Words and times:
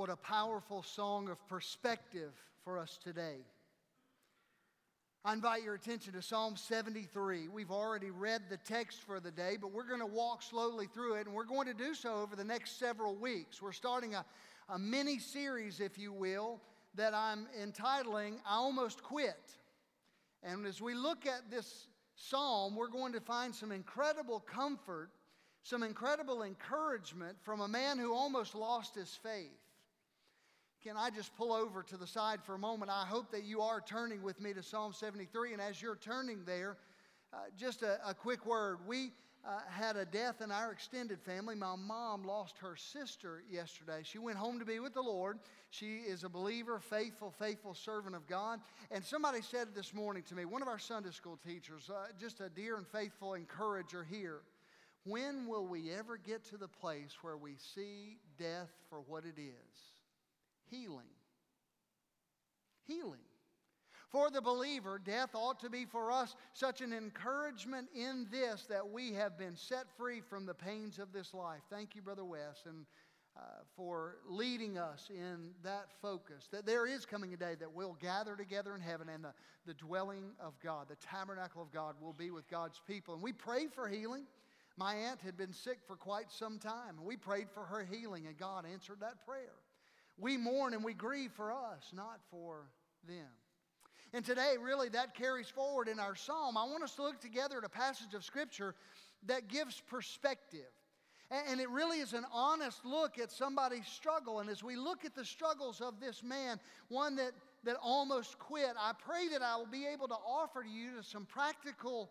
What 0.00 0.08
a 0.08 0.16
powerful 0.16 0.82
song 0.82 1.28
of 1.28 1.46
perspective 1.46 2.32
for 2.64 2.78
us 2.78 2.98
today. 3.04 3.36
I 5.26 5.34
invite 5.34 5.62
your 5.62 5.74
attention 5.74 6.14
to 6.14 6.22
Psalm 6.22 6.56
73. 6.56 7.48
We've 7.48 7.70
already 7.70 8.10
read 8.10 8.44
the 8.48 8.56
text 8.56 9.00
for 9.02 9.20
the 9.20 9.30
day, 9.30 9.58
but 9.60 9.72
we're 9.72 9.86
going 9.86 10.00
to 10.00 10.06
walk 10.06 10.42
slowly 10.42 10.86
through 10.86 11.16
it, 11.16 11.26
and 11.26 11.34
we're 11.34 11.44
going 11.44 11.66
to 11.66 11.74
do 11.74 11.92
so 11.92 12.14
over 12.14 12.34
the 12.34 12.42
next 12.42 12.78
several 12.78 13.14
weeks. 13.14 13.60
We're 13.60 13.72
starting 13.72 14.14
a, 14.14 14.24
a 14.70 14.78
mini 14.78 15.18
series, 15.18 15.80
if 15.80 15.98
you 15.98 16.14
will, 16.14 16.62
that 16.94 17.12
I'm 17.12 17.46
entitling 17.60 18.40
I 18.46 18.54
Almost 18.54 19.02
Quit. 19.02 19.52
And 20.42 20.64
as 20.64 20.80
we 20.80 20.94
look 20.94 21.26
at 21.26 21.50
this 21.50 21.88
psalm, 22.16 22.74
we're 22.74 22.88
going 22.88 23.12
to 23.12 23.20
find 23.20 23.54
some 23.54 23.70
incredible 23.70 24.40
comfort, 24.40 25.10
some 25.62 25.82
incredible 25.82 26.42
encouragement 26.42 27.36
from 27.42 27.60
a 27.60 27.68
man 27.68 27.98
who 27.98 28.14
almost 28.14 28.54
lost 28.54 28.94
his 28.94 29.10
faith. 29.22 29.60
Can 30.82 30.96
I 30.96 31.10
just 31.10 31.36
pull 31.36 31.52
over 31.52 31.82
to 31.82 31.96
the 31.98 32.06
side 32.06 32.42
for 32.42 32.54
a 32.54 32.58
moment? 32.58 32.90
I 32.90 33.04
hope 33.04 33.30
that 33.32 33.44
you 33.44 33.60
are 33.60 33.82
turning 33.82 34.22
with 34.22 34.40
me 34.40 34.54
to 34.54 34.62
Psalm 34.62 34.94
73. 34.94 35.52
And 35.52 35.60
as 35.60 35.82
you're 35.82 35.96
turning 35.96 36.42
there, 36.46 36.78
uh, 37.34 37.36
just 37.58 37.82
a, 37.82 37.98
a, 38.06 38.14
quick 38.14 38.46
word. 38.46 38.78
We 38.86 39.12
uh, 39.46 39.58
had 39.68 39.96
a 39.96 40.06
death 40.06 40.40
in 40.40 40.50
our 40.50 40.72
extended 40.72 41.20
family. 41.20 41.54
My 41.54 41.76
mom 41.76 42.24
lost 42.24 42.56
her 42.58 42.76
sister 42.76 43.42
yesterday. 43.50 44.00
She 44.02 44.18
went 44.18 44.38
home 44.38 44.58
to 44.58 44.64
be 44.64 44.80
with 44.80 44.94
the 44.94 45.02
Lord. 45.02 45.38
She 45.68 45.96
is 45.98 46.24
a 46.24 46.30
believer, 46.30 46.80
faithful, 46.80 47.30
faithful 47.30 47.74
servant 47.74 48.16
of 48.16 48.26
God. 48.26 48.60
And 48.90 49.04
somebody 49.04 49.42
said 49.42 49.68
this 49.74 49.92
morning 49.92 50.22
to 50.24 50.34
me, 50.34 50.46
one 50.46 50.62
of 50.62 50.68
our 50.68 50.78
Sunday 50.78 51.10
school 51.10 51.38
teachers, 51.46 51.90
uh, 51.90 52.06
just 52.18 52.40
a 52.40 52.48
dear 52.48 52.78
and 52.78 52.86
faithful 52.86 53.34
encourager 53.34 54.02
here. 54.02 54.40
When 55.04 55.46
will 55.46 55.66
we 55.66 55.90
ever 55.92 56.16
get 56.16 56.44
to 56.46 56.56
the 56.56 56.68
place 56.68 57.18
where 57.20 57.36
we 57.36 57.56
see 57.74 58.16
death 58.38 58.70
for 58.88 59.00
what 59.06 59.24
it 59.24 59.38
is? 59.38 59.89
Healing. 60.70 61.06
Healing. 62.86 63.20
For 64.10 64.28
the 64.28 64.42
believer, 64.42 64.98
death 64.98 65.30
ought 65.34 65.60
to 65.60 65.70
be 65.70 65.84
for 65.84 66.10
us 66.10 66.34
such 66.52 66.80
an 66.80 66.92
encouragement 66.92 67.88
in 67.94 68.26
this 68.30 68.66
that 68.68 68.88
we 68.88 69.12
have 69.12 69.38
been 69.38 69.54
set 69.54 69.86
free 69.96 70.20
from 70.20 70.46
the 70.46 70.54
pains 70.54 70.98
of 70.98 71.12
this 71.12 71.32
life. 71.32 71.60
Thank 71.70 71.94
you, 71.94 72.02
Brother 72.02 72.24
Wes, 72.24 72.64
and 72.66 72.86
uh, 73.36 73.42
for 73.76 74.16
leading 74.28 74.78
us 74.78 75.08
in 75.10 75.50
that 75.62 75.86
focus. 76.02 76.48
That 76.50 76.66
there 76.66 76.88
is 76.88 77.06
coming 77.06 77.32
a 77.32 77.36
day 77.36 77.54
that 77.60 77.72
we'll 77.72 77.96
gather 78.00 78.34
together 78.34 78.74
in 78.74 78.80
heaven 78.80 79.08
and 79.08 79.22
the, 79.22 79.32
the 79.64 79.74
dwelling 79.74 80.32
of 80.40 80.58
God, 80.60 80.88
the 80.88 80.96
tabernacle 80.96 81.62
of 81.62 81.70
God, 81.72 81.94
will 82.00 82.12
be 82.12 82.32
with 82.32 82.48
God's 82.50 82.80
people. 82.88 83.14
And 83.14 83.22
we 83.22 83.32
pray 83.32 83.68
for 83.72 83.88
healing. 83.88 84.24
My 84.76 84.94
aunt 84.94 85.20
had 85.20 85.36
been 85.36 85.52
sick 85.52 85.78
for 85.86 85.94
quite 85.94 86.32
some 86.32 86.58
time, 86.58 86.96
and 86.98 87.06
we 87.06 87.16
prayed 87.16 87.48
for 87.54 87.64
her 87.64 87.84
healing, 87.84 88.26
and 88.26 88.36
God 88.36 88.64
answered 88.70 88.98
that 89.00 89.24
prayer. 89.24 89.54
We 90.20 90.36
mourn 90.36 90.74
and 90.74 90.84
we 90.84 90.94
grieve 90.94 91.32
for 91.32 91.52
us, 91.52 91.90
not 91.94 92.20
for 92.30 92.68
them. 93.08 93.26
And 94.12 94.24
today, 94.24 94.54
really, 94.60 94.88
that 94.90 95.14
carries 95.14 95.48
forward 95.48 95.88
in 95.88 96.00
our 96.00 96.16
psalm. 96.16 96.56
I 96.56 96.64
want 96.64 96.82
us 96.82 96.96
to 96.96 97.02
look 97.02 97.20
together 97.20 97.58
at 97.58 97.64
a 97.64 97.68
passage 97.68 98.12
of 98.14 98.24
Scripture 98.24 98.74
that 99.26 99.48
gives 99.48 99.80
perspective. 99.88 100.68
And 101.30 101.60
it 101.60 101.70
really 101.70 101.98
is 101.98 102.12
an 102.12 102.24
honest 102.32 102.84
look 102.84 103.18
at 103.20 103.30
somebody's 103.30 103.86
struggle. 103.86 104.40
And 104.40 104.50
as 104.50 104.64
we 104.64 104.74
look 104.74 105.04
at 105.04 105.14
the 105.14 105.24
struggles 105.24 105.80
of 105.80 106.00
this 106.00 106.24
man, 106.24 106.58
one 106.88 107.14
that, 107.16 107.30
that 107.62 107.76
almost 107.80 108.36
quit, 108.40 108.72
I 108.76 108.92
pray 108.98 109.28
that 109.28 109.40
I 109.40 109.56
will 109.56 109.66
be 109.66 109.86
able 109.86 110.08
to 110.08 110.16
offer 110.26 110.64
to 110.64 110.68
you 110.68 111.02
some 111.02 111.26
practical 111.26 112.10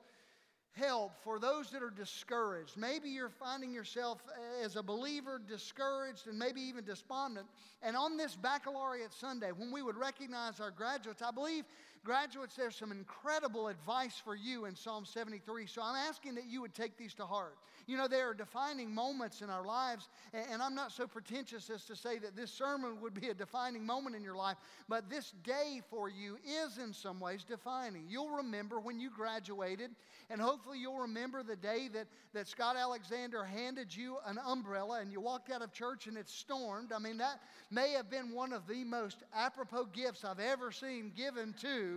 help 0.80 1.12
for 1.24 1.40
those 1.40 1.70
that 1.72 1.84
are 1.84 1.90
discouraged. 1.90 2.78
Maybe 2.78 3.10
you're 3.10 3.30
finding 3.30 3.74
yourself 3.74 4.22
as 4.64 4.76
a 4.76 4.84
believer 4.84 5.40
discouraged 5.46 6.28
and 6.28 6.40
maybe 6.40 6.62
even 6.62 6.86
despondent. 6.86 7.48
And 7.84 7.96
on 7.96 8.18
this 8.18 8.36
baccalaureate 8.36 9.14
Sunday, 9.14 9.52
when 9.52 9.72
we 9.72 9.82
would 9.82 9.98
recognize 9.98 10.60
our 10.60 10.72
graduates, 10.72 11.22
I 11.22 11.32
believe 11.32 11.66
graduates, 12.04 12.56
there's 12.56 12.76
some 12.76 12.92
incredible 12.92 13.68
advice 13.68 14.22
for 14.24 14.36
you 14.36 14.66
in 14.66 14.76
Psalm 14.76 15.06
73. 15.06 15.66
So 15.66 15.82
I'm 15.84 15.96
asking 15.96 16.36
that 16.36 16.46
you 16.48 16.62
would 16.62 16.74
take 16.74 16.98
these 16.98 17.14
to 17.16 17.26
heart. 17.26 17.58
You 17.88 17.98
know, 17.98 18.08
there 18.08 18.30
are 18.30 18.36
defining 18.36 18.94
moments 18.94 19.42
in 19.42 19.50
our 19.50 19.66
lives, 19.66 20.10
and 20.34 20.62
I'm 20.62 20.76
not 20.76 20.92
so 20.92 21.08
pretentious 21.08 21.70
as 21.72 21.84
to 21.86 21.96
say 21.96 22.20
that 22.20 22.36
this 22.36 22.52
sermon 22.52 23.02
would 23.02 23.20
be 23.20 23.30
a 23.30 23.34
defining 23.34 23.86
moment 23.86 24.16
in 24.16 24.24
your 24.24 24.36
life, 24.36 24.58
but 24.88 25.10
this 25.10 25.34
day 25.44 25.82
for 25.90 26.10
you 26.10 26.38
is 26.46 26.78
in 26.78 26.94
some 26.94 27.20
ways 27.20 27.44
defining. 27.44 28.06
You'll 28.08 28.30
remember 28.30 28.80
when 28.80 29.00
you 29.00 29.10
graduated, 29.10 29.90
and 30.30 30.40
hopefully 30.40 30.60
Hopefully, 30.60 30.82
you'll 30.82 31.00
remember 31.00 31.42
the 31.42 31.56
day 31.56 31.88
that, 31.94 32.06
that 32.34 32.48
Scott 32.48 32.76
Alexander 32.76 33.46
handed 33.46 33.96
you 33.96 34.18
an 34.26 34.38
umbrella 34.46 35.00
and 35.00 35.10
you 35.10 35.22
walked 35.22 35.50
out 35.50 35.62
of 35.62 35.72
church 35.72 36.06
and 36.06 36.18
it 36.18 36.28
stormed. 36.30 36.92
I 36.92 37.00
mean, 37.00 37.18
that 37.20 37.40
may 37.72 37.94
have 37.94 38.10
been 38.10 38.34
one 38.34 38.52
of 38.52 38.68
the 38.68 38.84
most 38.84 39.24
apropos 39.34 39.86
gifts 39.94 40.26
I've 40.26 40.42
ever 40.42 40.72
seen 40.72 41.14
given 41.16 41.56
to 41.62 41.89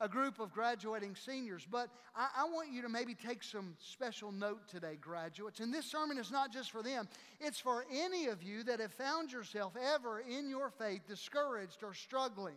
a 0.00 0.08
group 0.08 0.38
of 0.40 0.52
graduating 0.52 1.16
seniors. 1.16 1.66
But 1.70 1.88
I, 2.14 2.28
I, 2.38 2.44
want 2.44 2.70
you 2.70 2.82
to 2.82 2.88
maybe 2.88 3.14
take 3.14 3.42
some 3.42 3.74
special 3.78 4.30
note 4.30 4.68
today, 4.68 4.96
graduates. 5.00 5.60
And 5.60 5.72
this 5.72 5.86
sermon 5.86 6.18
is 6.18 6.30
not 6.30 6.52
just 6.52 6.70
for 6.70 6.82
them, 6.82 7.08
it's 7.40 7.58
for 7.58 7.84
any 7.90 8.26
of 8.26 8.42
you 8.42 8.62
that 8.64 8.80
have 8.80 8.92
found 8.92 9.32
yourself 9.32 9.72
ever 9.94 10.20
in 10.20 10.50
your 10.50 10.70
faith 10.70 11.02
discouraged 11.08 11.82
or 11.82 11.94
struggling. 11.94 12.56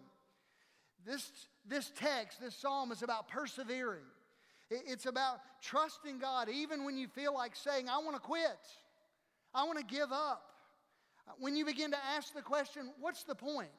This, 1.05 1.31
this 1.66 1.91
text, 1.95 2.41
this 2.41 2.55
psalm 2.55 2.91
is 2.91 3.03
about 3.03 3.29
persevering. 3.29 4.03
It's 4.69 5.07
about 5.07 5.39
trusting 5.61 6.19
God 6.19 6.47
even 6.49 6.83
when 6.83 6.97
you 6.97 7.07
feel 7.07 7.33
like 7.33 7.55
saying, 7.55 7.89
I 7.89 7.97
want 7.99 8.16
to 8.16 8.22
quit, 8.22 8.59
I 9.53 9.63
want 9.63 9.79
to 9.79 9.85
give 9.85 10.11
up. 10.11 10.44
When 11.39 11.55
you 11.55 11.66
begin 11.66 11.91
to 11.91 11.97
ask 12.16 12.33
the 12.33 12.41
question, 12.41 12.91
what's 12.99 13.23
the 13.23 13.35
point? 13.35 13.69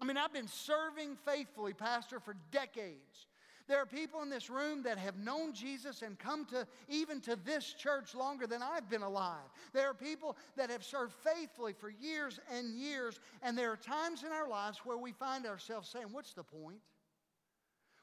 I 0.00 0.04
mean, 0.04 0.16
I've 0.16 0.32
been 0.32 0.48
serving 0.48 1.16
faithfully, 1.24 1.72
Pastor, 1.72 2.20
for 2.20 2.36
decades. 2.50 3.26
There 3.66 3.78
are 3.78 3.86
people 3.86 4.20
in 4.22 4.28
this 4.28 4.50
room 4.50 4.82
that 4.82 4.98
have 4.98 5.16
known 5.16 5.54
Jesus 5.54 6.02
and 6.02 6.18
come 6.18 6.44
to 6.46 6.66
even 6.88 7.20
to 7.22 7.36
this 7.36 7.72
church 7.72 8.14
longer 8.14 8.46
than 8.46 8.62
I've 8.62 8.90
been 8.90 9.02
alive. 9.02 9.48
There 9.72 9.88
are 9.88 9.94
people 9.94 10.36
that 10.56 10.68
have 10.68 10.84
served 10.84 11.14
faithfully 11.14 11.72
for 11.72 11.88
years 11.88 12.38
and 12.52 12.74
years, 12.74 13.20
and 13.42 13.56
there 13.56 13.72
are 13.72 13.76
times 13.76 14.22
in 14.22 14.32
our 14.32 14.48
lives 14.48 14.80
where 14.84 14.98
we 14.98 15.12
find 15.12 15.46
ourselves 15.46 15.88
saying, 15.88 16.08
What's 16.10 16.34
the 16.34 16.42
point? 16.42 16.80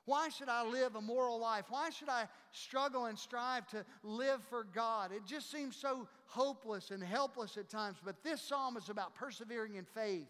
Why 0.05 0.29
should 0.29 0.49
I 0.49 0.65
live 0.65 0.95
a 0.95 1.01
moral 1.01 1.39
life? 1.39 1.65
Why 1.69 1.91
should 1.91 2.09
I 2.09 2.27
struggle 2.51 3.05
and 3.05 3.17
strive 3.17 3.67
to 3.67 3.85
live 4.01 4.41
for 4.49 4.63
God? 4.63 5.11
It 5.11 5.27
just 5.27 5.51
seems 5.51 5.75
so 5.75 6.07
hopeless 6.25 6.89
and 6.89 7.03
helpless 7.03 7.55
at 7.55 7.69
times. 7.69 7.97
But 8.03 8.23
this 8.23 8.41
psalm 8.41 8.77
is 8.77 8.89
about 8.89 9.13
persevering 9.13 9.75
in 9.75 9.85
faith 9.85 10.27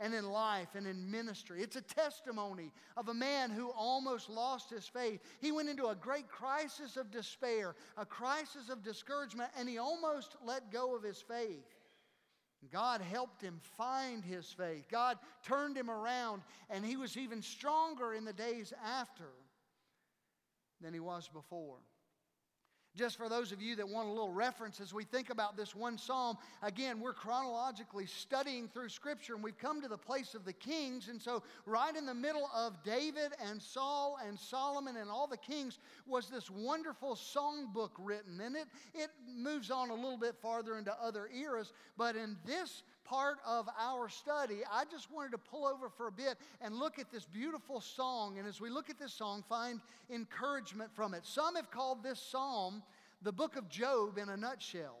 and 0.00 0.14
in 0.14 0.30
life 0.30 0.68
and 0.74 0.86
in 0.86 1.10
ministry. 1.10 1.62
It's 1.62 1.76
a 1.76 1.82
testimony 1.82 2.70
of 2.96 3.08
a 3.08 3.14
man 3.14 3.50
who 3.50 3.70
almost 3.70 4.30
lost 4.30 4.70
his 4.70 4.86
faith. 4.86 5.20
He 5.40 5.52
went 5.52 5.68
into 5.68 5.86
a 5.86 5.94
great 5.94 6.28
crisis 6.28 6.96
of 6.96 7.10
despair, 7.10 7.74
a 7.96 8.06
crisis 8.06 8.68
of 8.70 8.82
discouragement, 8.82 9.50
and 9.58 9.68
he 9.68 9.78
almost 9.78 10.36
let 10.44 10.70
go 10.70 10.94
of 10.94 11.02
his 11.02 11.20
faith. 11.20 11.74
God 12.72 13.00
helped 13.00 13.40
him 13.40 13.60
find 13.76 14.24
his 14.24 14.52
faith. 14.52 14.88
God 14.90 15.18
turned 15.44 15.76
him 15.76 15.90
around, 15.90 16.42
and 16.70 16.84
he 16.84 16.96
was 16.96 17.16
even 17.16 17.40
stronger 17.40 18.14
in 18.14 18.24
the 18.24 18.32
days 18.32 18.72
after 18.84 19.28
than 20.80 20.92
he 20.92 21.00
was 21.00 21.28
before. 21.28 21.78
Just 22.98 23.16
for 23.16 23.28
those 23.28 23.52
of 23.52 23.62
you 23.62 23.76
that 23.76 23.88
want 23.88 24.08
a 24.08 24.10
little 24.10 24.32
reference 24.32 24.80
as 24.80 24.92
we 24.92 25.04
think 25.04 25.30
about 25.30 25.56
this 25.56 25.72
one 25.72 25.96
psalm, 25.96 26.36
again, 26.64 26.98
we're 26.98 27.12
chronologically 27.12 28.06
studying 28.06 28.66
through 28.66 28.88
Scripture 28.88 29.36
and 29.36 29.44
we've 29.44 29.56
come 29.56 29.80
to 29.80 29.86
the 29.86 29.96
place 29.96 30.34
of 30.34 30.44
the 30.44 30.52
kings. 30.52 31.06
And 31.06 31.22
so, 31.22 31.44
right 31.64 31.94
in 31.94 32.06
the 32.06 32.14
middle 32.14 32.50
of 32.52 32.82
David 32.82 33.34
and 33.48 33.62
Saul 33.62 34.18
and 34.26 34.36
Solomon 34.36 34.96
and 34.96 35.10
all 35.10 35.28
the 35.28 35.36
kings 35.36 35.78
was 36.08 36.28
this 36.28 36.50
wonderful 36.50 37.14
songbook 37.14 37.90
written. 38.00 38.40
And 38.40 38.56
it, 38.56 38.66
it 38.94 39.10
moves 39.32 39.70
on 39.70 39.90
a 39.90 39.94
little 39.94 40.18
bit 40.18 40.34
farther 40.42 40.76
into 40.76 40.92
other 41.00 41.30
eras. 41.32 41.72
But 41.96 42.16
in 42.16 42.36
this 42.44 42.82
part 43.08 43.38
of 43.46 43.68
our 43.78 44.08
study, 44.08 44.60
I 44.70 44.84
just 44.90 45.10
wanted 45.10 45.32
to 45.32 45.38
pull 45.38 45.66
over 45.66 45.88
for 45.88 46.08
a 46.08 46.12
bit 46.12 46.36
and 46.60 46.74
look 46.74 46.98
at 46.98 47.10
this 47.10 47.24
beautiful 47.24 47.80
song. 47.80 48.38
And 48.38 48.46
as 48.46 48.60
we 48.60 48.70
look 48.70 48.90
at 48.90 48.98
this 48.98 49.12
song, 49.12 49.44
find 49.48 49.80
encouragement 50.10 50.94
from 50.94 51.14
it. 51.14 51.24
Some 51.24 51.56
have 51.56 51.70
called 51.70 52.02
this 52.02 52.20
psalm 52.20 52.82
the 53.22 53.32
book 53.32 53.56
of 53.56 53.68
Job 53.68 54.18
in 54.18 54.28
a 54.28 54.36
nutshell. 54.36 54.98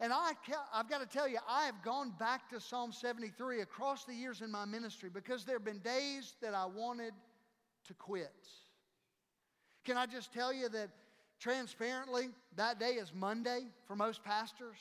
And 0.00 0.12
I, 0.12 0.32
I've 0.74 0.88
got 0.88 1.00
to 1.00 1.06
tell 1.06 1.28
you, 1.28 1.38
I 1.48 1.64
have 1.66 1.80
gone 1.84 2.12
back 2.18 2.50
to 2.50 2.60
Psalm 2.60 2.90
73 2.90 3.60
across 3.60 4.04
the 4.04 4.14
years 4.14 4.40
in 4.40 4.50
my 4.50 4.64
ministry 4.64 5.10
because 5.12 5.44
there 5.44 5.54
have 5.56 5.64
been 5.64 5.78
days 5.78 6.34
that 6.42 6.54
I 6.54 6.66
wanted 6.66 7.12
to 7.86 7.94
quit. 7.94 8.48
Can 9.84 9.96
I 9.96 10.06
just 10.06 10.32
tell 10.32 10.52
you 10.52 10.68
that 10.70 10.88
transparently, 11.38 12.30
that 12.56 12.80
day 12.80 12.94
is 12.94 13.12
Monday 13.14 13.66
for 13.86 13.94
most 13.94 14.24
pastors? 14.24 14.78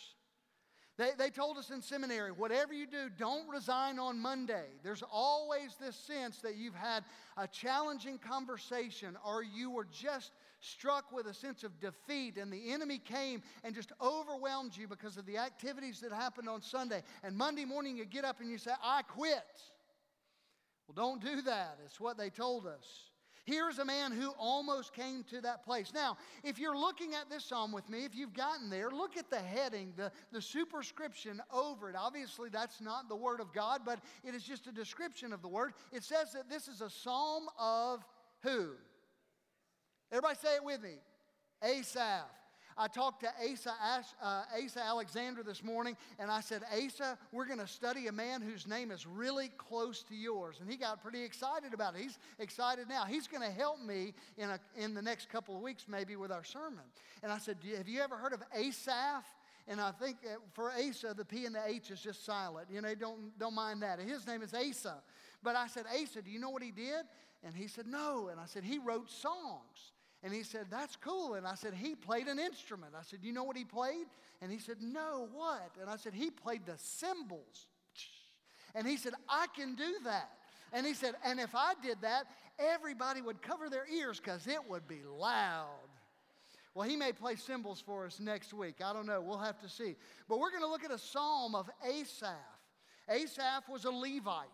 They, 1.01 1.13
they 1.17 1.29
told 1.31 1.57
us 1.57 1.71
in 1.71 1.81
seminary 1.81 2.31
whatever 2.31 2.73
you 2.73 2.85
do, 2.85 3.09
don't 3.17 3.49
resign 3.49 3.97
on 3.97 4.19
Monday. 4.19 4.65
There's 4.83 5.01
always 5.11 5.75
this 5.81 5.95
sense 5.95 6.37
that 6.41 6.57
you've 6.57 6.75
had 6.75 7.03
a 7.37 7.47
challenging 7.47 8.19
conversation 8.19 9.17
or 9.25 9.41
you 9.41 9.71
were 9.71 9.87
just 9.91 10.29
struck 10.59 11.11
with 11.11 11.25
a 11.25 11.33
sense 11.33 11.63
of 11.63 11.79
defeat 11.79 12.37
and 12.37 12.53
the 12.53 12.71
enemy 12.71 12.99
came 12.99 13.41
and 13.63 13.73
just 13.73 13.91
overwhelmed 13.99 14.77
you 14.77 14.87
because 14.87 15.17
of 15.17 15.25
the 15.25 15.39
activities 15.39 16.01
that 16.01 16.11
happened 16.11 16.47
on 16.47 16.61
Sunday. 16.61 17.01
And 17.23 17.35
Monday 17.35 17.65
morning 17.65 17.97
you 17.97 18.05
get 18.05 18.23
up 18.23 18.39
and 18.39 18.51
you 18.51 18.59
say, 18.59 18.69
I 18.83 19.01
quit. 19.01 19.63
Well, 20.87 20.93
don't 20.93 21.19
do 21.19 21.41
that. 21.41 21.79
It's 21.83 21.99
what 21.99 22.15
they 22.15 22.29
told 22.29 22.67
us. 22.67 23.10
Here's 23.51 23.79
a 23.79 23.85
man 23.85 24.13
who 24.13 24.29
almost 24.39 24.93
came 24.93 25.25
to 25.25 25.41
that 25.41 25.65
place. 25.65 25.91
Now, 25.93 26.15
if 26.41 26.57
you're 26.57 26.77
looking 26.77 27.15
at 27.15 27.29
this 27.29 27.43
psalm 27.43 27.73
with 27.73 27.89
me, 27.89 28.05
if 28.05 28.15
you've 28.15 28.33
gotten 28.33 28.69
there, 28.69 28.89
look 28.89 29.17
at 29.17 29.29
the 29.29 29.39
heading, 29.39 29.91
the, 29.97 30.09
the 30.31 30.41
superscription 30.41 31.41
over 31.51 31.89
it. 31.89 31.97
Obviously, 31.99 32.47
that's 32.49 32.79
not 32.79 33.09
the 33.09 33.15
Word 33.15 33.41
of 33.41 33.51
God, 33.51 33.81
but 33.85 33.99
it 34.23 34.33
is 34.33 34.43
just 34.43 34.67
a 34.67 34.71
description 34.71 35.33
of 35.33 35.41
the 35.41 35.49
Word. 35.49 35.73
It 35.91 36.05
says 36.05 36.31
that 36.31 36.49
this 36.49 36.69
is 36.69 36.79
a 36.79 36.89
psalm 36.89 37.47
of 37.59 38.05
who? 38.41 38.69
Everybody 40.13 40.37
say 40.41 40.55
it 40.55 40.63
with 40.63 40.81
me 40.81 40.95
Asaph. 41.61 42.29
I 42.77 42.87
talked 42.87 43.21
to 43.21 43.29
Asa, 43.51 43.73
uh, 44.21 44.43
Asa 44.63 44.83
Alexander 44.83 45.43
this 45.43 45.63
morning, 45.63 45.97
and 46.19 46.31
I 46.31 46.41
said, 46.41 46.61
Asa, 46.71 47.17
we're 47.31 47.45
going 47.45 47.59
to 47.59 47.67
study 47.67 48.07
a 48.07 48.11
man 48.11 48.41
whose 48.41 48.67
name 48.67 48.91
is 48.91 49.05
really 49.05 49.49
close 49.57 50.03
to 50.03 50.15
yours. 50.15 50.57
And 50.59 50.69
he 50.69 50.77
got 50.77 51.01
pretty 51.01 51.23
excited 51.23 51.73
about 51.73 51.95
it. 51.95 52.01
He's 52.01 52.19
excited 52.39 52.87
now. 52.87 53.05
He's 53.05 53.27
going 53.27 53.43
to 53.43 53.53
help 53.53 53.79
me 53.81 54.13
in, 54.37 54.49
a, 54.49 54.59
in 54.77 54.93
the 54.93 55.01
next 55.01 55.29
couple 55.29 55.55
of 55.55 55.61
weeks, 55.61 55.85
maybe, 55.87 56.15
with 56.15 56.31
our 56.31 56.43
sermon. 56.43 56.83
And 57.23 57.31
I 57.31 57.37
said, 57.37 57.57
Have 57.77 57.87
you 57.87 58.01
ever 58.01 58.15
heard 58.15 58.33
of 58.33 58.43
Asaph? 58.55 59.25
And 59.67 59.79
I 59.79 59.91
think 59.91 60.17
for 60.53 60.71
Asa, 60.71 61.13
the 61.15 61.23
P 61.23 61.45
and 61.45 61.55
the 61.55 61.61
H 61.65 61.91
is 61.91 62.01
just 62.01 62.25
silent. 62.25 62.67
You 62.71 62.81
know, 62.81 62.95
don't, 62.95 63.37
don't 63.39 63.53
mind 63.53 63.83
that. 63.83 63.99
His 63.99 64.25
name 64.25 64.41
is 64.41 64.53
Asa. 64.53 64.95
But 65.43 65.55
I 65.55 65.67
said, 65.67 65.85
Asa, 65.87 66.21
do 66.21 66.31
you 66.31 66.39
know 66.39 66.49
what 66.49 66.63
he 66.63 66.71
did? 66.71 67.05
And 67.43 67.55
he 67.55 67.67
said, 67.67 67.87
No. 67.87 68.27
And 68.29 68.39
I 68.39 68.45
said, 68.45 68.63
He 68.63 68.79
wrote 68.79 69.09
songs. 69.09 69.93
And 70.23 70.33
he 70.33 70.43
said, 70.43 70.67
That's 70.69 70.95
cool. 70.95 71.33
And 71.33 71.47
I 71.47 71.55
said, 71.55 71.73
He 71.73 71.95
played 71.95 72.27
an 72.27 72.39
instrument. 72.39 72.93
I 72.97 73.03
said, 73.03 73.19
You 73.23 73.33
know 73.33 73.43
what 73.43 73.57
he 73.57 73.65
played? 73.65 74.05
And 74.41 74.51
he 74.51 74.59
said, 74.59 74.77
No, 74.81 75.27
what? 75.33 75.71
And 75.79 75.89
I 75.89 75.95
said, 75.95 76.13
He 76.13 76.29
played 76.29 76.65
the 76.65 76.77
cymbals. 76.77 77.67
And 78.75 78.87
he 78.87 78.97
said, 78.97 79.13
I 79.27 79.47
can 79.55 79.75
do 79.75 79.95
that. 80.05 80.29
And 80.73 80.85
he 80.85 80.93
said, 80.93 81.15
And 81.25 81.39
if 81.39 81.55
I 81.55 81.73
did 81.81 81.97
that, 82.01 82.25
everybody 82.59 83.21
would 83.21 83.41
cover 83.41 83.69
their 83.69 83.85
ears 83.87 84.19
because 84.19 84.47
it 84.47 84.69
would 84.69 84.87
be 84.87 85.01
loud. 85.03 85.67
Well, 86.73 86.87
he 86.87 86.95
may 86.95 87.11
play 87.11 87.35
cymbals 87.35 87.81
for 87.81 88.05
us 88.05 88.19
next 88.19 88.53
week. 88.53 88.75
I 88.83 88.93
don't 88.93 89.05
know. 89.05 89.19
We'll 89.19 89.39
have 89.39 89.59
to 89.59 89.69
see. 89.69 89.95
But 90.29 90.39
we're 90.39 90.51
going 90.51 90.63
to 90.63 90.69
look 90.69 90.85
at 90.85 90.91
a 90.91 90.97
psalm 90.97 91.53
of 91.53 91.69
Asaph. 91.85 92.29
Asaph 93.09 93.67
was 93.69 93.83
a 93.83 93.91
Levite. 93.91 94.47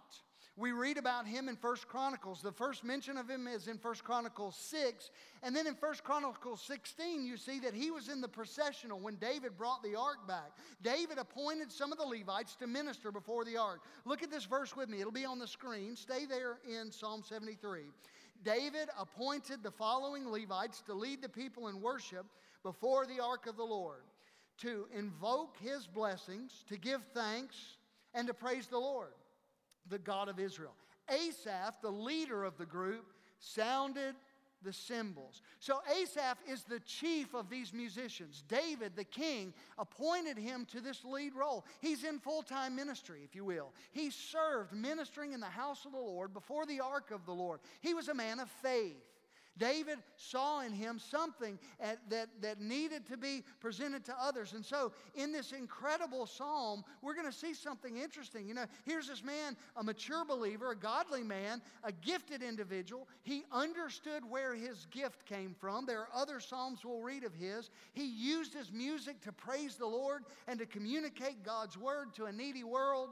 We 0.59 0.71
read 0.71 0.97
about 0.97 1.27
him 1.27 1.49
in 1.49 1.55
First 1.55 1.87
Chronicles. 1.87 2.41
The 2.41 2.51
first 2.51 2.83
mention 2.83 3.15
of 3.15 3.29
him 3.29 3.45
is 3.45 3.67
in 3.67 3.77
First 3.77 4.03
Chronicles 4.03 4.55
6. 4.55 5.11
And 5.43 5.55
then 5.55 5.67
in 5.67 5.75
First 5.75 6.03
Chronicles 6.03 6.63
16, 6.63 7.27
you 7.27 7.37
see 7.37 7.59
that 7.59 7.75
he 7.75 7.91
was 7.91 8.09
in 8.09 8.21
the 8.21 8.27
processional 8.27 8.99
when 8.99 9.17
David 9.17 9.55
brought 9.55 9.83
the 9.83 9.95
ark 9.95 10.27
back. 10.27 10.49
David 10.81 11.19
appointed 11.19 11.71
some 11.71 11.91
of 11.91 11.99
the 11.99 12.03
Levites 12.05 12.55
to 12.55 12.65
minister 12.65 13.11
before 13.11 13.45
the 13.45 13.55
ark. 13.55 13.81
Look 14.03 14.23
at 14.23 14.31
this 14.31 14.45
verse 14.45 14.75
with 14.75 14.89
me, 14.89 14.99
it'll 14.99 15.11
be 15.11 15.25
on 15.25 15.37
the 15.37 15.47
screen. 15.47 15.95
Stay 15.95 16.25
there 16.25 16.57
in 16.67 16.91
Psalm 16.91 17.21
73. 17.23 17.81
David 18.43 18.89
appointed 18.99 19.61
the 19.61 19.71
following 19.71 20.27
Levites 20.31 20.81
to 20.87 20.93
lead 20.95 21.21
the 21.21 21.29
people 21.29 21.67
in 21.67 21.81
worship 21.81 22.25
before 22.63 23.05
the 23.05 23.23
ark 23.23 23.45
of 23.45 23.57
the 23.57 23.63
Lord, 23.63 24.01
to 24.57 24.87
invoke 24.91 25.55
his 25.59 25.85
blessings, 25.85 26.63
to 26.67 26.77
give 26.77 27.03
thanks, 27.13 27.77
and 28.15 28.25
to 28.25 28.33
praise 28.33 28.65
the 28.65 28.79
Lord 28.79 29.13
the 29.89 29.99
God 29.99 30.29
of 30.29 30.39
Israel. 30.39 30.73
Asaph, 31.09 31.81
the 31.81 31.91
leader 31.91 32.43
of 32.43 32.57
the 32.57 32.65
group, 32.65 33.13
sounded 33.39 34.15
the 34.63 34.73
cymbals. 34.73 35.41
So 35.59 35.79
Asaph 35.99 36.39
is 36.47 36.63
the 36.63 36.79
chief 36.81 37.33
of 37.33 37.49
these 37.49 37.73
musicians. 37.73 38.43
David, 38.47 38.93
the 38.95 39.03
king, 39.03 39.53
appointed 39.77 40.37
him 40.37 40.65
to 40.71 40.81
this 40.81 41.05
lead 41.05 41.35
role. 41.35 41.65
He's 41.79 42.03
in 42.03 42.19
full 42.19 42.41
time 42.41 42.75
ministry, 42.75 43.21
if 43.23 43.35
you 43.35 43.45
will. 43.45 43.71
He 43.91 44.09
served 44.09 44.73
ministering 44.73 45.33
in 45.33 45.39
the 45.39 45.45
house 45.45 45.85
of 45.85 45.91
the 45.91 45.97
Lord 45.97 46.33
before 46.33 46.65
the 46.65 46.79
ark 46.79 47.11
of 47.11 47.25
the 47.25 47.33
Lord. 47.33 47.59
He 47.81 47.93
was 47.93 48.07
a 48.07 48.13
man 48.13 48.39
of 48.39 48.49
faith. 48.49 48.95
David 49.57 49.99
saw 50.15 50.61
in 50.61 50.71
him 50.71 50.99
something 50.99 51.57
at, 51.79 51.97
that, 52.09 52.29
that 52.41 52.59
needed 52.59 53.05
to 53.07 53.17
be 53.17 53.43
presented 53.59 54.05
to 54.05 54.15
others. 54.21 54.53
And 54.53 54.65
so, 54.65 54.91
in 55.15 55.31
this 55.31 55.51
incredible 55.51 56.25
psalm, 56.25 56.83
we're 57.01 57.15
going 57.15 57.31
to 57.31 57.37
see 57.37 57.53
something 57.53 57.97
interesting. 57.97 58.47
You 58.47 58.53
know, 58.53 58.65
here's 58.85 59.07
this 59.07 59.23
man, 59.23 59.57
a 59.75 59.83
mature 59.83 60.25
believer, 60.25 60.71
a 60.71 60.75
godly 60.75 61.23
man, 61.23 61.61
a 61.83 61.91
gifted 61.91 62.41
individual. 62.41 63.07
He 63.23 63.43
understood 63.51 64.23
where 64.29 64.55
his 64.55 64.87
gift 64.91 65.25
came 65.25 65.55
from. 65.59 65.85
There 65.85 66.01
are 66.01 66.09
other 66.13 66.39
psalms 66.39 66.79
we'll 66.83 67.01
read 67.01 67.23
of 67.23 67.33
his. 67.33 67.69
He 67.93 68.05
used 68.05 68.53
his 68.53 68.71
music 68.71 69.21
to 69.21 69.31
praise 69.31 69.75
the 69.75 69.87
Lord 69.87 70.23
and 70.47 70.59
to 70.59 70.65
communicate 70.65 71.43
God's 71.43 71.77
word 71.77 72.13
to 72.15 72.25
a 72.25 72.31
needy 72.31 72.63
world. 72.63 73.09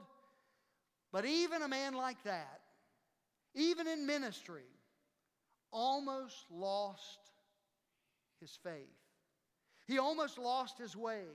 But 1.12 1.26
even 1.26 1.62
a 1.62 1.68
man 1.68 1.94
like 1.94 2.22
that, 2.24 2.60
even 3.54 3.88
in 3.88 4.06
ministry, 4.06 4.66
almost 5.76 6.46
lost 6.50 7.20
his 8.40 8.58
faith. 8.64 8.88
He 9.86 10.00
almost 10.00 10.40
lost 10.40 10.80
his 10.80 10.96
way. 10.96 11.26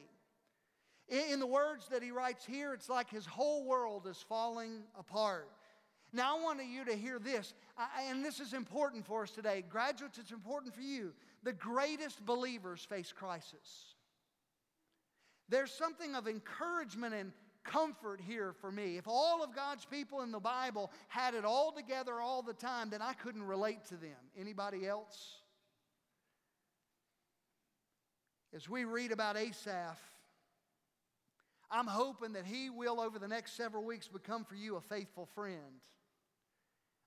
In 1.09 1.39
the 1.41 1.47
words 1.47 1.87
that 1.89 2.03
he 2.03 2.11
writes 2.11 2.45
here, 2.47 2.73
it's 2.73 2.89
like 2.89 3.11
his 3.11 3.27
whole 3.27 3.65
world 3.65 4.07
is 4.09 4.25
falling 4.29 4.83
apart. 4.99 5.51
Now, 6.13 6.39
I 6.39 6.43
want 6.43 6.61
you 6.65 6.85
to 6.87 6.97
hear 6.97 7.19
this, 7.19 7.53
and 8.09 8.25
this 8.25 8.41
is 8.41 8.53
important 8.55 9.07
for 9.07 9.23
us 9.23 9.31
today. 9.31 9.63
Graduates, 9.69 10.19
it's 10.19 10.33
important 10.33 10.75
for 10.75 10.81
you. 10.81 11.13
The 11.43 11.53
greatest 11.53 12.25
believers 12.25 12.85
face 12.85 13.13
crisis. 13.13 13.95
There's 15.49 15.73
something 15.73 16.15
of 16.15 16.27
encouragement 16.27 17.15
and 17.15 17.33
comfort 17.65 18.21
here 18.27 18.53
for 18.61 18.71
me. 18.73 18.97
If 18.97 19.07
all 19.07 19.43
of 19.43 19.55
God's 19.55 19.85
people 19.85 20.23
in 20.23 20.33
the 20.33 20.41
Bible 20.41 20.91
had 21.09 21.35
it 21.35 21.45
all 21.45 21.73
together 21.73 22.21
all 22.21 22.43
the 22.43 22.55
time, 22.55 22.91
then 22.91 23.03
I 23.03 23.13
couldn't 23.15 23.43
relate 23.43 23.85
to 23.87 23.97
them. 23.97 24.17
Anybody 24.39 24.87
else? 24.87 25.37
As 28.55 28.69
we 28.69 28.85
read 28.85 29.13
about 29.13 29.37
Asaph, 29.37 29.99
I'm 31.71 31.87
hoping 31.87 32.33
that 32.33 32.45
he 32.45 32.69
will, 32.69 33.01
over 33.01 33.19
the 33.19 33.29
next 33.29 33.57
several 33.57 33.85
weeks, 33.85 34.09
become 34.09 34.45
for 34.45 34.57
you 34.57 34.77
a 34.77 34.81
faithful 34.81 35.27
friend, 35.35 35.81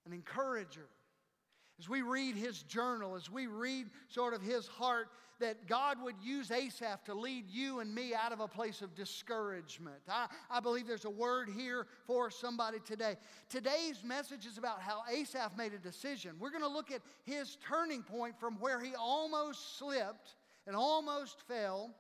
an 0.06 0.14
encourager. 0.14 0.88
As 1.80 1.90
we 1.90 2.02
read 2.02 2.36
his 2.36 2.64
journal, 2.64 3.16
as 3.16 3.30
we 3.30 3.48
read 3.48 3.90
sort 4.08 4.34
of 4.34 4.42
his 4.42 4.68
heart, 4.68 5.08
that 5.40 5.68
God 5.68 5.98
would 6.02 6.16
use 6.24 6.52
Asaph 6.52 7.04
to 7.06 7.14
lead 7.14 7.50
you 7.50 7.80
and 7.80 7.94
me 7.94 8.14
out 8.14 8.32
of 8.32 8.40
a 8.40 8.48
place 8.48 8.82
of 8.82 8.96
discouragement. 8.96 9.98
I, 10.08 10.28
I 10.50 10.60
believe 10.60 10.88
there's 10.88 11.06
a 11.06 11.10
word 11.10 11.50
here 11.50 11.88
for 12.06 12.30
somebody 12.30 12.80
today. 12.80 13.18
Today's 13.50 14.04
message 14.04 14.46
is 14.46 14.58
about 14.58 14.80
how 14.80 15.02
Asaph 15.12 15.58
made 15.58 15.74
a 15.74 15.80
decision. 15.80 16.36
We're 16.40 16.52
going 16.52 16.64
to 16.64 16.70
look 16.70 16.92
at 16.92 17.02
his 17.24 17.58
turning 17.68 18.04
point 18.04 18.40
from 18.40 18.56
where 18.60 18.80
he 18.80 18.94
almost 18.96 19.78
slipped 19.78 20.36
and 20.68 20.76
almost 20.76 21.42
fell 21.48 21.94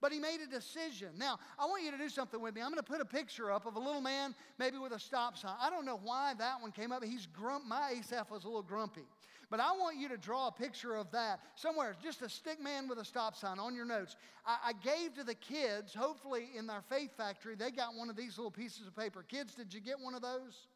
but 0.00 0.12
he 0.12 0.18
made 0.18 0.40
a 0.40 0.50
decision. 0.50 1.08
Now, 1.16 1.38
I 1.58 1.66
want 1.66 1.84
you 1.84 1.90
to 1.90 1.98
do 1.98 2.08
something 2.08 2.40
with 2.40 2.54
me. 2.54 2.60
I'm 2.60 2.70
going 2.70 2.82
to 2.82 2.90
put 2.90 3.00
a 3.00 3.04
picture 3.04 3.50
up 3.50 3.66
of 3.66 3.76
a 3.76 3.80
little 3.80 4.00
man, 4.00 4.34
maybe 4.58 4.78
with 4.78 4.92
a 4.92 4.98
stop 4.98 5.36
sign. 5.36 5.54
I 5.60 5.70
don't 5.70 5.84
know 5.84 6.00
why 6.02 6.34
that 6.38 6.60
one 6.60 6.72
came 6.72 6.92
up. 6.92 7.04
He's 7.04 7.26
grump. 7.26 7.66
My 7.66 7.94
Asaph 7.98 8.30
was 8.30 8.44
a 8.44 8.46
little 8.46 8.62
grumpy. 8.62 9.04
But 9.50 9.60
I 9.60 9.72
want 9.72 9.96
you 9.96 10.08
to 10.10 10.18
draw 10.18 10.48
a 10.48 10.52
picture 10.52 10.94
of 10.94 11.10
that 11.12 11.40
somewhere, 11.54 11.96
just 12.02 12.20
a 12.20 12.28
stick 12.28 12.62
man 12.62 12.86
with 12.86 12.98
a 12.98 13.04
stop 13.04 13.34
sign 13.34 13.58
on 13.58 13.74
your 13.74 13.86
notes. 13.86 14.14
I, 14.44 14.58
I 14.66 14.72
gave 14.74 15.14
to 15.14 15.24
the 15.24 15.34
kids, 15.34 15.94
hopefully 15.94 16.50
in 16.56 16.68
our 16.68 16.82
faith 16.82 17.16
factory, 17.16 17.54
they 17.54 17.70
got 17.70 17.94
one 17.94 18.10
of 18.10 18.16
these 18.16 18.36
little 18.36 18.50
pieces 18.50 18.86
of 18.86 18.94
paper. 18.94 19.24
Kids, 19.26 19.54
did 19.54 19.72
you 19.72 19.80
get 19.80 19.98
one 19.98 20.14
of 20.14 20.20
those? 20.20 20.66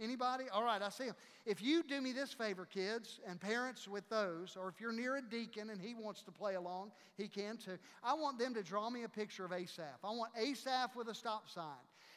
Anybody? 0.00 0.44
All 0.52 0.64
right, 0.64 0.80
I 0.80 0.88
see 0.88 1.06
them. 1.06 1.14
If 1.44 1.62
you 1.62 1.82
do 1.82 2.00
me 2.00 2.12
this 2.12 2.32
favor, 2.32 2.64
kids 2.64 3.20
and 3.28 3.38
parents 3.38 3.86
with 3.86 4.08
those, 4.08 4.56
or 4.58 4.68
if 4.68 4.80
you're 4.80 4.92
near 4.92 5.16
a 5.16 5.22
deacon 5.22 5.70
and 5.70 5.80
he 5.80 5.94
wants 5.94 6.22
to 6.22 6.30
play 6.30 6.54
along, 6.54 6.92
he 7.16 7.28
can 7.28 7.58
too. 7.58 7.76
I 8.02 8.14
want 8.14 8.38
them 8.38 8.54
to 8.54 8.62
draw 8.62 8.88
me 8.88 9.02
a 9.02 9.08
picture 9.08 9.44
of 9.44 9.52
Asaph. 9.52 9.98
I 10.02 10.10
want 10.10 10.32
Asaph 10.38 10.96
with 10.96 11.08
a 11.08 11.14
stop 11.14 11.50
sign. 11.50 11.64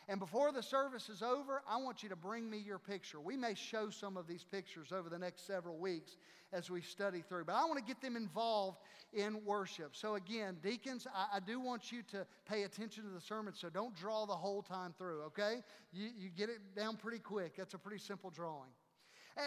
And 0.09 0.19
before 0.19 0.51
the 0.51 0.61
service 0.61 1.07
is 1.07 1.21
over, 1.21 1.61
I 1.67 1.77
want 1.77 2.03
you 2.03 2.09
to 2.09 2.15
bring 2.15 2.49
me 2.49 2.57
your 2.57 2.79
picture. 2.79 3.21
We 3.21 3.37
may 3.37 3.53
show 3.53 3.89
some 3.89 4.17
of 4.17 4.27
these 4.27 4.43
pictures 4.43 4.91
over 4.91 5.09
the 5.09 5.17
next 5.17 5.47
several 5.47 5.77
weeks 5.77 6.17
as 6.51 6.69
we 6.69 6.81
study 6.81 7.23
through, 7.27 7.45
but 7.45 7.55
I 7.55 7.65
want 7.65 7.79
to 7.79 7.83
get 7.85 8.01
them 8.01 8.15
involved 8.15 8.77
in 9.13 9.43
worship. 9.45 9.95
So, 9.95 10.15
again, 10.15 10.57
deacons, 10.61 11.07
I, 11.13 11.37
I 11.37 11.39
do 11.39 11.59
want 11.59 11.91
you 11.91 12.03
to 12.11 12.27
pay 12.45 12.63
attention 12.63 13.03
to 13.05 13.09
the 13.09 13.21
sermon, 13.21 13.53
so 13.55 13.69
don't 13.69 13.95
draw 13.95 14.25
the 14.25 14.35
whole 14.35 14.61
time 14.61 14.93
through, 14.97 15.23
okay? 15.23 15.63
You, 15.91 16.09
you 16.17 16.29
get 16.29 16.49
it 16.49 16.59
down 16.75 16.97
pretty 16.97 17.19
quick. 17.19 17.55
That's 17.55 17.73
a 17.73 17.79
pretty 17.79 17.99
simple 17.99 18.29
drawing. 18.29 18.69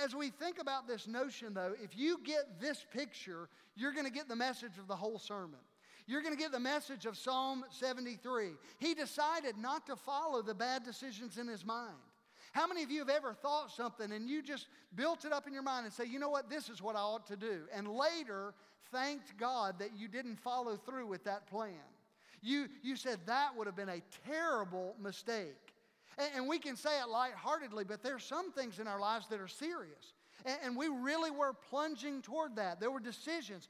As 0.05 0.17
we 0.17 0.31
think 0.31 0.59
about 0.59 0.89
this 0.89 1.07
notion, 1.07 1.55
though, 1.55 1.75
if 1.81 1.97
you 1.97 2.19
get 2.25 2.61
this 2.61 2.85
picture, 2.93 3.49
you're 3.77 3.93
going 3.93 4.07
to 4.07 4.13
get 4.13 4.29
the 4.29 4.37
message 4.37 4.79
of 4.79 4.89
the 4.89 4.97
whole 4.97 5.19
sermon. 5.19 5.61
You're 6.07 6.23
going 6.23 6.35
to 6.35 6.41
get 6.41 6.53
the 6.53 6.61
message 6.61 7.05
of 7.05 7.17
Psalm 7.17 7.65
73. 7.71 8.51
He 8.79 8.95
decided 8.95 9.59
not 9.59 9.87
to 9.87 9.97
follow 9.97 10.41
the 10.41 10.55
bad 10.55 10.85
decisions 10.85 11.37
in 11.37 11.49
his 11.49 11.65
mind. 11.65 11.97
How 12.53 12.67
many 12.67 12.83
of 12.83 12.91
you 12.91 13.01
have 13.01 13.11
ever 13.11 13.35
thought 13.35 13.71
something 13.71 14.13
and 14.13 14.31
you 14.31 14.43
just 14.43 14.69
built 14.95 15.25
it 15.25 15.33
up 15.33 15.47
in 15.47 15.53
your 15.53 15.63
mind 15.63 15.85
and 15.85 15.93
say, 15.93 16.05
you 16.07 16.19
know 16.19 16.31
what, 16.31 16.49
this 16.49 16.69
is 16.69 16.81
what 16.81 16.97
I 16.97 17.01
ought 17.01 17.27
to 17.27 17.37
do? 17.37 17.65
And 17.75 17.89
later 17.89 18.55
thanked 18.93 19.37
God 19.37 19.79
that 19.81 19.91
you 19.97 20.09
didn't 20.09 20.37
follow 20.37 20.77
through 20.77 21.07
with 21.07 21.25
that 21.25 21.47
plan. 21.49 21.75
You, 22.41 22.69
you 22.83 22.97
said 22.97 23.19
that 23.27 23.57
would 23.57 23.67
have 23.67 23.77
been 23.77 23.89
a 23.89 24.03
terrible 24.27 24.95
mistake. 25.03 25.57
And, 26.19 26.29
and 26.37 26.49
we 26.49 26.59
can 26.59 26.77
say 26.77 27.01
it 27.01 27.09
lightheartedly, 27.09 27.85
but 27.85 28.03
there's 28.03 28.25
some 28.25 28.53
things 28.53 28.79
in 28.79 28.87
our 28.87 29.01
lives 29.01 29.27
that 29.29 29.41
are 29.41 29.49
serious. 29.49 30.15
And, 30.45 30.57
and 30.65 30.77
we 30.77 30.89
really 30.89 31.31
were 31.31 31.53
plunging 31.69 32.23
toward 32.23 32.57
that. 32.57 32.81
There 32.81 32.91
were 32.91 33.01
decisions. 33.01 33.69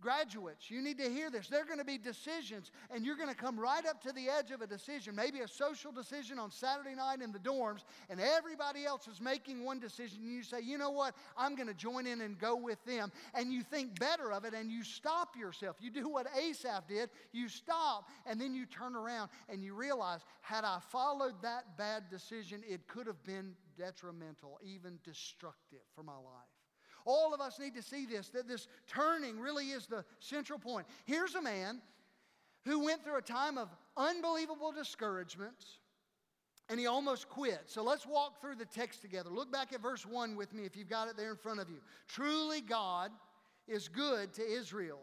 Graduates, 0.00 0.70
you 0.70 0.80
need 0.80 0.98
to 0.98 1.10
hear 1.10 1.30
this. 1.30 1.48
There 1.48 1.60
are 1.60 1.66
going 1.66 1.78
to 1.78 1.84
be 1.84 1.98
decisions, 1.98 2.70
and 2.90 3.04
you're 3.04 3.16
going 3.16 3.28
to 3.28 3.34
come 3.34 3.60
right 3.60 3.84
up 3.86 4.00
to 4.02 4.12
the 4.12 4.28
edge 4.28 4.50
of 4.50 4.62
a 4.62 4.66
decision, 4.66 5.14
maybe 5.14 5.40
a 5.40 5.48
social 5.48 5.92
decision 5.92 6.38
on 6.38 6.50
Saturday 6.50 6.94
night 6.94 7.20
in 7.20 7.32
the 7.32 7.38
dorms, 7.38 7.80
and 8.08 8.20
everybody 8.20 8.86
else 8.86 9.08
is 9.08 9.20
making 9.20 9.62
one 9.62 9.78
decision. 9.78 10.20
And 10.22 10.32
you 10.32 10.42
say, 10.42 10.60
you 10.62 10.78
know 10.78 10.90
what? 10.90 11.14
I'm 11.36 11.54
going 11.54 11.68
to 11.68 11.74
join 11.74 12.06
in 12.06 12.22
and 12.22 12.38
go 12.38 12.56
with 12.56 12.82
them. 12.84 13.12
And 13.34 13.52
you 13.52 13.62
think 13.62 13.98
better 14.00 14.32
of 14.32 14.44
it, 14.44 14.54
and 14.54 14.70
you 14.70 14.84
stop 14.84 15.36
yourself. 15.36 15.76
You 15.80 15.90
do 15.90 16.08
what 16.08 16.26
Asaph 16.36 16.88
did 16.88 17.10
you 17.32 17.48
stop, 17.48 18.08
and 18.26 18.40
then 18.40 18.54
you 18.54 18.66
turn 18.66 18.96
around 18.96 19.30
and 19.48 19.62
you 19.62 19.74
realize, 19.74 20.20
had 20.40 20.64
I 20.64 20.78
followed 20.90 21.34
that 21.42 21.76
bad 21.76 22.08
decision, 22.10 22.62
it 22.66 22.88
could 22.88 23.06
have 23.06 23.22
been 23.24 23.54
detrimental, 23.76 24.58
even 24.62 24.98
destructive 25.04 25.80
for 25.94 26.02
my 26.02 26.16
life. 26.16 26.59
All 27.04 27.34
of 27.34 27.40
us 27.40 27.58
need 27.58 27.74
to 27.74 27.82
see 27.82 28.06
this, 28.06 28.28
that 28.30 28.48
this 28.48 28.68
turning 28.86 29.38
really 29.38 29.70
is 29.70 29.86
the 29.86 30.04
central 30.20 30.58
point. 30.58 30.86
Here's 31.04 31.34
a 31.34 31.42
man 31.42 31.80
who 32.64 32.84
went 32.84 33.04
through 33.04 33.18
a 33.18 33.22
time 33.22 33.58
of 33.58 33.68
unbelievable 33.96 34.72
discouragement 34.72 35.64
and 36.68 36.78
he 36.78 36.86
almost 36.86 37.28
quit. 37.28 37.62
So 37.66 37.82
let's 37.82 38.06
walk 38.06 38.40
through 38.40 38.54
the 38.54 38.64
text 38.64 39.02
together. 39.02 39.28
Look 39.28 39.50
back 39.50 39.72
at 39.72 39.82
verse 39.82 40.06
1 40.06 40.36
with 40.36 40.54
me 40.54 40.64
if 40.64 40.76
you've 40.76 40.88
got 40.88 41.08
it 41.08 41.16
there 41.16 41.30
in 41.30 41.36
front 41.36 41.58
of 41.58 41.68
you. 41.68 41.78
Truly, 42.06 42.60
God 42.60 43.10
is 43.66 43.88
good 43.88 44.32
to 44.34 44.42
Israel, 44.46 45.00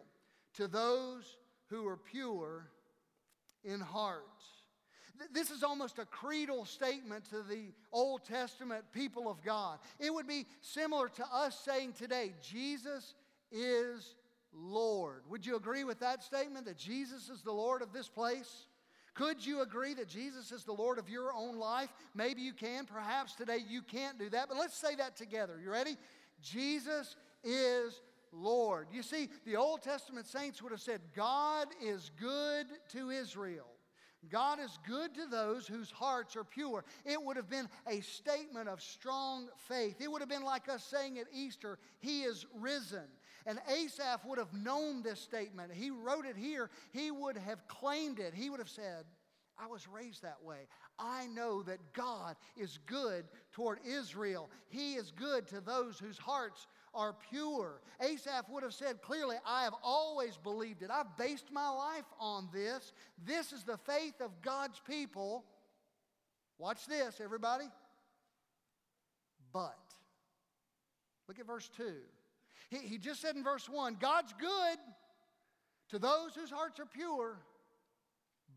to 0.54 0.68
those 0.68 1.38
who 1.70 1.86
are 1.88 1.98
pure 1.98 2.68
in 3.66 3.82
heart. 3.82 4.24
This 5.34 5.52
is 5.52 5.64
almost 5.64 6.00
a 6.00 6.06
creedal 6.06 6.66
statement 6.66 7.26
to 7.30 7.44
the 7.44 7.74
Old 7.92 8.24
Testament 8.24 8.84
people 8.94 9.30
of 9.30 9.42
God. 9.44 9.80
It 10.00 10.14
would 10.14 10.28
be 10.28 10.46
similar 10.62 11.10
to 11.10 11.26
us 11.34 11.60
saying 11.64 11.94
today, 11.94 12.34
Jesus 12.42 13.16
is 13.52 14.16
Lord. 14.54 15.24
Would 15.30 15.46
you 15.46 15.56
agree 15.56 15.84
with 15.84 16.00
that 16.00 16.24
statement 16.24 16.66
that 16.66 16.78
Jesus 16.78 17.30
is 17.30 17.42
the 17.42 17.52
Lord 17.52 17.82
of 17.82 17.94
this 17.94 18.08
place? 18.08 18.68
Could 19.14 19.44
you 19.44 19.62
agree 19.62 19.96
that 19.96 20.08
Jesus 20.08 20.52
is 20.52 20.64
the 20.64 20.74
Lord 20.74 21.00
of 21.00 21.10
your 21.10 21.34
own 21.34 21.58
life? 21.58 21.90
Maybe 22.14 22.42
you 22.42 22.54
can. 22.54 22.86
Perhaps 22.86 23.34
today 23.34 23.60
you 23.68 23.82
can't 23.82 24.20
do 24.20 24.30
that, 24.30 24.48
but 24.48 24.58
let's 24.58 24.78
say 24.78 24.96
that 24.96 25.16
together. 25.16 25.60
You 25.64 25.72
ready? 25.72 25.98
Jesus 26.42 27.16
is 27.44 28.02
Lord. 28.32 28.88
You 28.92 29.02
see, 29.02 29.30
the 29.46 29.56
Old 29.56 29.82
Testament 29.82 30.28
saints 30.28 30.62
would 30.62 30.72
have 30.72 30.82
said, 30.82 31.02
God 31.16 31.68
is 31.84 32.12
good 32.20 32.68
to 32.90 33.10
Israel. 33.10 33.66
God 34.30 34.60
is 34.60 34.78
good 34.88 35.14
to 35.16 35.26
those 35.28 35.68
whose 35.68 35.92
hearts 35.92 36.36
are 36.36 36.44
pure. 36.44 36.84
It 37.06 37.22
would 37.22 37.38
have 37.38 37.50
been 37.50 37.70
a 37.88 38.02
statement 38.02 38.68
of 38.68 38.82
strong 38.82 39.48
faith. 39.68 40.02
It 40.02 40.12
would 40.12 40.22
have 40.22 40.30
been 40.30 40.44
like 40.44 40.70
us 40.70 40.84
saying 40.84 41.18
at 41.20 41.28
Easter, 41.34 41.80
He 42.00 42.22
is 42.24 42.46
risen. 42.60 43.06
And 43.46 43.60
Asaph 43.70 44.26
would 44.26 44.40
have 44.40 44.54
known 44.54 45.02
this 45.02 45.22
statement. 45.22 45.72
He 45.74 45.90
wrote 45.90 46.26
it 46.26 46.36
here. 46.36 46.70
He 46.92 47.12
would 47.12 47.38
have 47.38 47.66
claimed 47.70 48.20
it. 48.20 48.34
He 48.34 48.50
would 48.50 48.60
have 48.60 48.68
said, 48.68 49.06
I 49.58 49.68
was 49.68 49.88
raised 49.88 50.22
that 50.22 50.44
way. 50.44 50.68
I 51.00 51.28
know 51.28 51.64
that 51.64 51.94
God 51.94 52.36
is 52.58 52.78
good 52.86 53.26
toward 53.52 53.80
Israel. 53.86 54.50
He 54.70 54.94
is 54.94 55.12
good 55.12 55.48
to 55.48 55.62
those 55.62 55.98
whose 55.98 56.18
hearts 56.18 56.68
are 56.98 57.16
pure. 57.30 57.80
Asaph 58.02 58.50
would 58.50 58.64
have 58.64 58.74
said 58.74 59.02
clearly, 59.02 59.38
I 59.46 59.64
have 59.64 59.76
always 59.84 60.36
believed 60.36 60.82
it. 60.82 60.90
I've 60.92 61.16
based 61.16 61.52
my 61.52 61.70
life 61.70 62.06
on 62.20 62.50
this. 62.52 62.92
This 63.24 63.54
is 63.54 63.64
the 63.64 63.78
faith 63.78 64.20
of 64.20 64.42
God's 64.42 64.82
people. 64.86 65.46
Watch 66.58 66.88
this, 66.88 67.22
everybody. 67.24 67.66
But, 69.54 69.78
look 71.28 71.40
at 71.40 71.46
verse 71.46 71.70
2. 71.78 71.84
He, 72.70 72.78
he 72.80 72.98
just 72.98 73.22
said 73.22 73.36
in 73.36 73.44
verse 73.44 73.70
1 73.70 73.98
God's 74.00 74.34
good 74.34 74.78
to 75.90 76.00
those 76.00 76.36
whose 76.36 76.52
hearts 76.52 76.80
are 76.80 76.86
pure, 76.86 77.38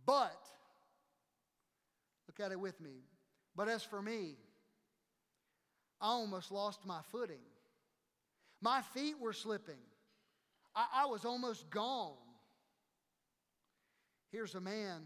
but, 0.04 0.48
look 2.26 2.40
at 2.44 2.50
it 2.52 2.58
with 2.58 2.80
me. 2.80 3.04
But 3.54 3.68
as 3.68 3.84
for 3.84 4.00
me, 4.00 4.36
I 6.00 6.08
almost 6.08 6.50
lost 6.50 6.86
my 6.86 7.00
footing. 7.12 7.42
My 8.60 8.82
feet 8.94 9.18
were 9.18 9.32
slipping. 9.32 9.80
I, 10.74 10.86
I 11.02 11.06
was 11.06 11.24
almost 11.24 11.68
gone. 11.70 12.14
Here's 14.30 14.54
a 14.54 14.60
man 14.60 15.02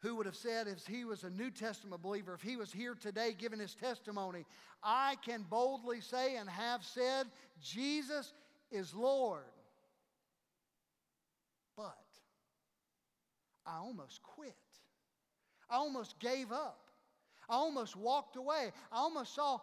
who 0.00 0.16
would 0.16 0.26
have 0.26 0.36
said, 0.36 0.68
if 0.68 0.86
he 0.86 1.04
was 1.04 1.24
a 1.24 1.30
New 1.30 1.50
Testament 1.50 2.02
believer, 2.02 2.34
if 2.34 2.42
he 2.42 2.56
was 2.56 2.72
here 2.72 2.94
today 2.94 3.34
giving 3.36 3.58
his 3.58 3.74
testimony, 3.74 4.44
I 4.82 5.16
can 5.24 5.44
boldly 5.48 6.00
say 6.00 6.36
and 6.36 6.48
have 6.48 6.84
said, 6.84 7.26
Jesus 7.60 8.32
is 8.70 8.94
Lord. 8.94 9.42
But 11.76 11.96
I 13.66 13.78
almost 13.78 14.22
quit. 14.22 14.54
I 15.70 15.76
almost 15.76 16.18
gave 16.20 16.52
up. 16.52 16.80
I 17.48 17.54
almost 17.54 17.96
walked 17.96 18.36
away. 18.36 18.72
I 18.92 18.96
almost 18.96 19.34
saw 19.34 19.58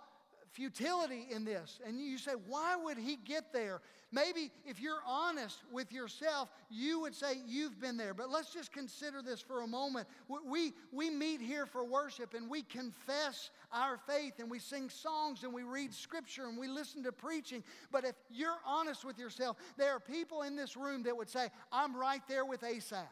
futility 0.55 1.27
in 1.29 1.43
this. 1.43 1.79
And 1.85 1.99
you 1.99 2.17
say, 2.17 2.31
why 2.47 2.75
would 2.75 2.97
he 2.97 3.17
get 3.17 3.51
there? 3.51 3.81
Maybe 4.11 4.51
if 4.65 4.79
you're 4.79 5.01
honest 5.05 5.57
with 5.71 5.91
yourself, 5.91 6.49
you 6.69 7.01
would 7.01 7.13
say 7.13 7.41
you've 7.45 7.79
been 7.81 7.97
there. 7.97 8.13
But 8.13 8.29
let's 8.29 8.53
just 8.53 8.71
consider 8.71 9.21
this 9.21 9.41
for 9.41 9.61
a 9.63 9.67
moment. 9.67 10.07
We, 10.49 10.73
we 10.93 11.09
meet 11.09 11.41
here 11.41 11.65
for 11.65 11.83
worship 11.83 12.33
and 12.33 12.49
we 12.49 12.63
confess 12.63 13.49
our 13.73 13.97
faith 13.97 14.39
and 14.39 14.49
we 14.49 14.59
sing 14.59 14.89
songs 14.89 15.43
and 15.43 15.53
we 15.53 15.63
read 15.63 15.93
scripture 15.93 16.47
and 16.47 16.57
we 16.57 16.69
listen 16.69 17.03
to 17.03 17.11
preaching. 17.11 17.61
But 17.91 18.05
if 18.05 18.15
you're 18.29 18.57
honest 18.65 19.03
with 19.03 19.19
yourself, 19.19 19.57
there 19.77 19.91
are 19.91 19.99
people 19.99 20.43
in 20.43 20.55
this 20.55 20.77
room 20.77 21.03
that 21.03 21.17
would 21.17 21.29
say, 21.29 21.49
I'm 21.71 21.95
right 21.95 22.21
there 22.29 22.45
with 22.45 22.63
Asaph. 22.63 23.09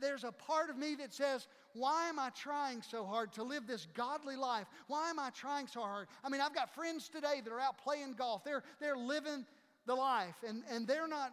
There's 0.00 0.24
a 0.24 0.32
part 0.32 0.70
of 0.70 0.76
me 0.76 0.94
that 0.96 1.12
says, 1.12 1.46
Why 1.72 2.08
am 2.08 2.18
I 2.18 2.30
trying 2.30 2.82
so 2.82 3.04
hard 3.04 3.32
to 3.34 3.42
live 3.42 3.66
this 3.66 3.86
godly 3.94 4.36
life? 4.36 4.66
Why 4.88 5.10
am 5.10 5.18
I 5.18 5.30
trying 5.30 5.66
so 5.66 5.80
hard? 5.80 6.08
I 6.24 6.28
mean, 6.28 6.40
I've 6.40 6.54
got 6.54 6.74
friends 6.74 7.08
today 7.08 7.40
that 7.42 7.52
are 7.52 7.60
out 7.60 7.78
playing 7.78 8.14
golf. 8.14 8.44
They're, 8.44 8.62
they're 8.80 8.96
living 8.96 9.46
the 9.86 9.94
life, 9.94 10.36
and, 10.46 10.62
and 10.70 10.86
they're 10.86 11.08
not 11.08 11.32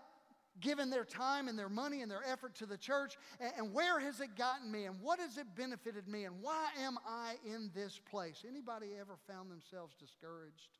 giving 0.60 0.90
their 0.90 1.06
time 1.06 1.48
and 1.48 1.58
their 1.58 1.70
money 1.70 2.02
and 2.02 2.10
their 2.10 2.24
effort 2.26 2.56
to 2.56 2.66
the 2.66 2.78
church. 2.78 3.18
And, 3.40 3.52
and 3.58 3.74
where 3.74 4.00
has 4.00 4.22
it 4.22 4.36
gotten 4.36 4.72
me? 4.72 4.86
And 4.86 4.96
what 5.02 5.20
has 5.20 5.38
it 5.38 5.48
benefited 5.56 6.08
me? 6.08 6.26
And 6.26 6.36
why 6.42 6.70
am 6.80 6.98
I 7.08 7.36
in 7.46 7.70
this 7.76 8.00
place? 8.10 8.44
Anybody 8.48 8.88
ever 9.00 9.18
found 9.28 9.52
themselves 9.52 9.96
discouraged 10.00 10.80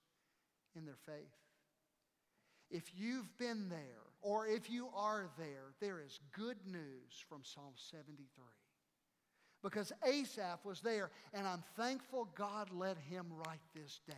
in 0.76 0.86
their 0.86 0.98
faith? 1.06 1.47
If 2.70 2.92
you've 2.98 3.38
been 3.38 3.70
there, 3.70 3.80
or 4.22 4.48
if 4.48 4.70
you 4.70 4.90
are 4.96 5.30
there, 5.38 5.74
there 5.80 6.02
is 6.02 6.20
good 6.34 6.58
news 6.66 7.24
from 7.30 7.42
Psalm 7.44 7.74
73. 7.76 8.26
Because 9.64 9.92
Asaph 10.06 10.64
was 10.64 10.82
there, 10.82 11.10
and 11.34 11.48
I'm 11.48 11.64
thankful 11.76 12.30
God 12.36 12.70
let 12.72 12.98
him 12.98 13.28
write 13.46 13.62
this 13.74 14.02
down 14.08 14.18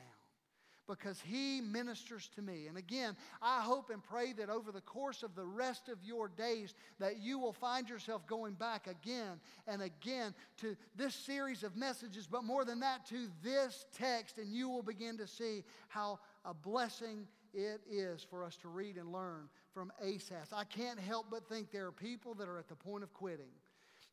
because 0.90 1.22
he 1.22 1.62
ministers 1.62 2.30
to 2.36 2.42
me. 2.42 2.66
And 2.68 2.76
again, 2.76 3.16
I 3.42 3.62
hope 3.62 3.92
and 3.92 4.04
pray 4.04 4.34
that 4.34 4.50
over 4.50 4.72
the 4.72 4.82
course 4.82 5.22
of 5.22 5.36
the 5.36 5.46
rest 5.46 5.88
of 5.88 6.04
your 6.04 6.28
days 6.28 6.74
that 6.98 7.22
you 7.22 7.38
will 7.38 7.54
find 7.54 7.88
yourself 7.88 8.26
going 8.26 8.56
back 8.56 8.88
again 8.88 9.40
and 9.68 9.84
again 9.84 10.34
to 10.58 10.76
this 10.96 11.14
series 11.14 11.64
of 11.64 11.78
messages, 11.78 12.26
but 12.26 12.44
more 12.44 12.66
than 12.66 12.80
that 12.80 13.06
to 13.08 13.28
this 13.44 13.86
text 13.96 14.40
and 14.40 14.52
you 14.52 14.68
will 14.68 14.82
begin 14.82 15.16
to 15.20 15.28
see 15.28 15.64
how 15.90 16.20
a 16.44 16.56
blessing 16.56 17.28
it 17.54 17.82
is 17.90 18.26
for 18.30 18.44
us 18.44 18.58
to 18.58 18.68
read 18.68 18.98
and 18.98 19.12
learn 19.12 19.50
from 19.74 19.92
Asaph. 20.02 20.54
I 20.54 20.64
can't 20.64 21.00
help 21.00 21.28
but 21.30 21.48
think 21.48 21.72
there 21.72 21.88
are 21.88 21.92
people 21.92 22.34
that 22.36 22.48
are 22.48 22.58
at 22.58 22.68
the 22.68 22.76
point 22.76 23.04
of 23.04 23.14
quitting. 23.14 23.52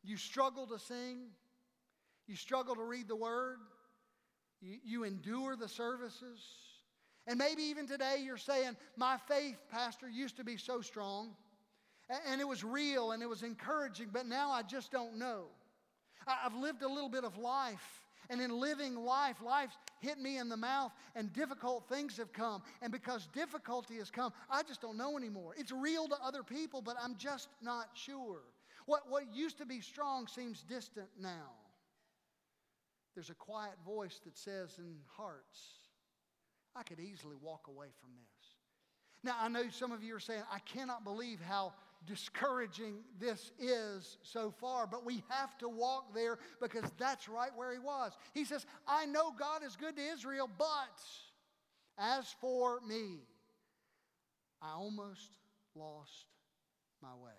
You 0.03 0.17
struggle 0.17 0.67
to 0.67 0.79
sing, 0.79 1.27
you 2.27 2.35
struggle 2.35 2.75
to 2.75 2.83
read 2.83 3.07
the 3.07 3.15
word, 3.15 3.59
you, 4.61 4.77
you 4.83 5.03
endure 5.03 5.55
the 5.55 5.67
services. 5.67 6.39
And 7.25 7.37
maybe 7.37 7.63
even 7.63 7.87
today 7.87 8.17
you're 8.23 8.37
saying, 8.37 8.77
My 8.95 9.17
faith, 9.27 9.57
Pastor, 9.69 10.09
used 10.09 10.37
to 10.37 10.43
be 10.43 10.57
so 10.57 10.81
strong, 10.81 11.35
and 12.29 12.39
it 12.39 12.47
was 12.47 12.63
real 12.63 13.11
and 13.11 13.21
it 13.21 13.27
was 13.27 13.43
encouraging, 13.43 14.09
but 14.13 14.25
now 14.25 14.51
I 14.51 14.63
just 14.63 14.91
don't 14.91 15.17
know. 15.17 15.45
I've 16.25 16.55
lived 16.55 16.81
a 16.81 16.87
little 16.87 17.09
bit 17.09 17.23
of 17.23 17.37
life 17.37 18.06
And 18.29 18.41
in 18.41 18.59
living 18.59 18.95
life, 18.95 19.37
life's 19.41 19.77
hit 19.99 20.19
me 20.19 20.37
in 20.37 20.49
the 20.49 20.57
mouth 20.57 20.91
and 21.15 21.31
difficult 21.31 21.87
things 21.89 22.17
have 22.17 22.33
come. 22.33 22.61
And 22.81 22.91
because 22.91 23.27
difficulty 23.33 23.97
has 23.97 24.11
come, 24.11 24.33
I 24.49 24.63
just 24.63 24.81
don't 24.81 24.97
know 24.97 25.17
anymore. 25.17 25.53
It's 25.57 25.71
real 25.71 26.07
to 26.07 26.15
other 26.23 26.43
people, 26.43 26.81
but 26.81 26.97
I'm 27.01 27.15
just 27.17 27.47
not 27.61 27.89
sure. 27.93 28.41
What, 28.85 29.09
what 29.09 29.23
used 29.33 29.57
to 29.59 29.65
be 29.65 29.81
strong 29.81 30.27
seems 30.27 30.63
distant 30.63 31.07
now. 31.19 31.51
There's 33.15 33.29
a 33.29 33.35
quiet 33.35 33.73
voice 33.85 34.19
that 34.25 34.37
says 34.37 34.75
in 34.77 34.95
hearts, 35.07 35.59
I 36.75 36.83
could 36.83 36.99
easily 36.99 37.35
walk 37.41 37.67
away 37.67 37.87
from 37.99 38.11
this. 38.13 38.47
Now, 39.23 39.35
I 39.41 39.47
know 39.47 39.63
some 39.71 39.91
of 39.91 40.03
you 40.03 40.15
are 40.15 40.19
saying, 40.19 40.43
I 40.51 40.59
cannot 40.59 41.03
believe 41.03 41.39
how 41.41 41.73
discouraging 42.05 42.99
this 43.19 43.51
is 43.59 44.17
so 44.23 44.51
far, 44.59 44.87
but 44.87 45.05
we 45.05 45.23
have 45.29 45.57
to 45.57 45.69
walk 45.69 46.13
there 46.13 46.37
because 46.61 46.85
that's 46.97 47.27
right 47.27 47.51
where 47.55 47.73
he 47.73 47.79
was. 47.79 48.13
He 48.33 48.45
says, 48.45 48.65
I 48.87 49.05
know 49.05 49.33
God 49.37 49.63
is 49.65 49.75
good 49.75 49.95
to 49.95 50.01
Israel, 50.01 50.49
but 50.57 51.01
as 51.97 52.33
for 52.39 52.79
me, 52.87 53.19
I 54.61 54.71
almost 54.73 55.31
lost 55.75 56.27
my 57.01 57.13
way. 57.23 57.31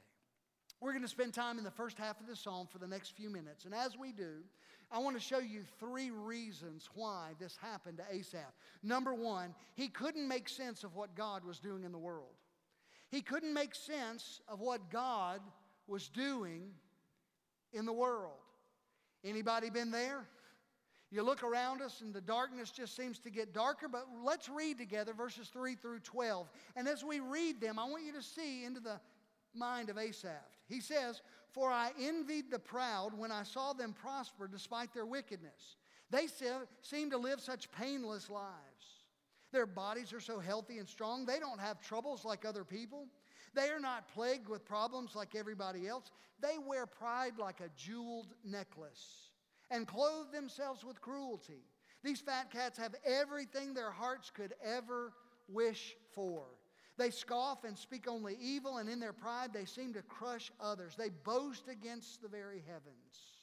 We're 0.81 0.93
going 0.93 1.03
to 1.03 1.09
spend 1.09 1.35
time 1.35 1.59
in 1.59 1.65
the 1.65 1.71
first 1.71 1.99
half 1.99 2.21
of 2.21 2.27
the 2.27 2.37
psalm 2.37 2.69
for 2.71 2.79
the 2.79 2.87
next 2.87 3.17
few 3.17 3.31
minutes. 3.31 3.65
And 3.65 3.75
as 3.75 3.97
we 3.99 4.12
do, 4.12 4.45
I 4.91 5.00
want 5.00 5.17
to 5.17 5.23
show 5.23 5.38
you 5.38 5.62
three 5.81 6.11
reasons 6.11 6.88
why 6.95 7.33
this 7.38 7.57
happened 7.61 7.99
to 7.99 8.17
Asaph. 8.17 8.55
Number 8.83 9.12
one, 9.12 9.55
he 9.75 9.88
couldn't 9.88 10.27
make 10.27 10.49
sense 10.49 10.85
of 10.85 10.95
what 10.95 11.15
God 11.15 11.45
was 11.45 11.59
doing 11.59 11.85
in 11.85 11.93
the 11.93 11.99
world. 11.99 12.35
He 13.11 13.23
couldn't 13.23 13.55
make 13.55 13.75
sense 13.75 14.41
of 14.49 14.61
what 14.61 14.91
God 14.91 15.41
was 15.87 16.09
doing 16.09 16.71
in 17.73 17.87
the 17.87 17.93
world. 17.93 18.38
Anybody 19.25 19.71
been 19.71 19.91
there? 19.91 20.27
You 21.11 21.23
look 21.23 21.43
around 21.43 21.81
us 21.81 22.03
and 22.03 22.12
the 22.12 22.21
darkness 22.21 22.71
just 22.71 22.95
seems 22.95 23.19
to 23.21 23.31
get 23.31 23.55
darker, 23.55 23.88
but 23.88 24.07
let's 24.23 24.49
read 24.49 24.77
together 24.77 25.15
verses 25.15 25.49
3 25.49 25.75
through 25.75 26.00
12. 26.00 26.50
And 26.77 26.87
as 26.87 27.03
we 27.03 27.21
read 27.21 27.61
them, 27.61 27.79
I 27.79 27.85
want 27.85 28.05
you 28.05 28.12
to 28.12 28.23
see 28.23 28.65
into 28.65 28.81
the 28.81 29.00
mind 29.55 29.88
of 29.88 29.97
Asaph. 29.97 30.45
He 30.69 30.81
says, 30.81 31.23
For 31.53 31.71
I 31.71 31.93
envied 31.99 32.50
the 32.50 32.59
proud 32.59 33.17
when 33.17 33.33
I 33.33 33.43
saw 33.43 33.73
them 33.73 33.95
prosper 33.95 34.49
despite 34.49 34.93
their 34.93 35.07
wickedness. 35.07 35.77
They 36.11 36.27
seem 36.83 37.11
to 37.11 37.19
live 37.19 37.41
such 37.41 37.73
painless 37.73 38.29
lives. 38.29 38.53
Their 39.52 39.67
bodies 39.67 40.12
are 40.12 40.21
so 40.21 40.38
healthy 40.38 40.78
and 40.78 40.88
strong, 40.88 41.25
they 41.25 41.38
don't 41.38 41.61
have 41.61 41.81
troubles 41.81 42.25
like 42.25 42.45
other 42.45 42.64
people. 42.64 43.07
They 43.55 43.71
are 43.71 43.81
not 43.81 44.09
plagued 44.09 44.49
with 44.49 44.64
problems 44.64 45.14
like 45.14 45.35
everybody 45.35 45.88
else. 45.88 46.11
They 46.40 46.59
wear 46.64 46.87
pride 46.87 47.38
like 47.38 47.61
a 47.61 47.71
jeweled 47.76 48.35
necklace 48.45 49.31
and 49.71 49.87
clothe 49.87 50.33
themselves 50.33 50.85
with 50.85 51.00
cruelty. 51.00 51.64
These 52.05 52.21
fat 52.21 52.50
cats 52.50 52.78
have 52.78 52.95
everything 53.05 53.75
their 53.75 53.90
hearts 53.90 54.31
could 54.31 54.55
ever 54.64 55.12
wish 55.49 55.97
for. 56.12 56.45
They 56.97 57.11
scoff 57.11 57.64
and 57.64 57.78
speak 57.78 58.09
only 58.09 58.37
evil, 58.40 58.78
and 58.78 58.88
in 58.88 58.99
their 58.99 59.12
pride 59.12 59.52
they 59.52 59.64
seem 59.64 59.93
to 59.95 60.02
crush 60.02 60.50
others. 60.61 60.95
They 60.97 61.11
boast 61.11 61.69
against 61.69 62.23
the 62.23 62.28
very 62.28 62.62
heavens. 62.67 63.38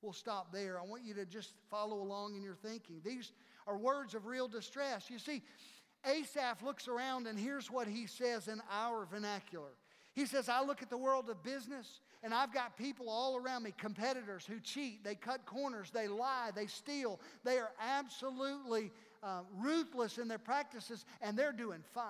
We'll 0.00 0.12
stop 0.12 0.52
there. 0.52 0.80
I 0.80 0.84
want 0.84 1.04
you 1.04 1.14
to 1.14 1.26
just 1.26 1.54
follow 1.70 2.00
along 2.00 2.34
in 2.34 2.42
your 2.42 2.56
thinking. 2.56 3.00
These 3.04 3.32
are 3.66 3.76
words 3.76 4.14
of 4.14 4.26
real 4.26 4.48
distress. 4.48 5.10
You 5.10 5.18
see, 5.18 5.42
Asaph 6.04 6.62
looks 6.62 6.88
around 6.88 7.26
and 7.26 7.38
here's 7.38 7.70
what 7.70 7.86
he 7.86 8.06
says 8.06 8.48
in 8.48 8.60
our 8.70 9.06
vernacular. 9.06 9.70
He 10.14 10.26
says, 10.26 10.48
I 10.48 10.62
look 10.62 10.82
at 10.82 10.90
the 10.90 10.98
world 10.98 11.30
of 11.30 11.42
business 11.42 12.00
and 12.22 12.34
I've 12.34 12.52
got 12.52 12.76
people 12.76 13.08
all 13.08 13.36
around 13.36 13.62
me, 13.62 13.72
competitors 13.76 14.44
who 14.46 14.60
cheat, 14.60 15.04
they 15.04 15.14
cut 15.14 15.46
corners, 15.46 15.90
they 15.90 16.08
lie, 16.08 16.50
they 16.54 16.66
steal. 16.66 17.20
They 17.44 17.58
are 17.58 17.72
absolutely 17.80 18.90
uh, 19.22 19.40
ruthless 19.56 20.18
in 20.18 20.28
their 20.28 20.38
practices 20.38 21.04
and 21.20 21.36
they're 21.36 21.52
doing 21.52 21.82
fine. 21.94 22.04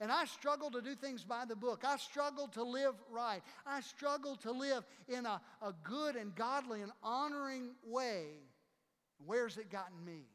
And 0.00 0.10
I 0.10 0.24
struggle 0.24 0.70
to 0.70 0.80
do 0.80 0.94
things 0.94 1.24
by 1.24 1.44
the 1.44 1.54
book. 1.54 1.84
I 1.86 1.98
struggle 1.98 2.48
to 2.48 2.62
live 2.62 2.94
right. 3.10 3.42
I 3.66 3.82
struggle 3.82 4.34
to 4.36 4.50
live 4.50 4.84
in 5.08 5.26
a, 5.26 5.40
a 5.60 5.74
good 5.82 6.16
and 6.16 6.34
godly 6.34 6.80
and 6.80 6.90
honoring 7.02 7.72
way. 7.84 8.28
Where's 9.26 9.56
it 9.56 9.70
gotten 9.70 10.04
me? 10.04 10.26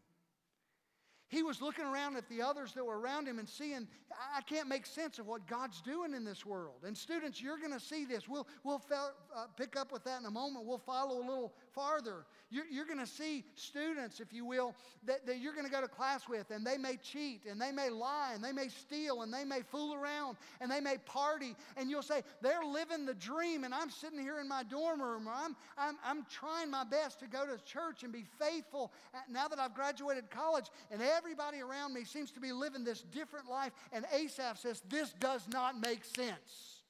He 1.28 1.42
was 1.42 1.60
looking 1.62 1.86
around 1.86 2.18
at 2.18 2.30
the 2.30 2.42
others 2.44 2.74
that 2.74 2.86
were 2.86 3.00
around 3.00 3.28
him 3.28 3.40
and 3.40 3.50
seeing, 3.50 3.88
I 4.36 4.42
can't 4.42 4.68
make 4.68 4.86
sense 4.86 5.18
of 5.18 5.26
what 5.26 5.48
God's 5.48 5.82
doing 5.82 6.14
in 6.14 6.24
this 6.24 6.46
world. 6.46 6.84
And 6.86 6.96
students, 6.96 7.42
you're 7.42 7.58
going 7.58 7.74
to 7.74 7.80
see 7.80 8.06
this. 8.06 8.30
We'll, 8.30 8.48
we'll 8.64 8.82
uh, 8.92 9.46
pick 9.58 9.76
up 9.76 9.92
with 9.92 10.04
that 10.04 10.20
in 10.20 10.28
a 10.28 10.32
moment. 10.32 10.66
We'll 10.66 10.78
follow 10.78 11.18
a 11.18 11.26
little 11.28 11.54
farther. 11.74 12.28
You're, 12.52 12.66
you're 12.72 12.86
going 12.86 13.00
to 13.00 13.08
see 13.08 13.44
students, 13.56 14.20
if 14.20 14.32
you 14.32 14.46
will, 14.46 14.76
that, 15.06 15.26
that 15.26 15.40
you're 15.40 15.54
going 15.54 15.66
to 15.66 15.72
go 15.72 15.82
to 15.82 15.88
class 15.88 16.30
with, 16.30 16.52
and 16.52 16.66
they 16.66 16.78
may 16.78 16.96
cheat, 16.98 17.46
and 17.50 17.60
they 17.60 17.72
may 17.72 17.90
lie, 17.90 18.32
and 18.36 18.44
they 18.44 18.52
may 18.52 18.68
steal, 18.68 19.24
and 19.24 19.34
they 19.34 19.44
may 19.44 19.62
fool 19.62 19.96
around, 19.96 20.38
and 20.62 20.70
they 20.70 20.80
may 20.80 20.98
party. 21.06 21.56
And 21.76 21.90
you'll 21.90 22.04
say, 22.04 22.22
they're 22.42 22.64
living 22.64 23.06
the 23.06 23.16
dream, 23.16 23.64
and 23.64 23.74
I'm 23.74 23.90
sitting 23.90 24.20
here 24.20 24.40
in 24.40 24.48
my 24.48 24.62
dorm 24.62 25.02
room, 25.02 25.28
or 25.28 25.32
I'm, 25.32 25.56
I'm, 25.76 25.98
I'm 26.06 26.26
trying 26.30 26.70
my 26.70 26.84
best 26.84 27.20
to 27.22 27.28
go 27.28 27.46
to 27.46 27.64
church 27.64 28.04
and 28.04 28.14
be 28.14 28.26
faithful 28.40 28.92
now 29.30 29.48
that 29.48 29.60
I've 29.60 29.74
graduated 29.74 30.30
college, 30.30 30.66
and 30.92 31.02
everybody 31.02 31.62
around 31.62 31.94
me 31.94 32.04
seems 32.04 32.32
to 32.32 32.40
be 32.40 32.52
living 32.52 32.84
this 32.84 33.02
different 33.02 33.50
life. 33.50 33.72
And 33.92 34.06
Asaph 34.14 34.60
says, 34.60 34.84
This 34.88 35.14
does 35.20 35.48
not 35.52 35.80
make 35.80 36.06
sense. 36.06 36.84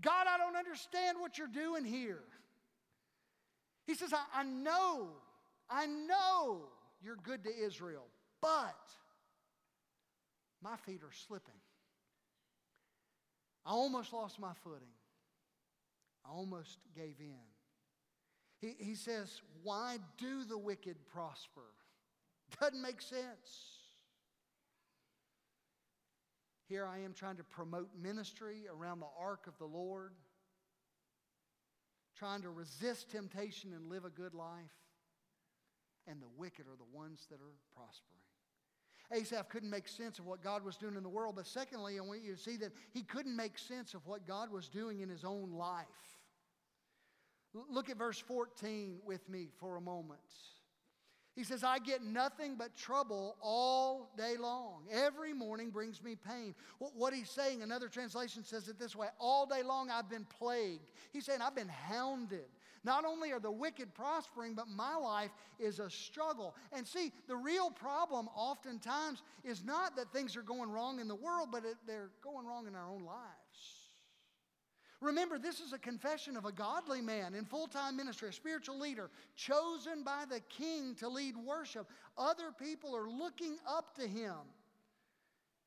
God, 0.00 0.26
I 0.28 0.36
don't 0.36 0.56
understand 0.56 1.18
what 1.20 1.38
you're 1.38 1.46
doing 1.46 1.84
here. 1.84 2.24
He 3.86 3.94
says, 3.94 4.12
I, 4.12 4.40
I 4.40 4.42
know, 4.44 5.08
I 5.68 5.86
know 5.86 6.62
you're 7.02 7.16
good 7.16 7.44
to 7.44 7.50
Israel, 7.50 8.06
but 8.40 8.78
my 10.62 10.76
feet 10.76 11.02
are 11.02 11.12
slipping. 11.26 11.54
I 13.66 13.70
almost 13.70 14.12
lost 14.12 14.38
my 14.38 14.52
footing. 14.62 14.88
I 16.24 16.30
almost 16.30 16.78
gave 16.94 17.16
in. 17.20 17.34
He, 18.60 18.74
he 18.78 18.94
says, 18.94 19.42
Why 19.62 19.98
do 20.18 20.44
the 20.44 20.58
wicked 20.58 20.96
prosper? 21.12 21.60
Doesn't 22.60 22.80
make 22.80 23.00
sense. 23.00 23.74
Here 26.68 26.86
I 26.86 27.00
am 27.00 27.12
trying 27.12 27.36
to 27.36 27.44
promote 27.44 27.90
ministry 28.00 28.62
around 28.74 29.00
the 29.00 29.06
ark 29.20 29.46
of 29.46 29.58
the 29.58 29.66
Lord, 29.66 30.12
trying 32.16 32.42
to 32.42 32.50
resist 32.50 33.10
temptation 33.10 33.72
and 33.72 33.88
live 33.88 34.04
a 34.04 34.10
good 34.10 34.34
life. 34.34 34.72
And 36.06 36.20
the 36.20 36.28
wicked 36.36 36.66
are 36.66 36.76
the 36.76 36.96
ones 36.96 37.26
that 37.30 37.40
are 37.40 37.56
prospering. 37.74 38.20
Asaph 39.12 39.48
couldn't 39.48 39.70
make 39.70 39.88
sense 39.88 40.18
of 40.18 40.26
what 40.26 40.42
God 40.42 40.64
was 40.64 40.76
doing 40.76 40.96
in 40.96 41.02
the 41.02 41.08
world, 41.08 41.36
but 41.36 41.46
secondly, 41.46 41.98
I 41.98 42.02
want 42.02 42.22
you 42.22 42.34
to 42.34 42.40
see 42.40 42.56
that 42.56 42.72
he 42.92 43.02
couldn't 43.02 43.36
make 43.36 43.58
sense 43.58 43.94
of 43.94 44.06
what 44.06 44.26
God 44.26 44.50
was 44.50 44.68
doing 44.68 45.00
in 45.00 45.08
his 45.08 45.24
own 45.24 45.52
life. 45.52 45.86
Look 47.70 47.88
at 47.90 47.96
verse 47.96 48.18
14 48.18 48.98
with 49.04 49.28
me 49.28 49.48
for 49.60 49.76
a 49.76 49.80
moment. 49.80 50.20
He 51.34 51.42
says, 51.42 51.64
I 51.64 51.80
get 51.80 52.02
nothing 52.02 52.54
but 52.56 52.76
trouble 52.76 53.36
all 53.40 54.12
day 54.16 54.36
long. 54.38 54.84
Every 54.90 55.32
morning 55.32 55.70
brings 55.70 56.02
me 56.02 56.14
pain. 56.14 56.54
What 56.78 57.12
he's 57.12 57.28
saying, 57.28 57.62
another 57.62 57.88
translation 57.88 58.44
says 58.44 58.68
it 58.68 58.78
this 58.78 58.94
way 58.94 59.08
all 59.18 59.44
day 59.44 59.62
long 59.64 59.90
I've 59.90 60.08
been 60.08 60.26
plagued. 60.26 60.86
He's 61.12 61.24
saying, 61.24 61.40
I've 61.42 61.56
been 61.56 61.68
hounded. 61.68 62.46
Not 62.84 63.04
only 63.04 63.32
are 63.32 63.40
the 63.40 63.50
wicked 63.50 63.94
prospering, 63.94 64.54
but 64.54 64.68
my 64.68 64.94
life 64.94 65.30
is 65.58 65.80
a 65.80 65.88
struggle. 65.90 66.54
And 66.72 66.86
see, 66.86 67.12
the 67.26 67.36
real 67.36 67.70
problem 67.70 68.28
oftentimes 68.36 69.22
is 69.42 69.64
not 69.64 69.96
that 69.96 70.12
things 70.12 70.36
are 70.36 70.42
going 70.42 70.70
wrong 70.70 71.00
in 71.00 71.08
the 71.08 71.14
world, 71.14 71.48
but 71.50 71.64
it, 71.64 71.76
they're 71.86 72.10
going 72.22 72.46
wrong 72.46 72.66
in 72.66 72.74
our 72.74 72.88
own 72.88 73.04
lives. 73.04 73.83
Remember, 75.04 75.38
this 75.38 75.60
is 75.60 75.74
a 75.74 75.78
confession 75.78 76.34
of 76.34 76.46
a 76.46 76.52
godly 76.52 77.02
man 77.02 77.34
in 77.34 77.44
full 77.44 77.66
time 77.66 77.94
ministry, 77.94 78.30
a 78.30 78.32
spiritual 78.32 78.78
leader, 78.78 79.10
chosen 79.36 80.02
by 80.02 80.24
the 80.28 80.40
king 80.48 80.94
to 80.96 81.08
lead 81.08 81.36
worship. 81.36 81.86
Other 82.16 82.50
people 82.58 82.96
are 82.96 83.08
looking 83.08 83.58
up 83.68 83.94
to 83.96 84.08
him. 84.08 84.34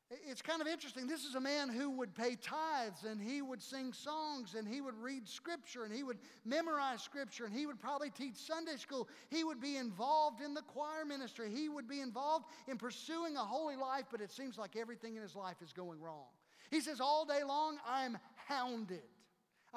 It's 0.10 0.42
kind 0.42 0.62
of 0.62 0.68
interesting. 0.68 1.06
This 1.06 1.26
is 1.26 1.36
a 1.36 1.40
man 1.40 1.70
who 1.70 1.92
would 1.92 2.16
pay 2.16 2.36
tithes 2.36 3.04
and 3.04 3.22
he 3.22 3.42
would 3.42 3.62
sing 3.62 3.92
songs 3.92 4.56
and 4.56 4.66
he 4.66 4.80
would 4.80 4.98
read 4.98 5.28
scripture 5.28 5.84
and 5.84 5.94
he 5.94 6.02
would 6.02 6.18
memorize 6.46 7.04
scripture 7.04 7.46
and 7.46 7.54
he 7.54 7.66
would 7.66 7.78
probably 7.80 8.10
teach 8.10 8.36
Sunday 8.36 8.78
school. 8.78 9.08
He 9.30 9.44
would 9.44 9.60
be 9.60 9.76
involved 9.76 10.42
in 10.42 10.54
the 10.54 10.62
choir 10.62 11.04
ministry. 11.06 11.52
He 11.54 11.68
would 11.68 11.90
be 11.90 12.00
involved 12.00 12.46
in 12.70 12.78
pursuing 12.78 13.36
a 13.36 13.42
holy 13.42 13.76
life, 13.76 14.06
but 14.10 14.22
it 14.22 14.32
seems 14.32 14.58
like 14.58 14.78
everything 14.78 15.18
in 15.18 15.22
his 15.22 15.36
life 15.36 15.58
is 15.62 15.74
going 15.74 16.00
wrong. 16.00 16.26
He 16.72 16.80
says, 16.80 17.02
All 17.02 17.26
day 17.26 17.44
long, 17.44 17.78
I'm 17.86 18.18
hounded. 18.48 19.04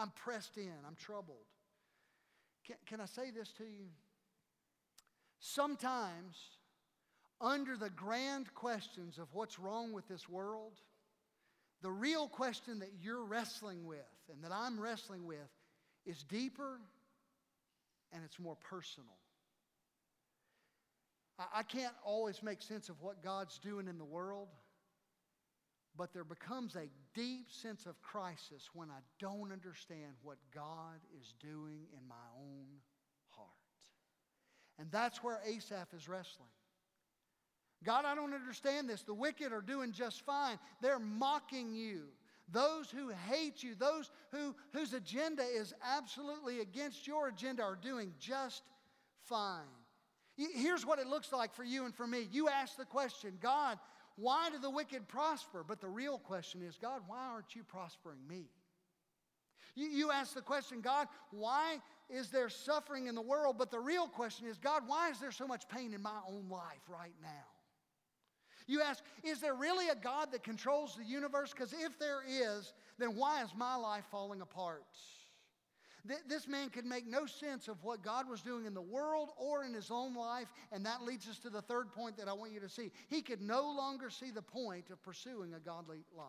I'm 0.01 0.13
pressed 0.17 0.57
in, 0.57 0.73
I'm 0.87 0.97
troubled. 0.97 1.45
Can, 2.67 2.77
can 2.87 3.01
I 3.01 3.05
say 3.05 3.31
this 3.31 3.53
to 3.59 3.65
you? 3.65 3.89
Sometimes, 5.41 6.37
under 7.41 7.77
the 7.77 7.91
grand 7.91 8.55
questions 8.55 9.19
of 9.19 9.29
what's 9.35 9.59
wrong 9.59 9.93
with 9.93 10.09
this 10.09 10.29
world, 10.29 10.73
the 11.83 11.91
real 11.91 12.29
question 12.29 12.79
that 12.79 12.93
you're 13.03 13.25
wrestling 13.25 13.85
with 13.85 13.99
and 14.33 14.43
that 14.43 14.53
I'm 14.53 14.81
wrestling 14.81 15.27
with 15.27 15.39
is 16.07 16.23
deeper 16.23 16.81
and 18.13 18.23
it's 18.25 18.39
more 18.39 18.57
personal. 18.57 19.17
I, 21.39 21.61
I 21.61 21.63
can't 21.63 21.95
always 22.05 22.43
make 22.43 22.63
sense 22.63 22.89
of 22.89 23.01
what 23.03 23.23
God's 23.23 23.59
doing 23.59 23.87
in 23.87 23.99
the 23.99 24.05
world, 24.05 24.49
but 25.97 26.13
there 26.13 26.25
becomes 26.25 26.77
a 26.77 26.89
deep 27.15 27.51
sense 27.51 27.87
of 27.87 28.01
crisis 28.03 28.71
when 28.73 28.91
I 28.91 29.01
don't 29.19 29.53
understand 29.53 30.15
what 30.23 30.39
God 30.55 31.01
is 31.21 31.35
doing 31.41 31.81
in 31.97 32.07
my 32.09 32.15
own 32.39 32.67
heart. 33.31 33.49
And 34.79 34.91
that's 34.91 35.23
where 35.23 35.41
Asaph 35.47 35.93
is 35.95 36.09
wrestling. 36.09 36.49
God, 37.83 38.05
I 38.05 38.15
don't 38.15 38.35
understand 38.35 38.89
this. 38.89 39.03
The 39.03 39.15
wicked 39.15 39.53
are 39.53 39.63
doing 39.63 39.93
just 39.93 40.25
fine. 40.25 40.59
They're 40.83 40.99
mocking 40.99 41.75
you. 41.75 42.03
Those 42.53 42.91
who 42.91 43.11
hate 43.31 43.63
you, 43.63 43.75
those 43.75 44.11
who, 44.33 44.55
whose 44.73 44.93
agenda 44.93 45.43
is 45.43 45.73
absolutely 45.85 46.61
against 46.61 47.07
your 47.07 47.29
agenda, 47.29 47.63
are 47.63 47.79
doing 47.81 48.13
just 48.19 48.63
fine. 49.25 49.61
Here's 50.37 50.85
what 50.87 50.99
it 50.99 51.07
looks 51.07 51.33
like 51.33 51.55
for 51.55 51.65
you 51.65 51.85
and 51.85 51.95
for 51.95 52.07
me. 52.07 52.27
You 52.33 52.49
ask 52.49 52.77
the 52.77 52.85
question, 52.85 53.35
God, 53.41 53.79
why 54.21 54.51
do 54.51 54.59
the 54.59 54.71
wicked 54.71 55.09
prosper? 55.09 55.65
But 55.67 55.81
the 55.81 55.89
real 55.89 56.19
question 56.19 56.63
is, 56.63 56.77
God, 56.77 57.03
why 57.07 57.27
aren't 57.27 57.57
you 57.57 57.63
prospering 57.65 58.21
me? 58.29 58.51
You, 59.75 59.87
you 59.87 60.11
ask 60.11 60.35
the 60.35 60.43
question, 60.43 60.81
God, 60.81 61.09
why 61.31 61.79
is 62.09 62.31
there 62.31 62.49
suffering 62.49 63.07
in 63.07 63.15
the 63.15 63.23
world? 63.23 63.57
But 63.59 63.71
the 63.71 63.79
real 63.79 64.09
question 64.09 64.47
is, 64.47 64.59
God, 64.59 64.83
why 64.87 65.11
is 65.11 65.21
there 65.21 65.33
so 65.33 65.47
much 65.47 65.69
pain 65.69 65.95
in 65.95 66.03
my 66.03 66.19
own 66.29 66.49
life 66.51 66.83
right 66.89 67.15
now? 67.23 67.29
You 68.67 68.83
ask, 68.83 69.03
is 69.25 69.41
there 69.41 69.55
really 69.55 69.89
a 69.89 69.95
God 69.95 70.33
that 70.33 70.45
controls 70.45 70.97
the 70.97 71.05
universe? 71.05 71.53
Because 71.53 71.73
if 71.73 71.99
there 71.99 72.23
is, 72.29 72.73
then 72.99 73.17
why 73.17 73.43
is 73.43 73.51
my 73.57 73.75
life 73.75 74.05
falling 74.11 74.43
apart? 74.43 74.85
This 76.29 76.49
man 76.49 76.71
could 76.71 76.85
make 76.85 77.07
no 77.07 77.27
sense 77.27 77.69
of 77.69 77.83
what 77.85 78.03
God 78.03 78.29
was 78.29 78.41
doing 78.41 78.67
in 78.67 78.75
the 78.75 78.81
world 78.81 79.31
or 79.37 79.65
in 79.65 79.75
his 79.75 79.91
own 79.91 80.15
life, 80.15 80.49
and 80.73 80.85
that 80.87 81.03
leads 81.03 81.29
us 81.29 81.39
to 81.41 81.51
the 81.51 81.63
third 81.63 81.93
point 81.93 82.17
that 82.17 82.29
I 82.29 82.33
want 82.33 82.53
you 82.53 82.61
to 82.61 82.69
see. 82.69 82.91
He 83.09 83.23
could 83.23 83.43
no 83.43 83.71
longer 83.71 84.11
see 84.11 84.31
the 84.31 84.43
point 84.43 84.91
of 84.91 85.03
pursuing 85.03 85.55
a 85.55 85.61
godly 85.61 86.05
life. 86.17 86.27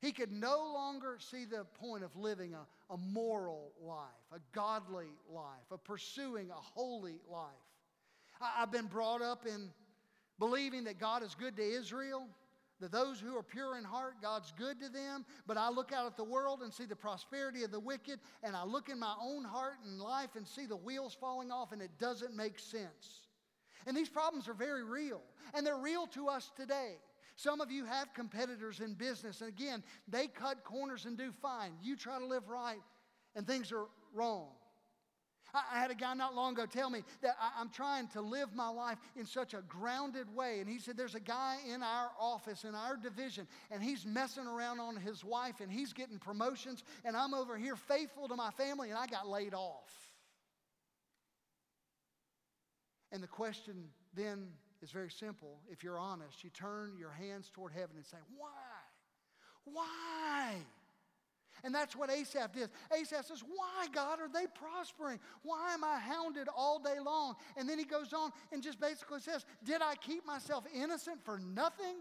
He 0.00 0.12
could 0.12 0.32
no 0.32 0.70
longer 0.74 1.16
see 1.18 1.46
the 1.46 1.64
point 1.80 2.04
of 2.04 2.14
living 2.14 2.52
a, 2.52 2.92
a 2.92 2.98
moral 2.98 3.72
life, 3.80 3.98
a 4.34 4.38
godly 4.52 5.08
life, 5.32 5.70
of 5.70 5.82
pursuing 5.82 6.50
a 6.50 6.60
holy 6.60 7.16
life. 7.30 7.48
I, 8.38 8.62
I've 8.62 8.70
been 8.70 8.86
brought 8.86 9.22
up 9.22 9.46
in 9.46 9.70
believing 10.38 10.84
that 10.84 10.98
God 10.98 11.22
is 11.22 11.34
good 11.34 11.56
to 11.56 11.62
Israel, 11.62 12.26
that 12.80 12.92
those 12.92 13.20
who 13.20 13.36
are 13.36 13.42
pure 13.42 13.78
in 13.78 13.84
heart, 13.84 14.14
God's 14.20 14.52
good 14.56 14.80
to 14.80 14.88
them. 14.88 15.24
But 15.46 15.56
I 15.56 15.70
look 15.70 15.92
out 15.92 16.06
at 16.06 16.16
the 16.16 16.24
world 16.24 16.62
and 16.62 16.72
see 16.72 16.84
the 16.84 16.96
prosperity 16.96 17.62
of 17.62 17.70
the 17.70 17.80
wicked, 17.80 18.18
and 18.42 18.56
I 18.56 18.64
look 18.64 18.88
in 18.88 18.98
my 18.98 19.14
own 19.20 19.44
heart 19.44 19.76
and 19.84 20.00
life 20.00 20.30
and 20.36 20.46
see 20.46 20.66
the 20.66 20.76
wheels 20.76 21.16
falling 21.18 21.50
off, 21.50 21.72
and 21.72 21.80
it 21.80 21.98
doesn't 21.98 22.34
make 22.34 22.58
sense. 22.58 23.22
And 23.86 23.96
these 23.96 24.08
problems 24.08 24.48
are 24.48 24.54
very 24.54 24.82
real, 24.82 25.20
and 25.54 25.66
they're 25.66 25.76
real 25.76 26.06
to 26.08 26.28
us 26.28 26.50
today. 26.56 26.96
Some 27.36 27.60
of 27.60 27.70
you 27.70 27.84
have 27.84 28.14
competitors 28.14 28.80
in 28.80 28.94
business, 28.94 29.40
and 29.40 29.48
again, 29.48 29.82
they 30.08 30.28
cut 30.28 30.64
corners 30.64 31.04
and 31.04 31.18
do 31.18 31.32
fine. 31.32 31.72
You 31.82 31.96
try 31.96 32.18
to 32.18 32.26
live 32.26 32.48
right, 32.48 32.80
and 33.34 33.46
things 33.46 33.72
are 33.72 33.86
wrong. 34.12 34.48
I, 35.54 35.78
had 35.78 35.90
a 35.90 35.94
guy 35.94 36.14
not 36.14 36.34
long 36.34 36.52
ago 36.52 36.66
tell 36.66 36.90
me 36.90 37.02
that 37.22 37.36
I, 37.40 37.60
I'm 37.60 37.68
trying 37.68 38.08
to 38.08 38.20
live 38.20 38.54
my 38.54 38.68
life 38.68 38.98
in 39.16 39.24
such 39.26 39.54
a 39.54 39.62
grounded 39.68 40.34
way. 40.34 40.60
And 40.60 40.68
he 40.68 40.78
said, 40.78 40.96
There's 40.96 41.14
a 41.14 41.20
guy 41.20 41.58
in 41.72 41.82
our 41.82 42.10
office, 42.18 42.64
in 42.64 42.74
our 42.74 42.96
division, 42.96 43.46
and 43.70 43.82
he's 43.82 44.04
messing 44.04 44.46
around 44.46 44.80
on 44.80 44.96
his 44.96 45.24
wife 45.24 45.60
and 45.60 45.70
he's 45.70 45.92
getting 45.92 46.18
promotions, 46.18 46.82
and 47.04 47.16
I'm 47.16 47.34
over 47.34 47.56
here 47.56 47.76
faithful 47.76 48.28
to 48.28 48.36
my 48.36 48.50
family, 48.50 48.90
and 48.90 48.98
I 48.98 49.06
got 49.06 49.28
laid 49.28 49.54
off. 49.54 49.92
And 53.12 53.22
the 53.22 53.28
question 53.28 53.90
then 54.14 54.48
is 54.82 54.90
very 54.90 55.10
simple. 55.10 55.60
If 55.70 55.84
you're 55.84 55.98
honest, 55.98 56.42
you 56.42 56.50
turn 56.50 56.94
your 56.98 57.10
hands 57.10 57.48
toward 57.52 57.72
heaven 57.72 57.96
and 57.96 58.04
say, 58.04 58.18
Why? 58.36 58.48
Why? 59.64 60.56
And 61.62 61.74
that's 61.74 61.94
what 61.94 62.10
Asaph 62.10 62.52
did. 62.52 62.70
Asaph 62.92 63.26
says, 63.26 63.42
Why, 63.42 63.86
God, 63.92 64.20
are 64.20 64.28
they 64.28 64.46
prospering? 64.46 65.20
Why 65.42 65.72
am 65.74 65.84
I 65.84 65.98
hounded 65.98 66.48
all 66.54 66.78
day 66.78 66.98
long? 67.04 67.36
And 67.56 67.68
then 67.68 67.78
he 67.78 67.84
goes 67.84 68.12
on 68.12 68.30
and 68.52 68.62
just 68.62 68.80
basically 68.80 69.20
says, 69.20 69.44
Did 69.64 69.80
I 69.82 69.94
keep 69.94 70.26
myself 70.26 70.64
innocent 70.74 71.24
for 71.24 71.38
nothing? 71.38 71.96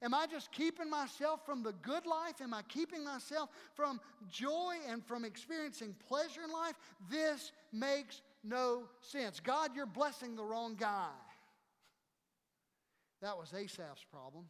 Am 0.00 0.14
I 0.14 0.26
just 0.26 0.52
keeping 0.52 0.88
myself 0.88 1.44
from 1.44 1.62
the 1.62 1.72
good 1.82 2.06
life? 2.06 2.40
Am 2.40 2.54
I 2.54 2.62
keeping 2.62 3.04
myself 3.04 3.50
from 3.74 4.00
joy 4.28 4.76
and 4.88 5.04
from 5.04 5.24
experiencing 5.24 5.94
pleasure 6.06 6.42
in 6.44 6.52
life? 6.52 6.74
This 7.10 7.52
makes 7.72 8.22
no 8.44 8.84
sense. 9.00 9.40
God, 9.40 9.70
you're 9.74 9.86
blessing 9.86 10.36
the 10.36 10.44
wrong 10.44 10.76
guy. 10.76 11.08
That 13.22 13.36
was 13.36 13.52
Asaph's 13.52 14.04
problem 14.12 14.44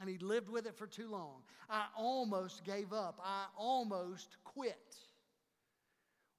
and 0.00 0.08
he 0.08 0.18
lived 0.18 0.48
with 0.48 0.66
it 0.66 0.76
for 0.76 0.86
too 0.86 1.10
long. 1.10 1.42
I 1.68 1.86
almost 1.96 2.64
gave 2.64 2.92
up. 2.92 3.20
I 3.24 3.46
almost 3.56 4.36
quit. 4.44 4.96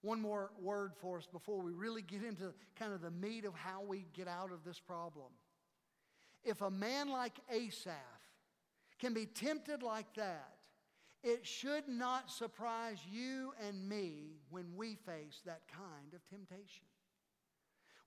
One 0.02 0.22
more 0.22 0.52
word 0.62 0.94
for 1.02 1.18
us 1.18 1.28
before 1.32 1.62
we 1.62 1.74
really 1.74 2.02
get 2.02 2.24
into 2.24 2.54
kind 2.78 2.94
of 2.94 3.02
the 3.02 3.12
meat 3.12 3.44
of 3.44 3.54
how 3.54 3.82
we 3.82 4.06
get 4.14 4.28
out 4.28 4.52
of 4.52 4.64
this 4.64 4.80
problem. 4.80 5.28
If 6.44 6.62
a 6.62 6.72
man 6.72 7.10
like 7.10 7.38
Asaph 7.52 7.94
can 8.98 9.14
be 9.14 9.26
tempted 9.26 9.84
like 9.84 10.14
that, 10.16 10.56
it 11.22 11.46
should 11.46 11.90
not 11.90 12.32
surprise 12.32 13.00
you 13.12 13.52
and 13.68 13.90
me 13.90 14.38
when 14.50 14.68
we 14.78 14.96
face 14.96 15.42
that 15.46 15.64
kind 15.68 16.14
of 16.14 16.26
temptation 16.30 16.86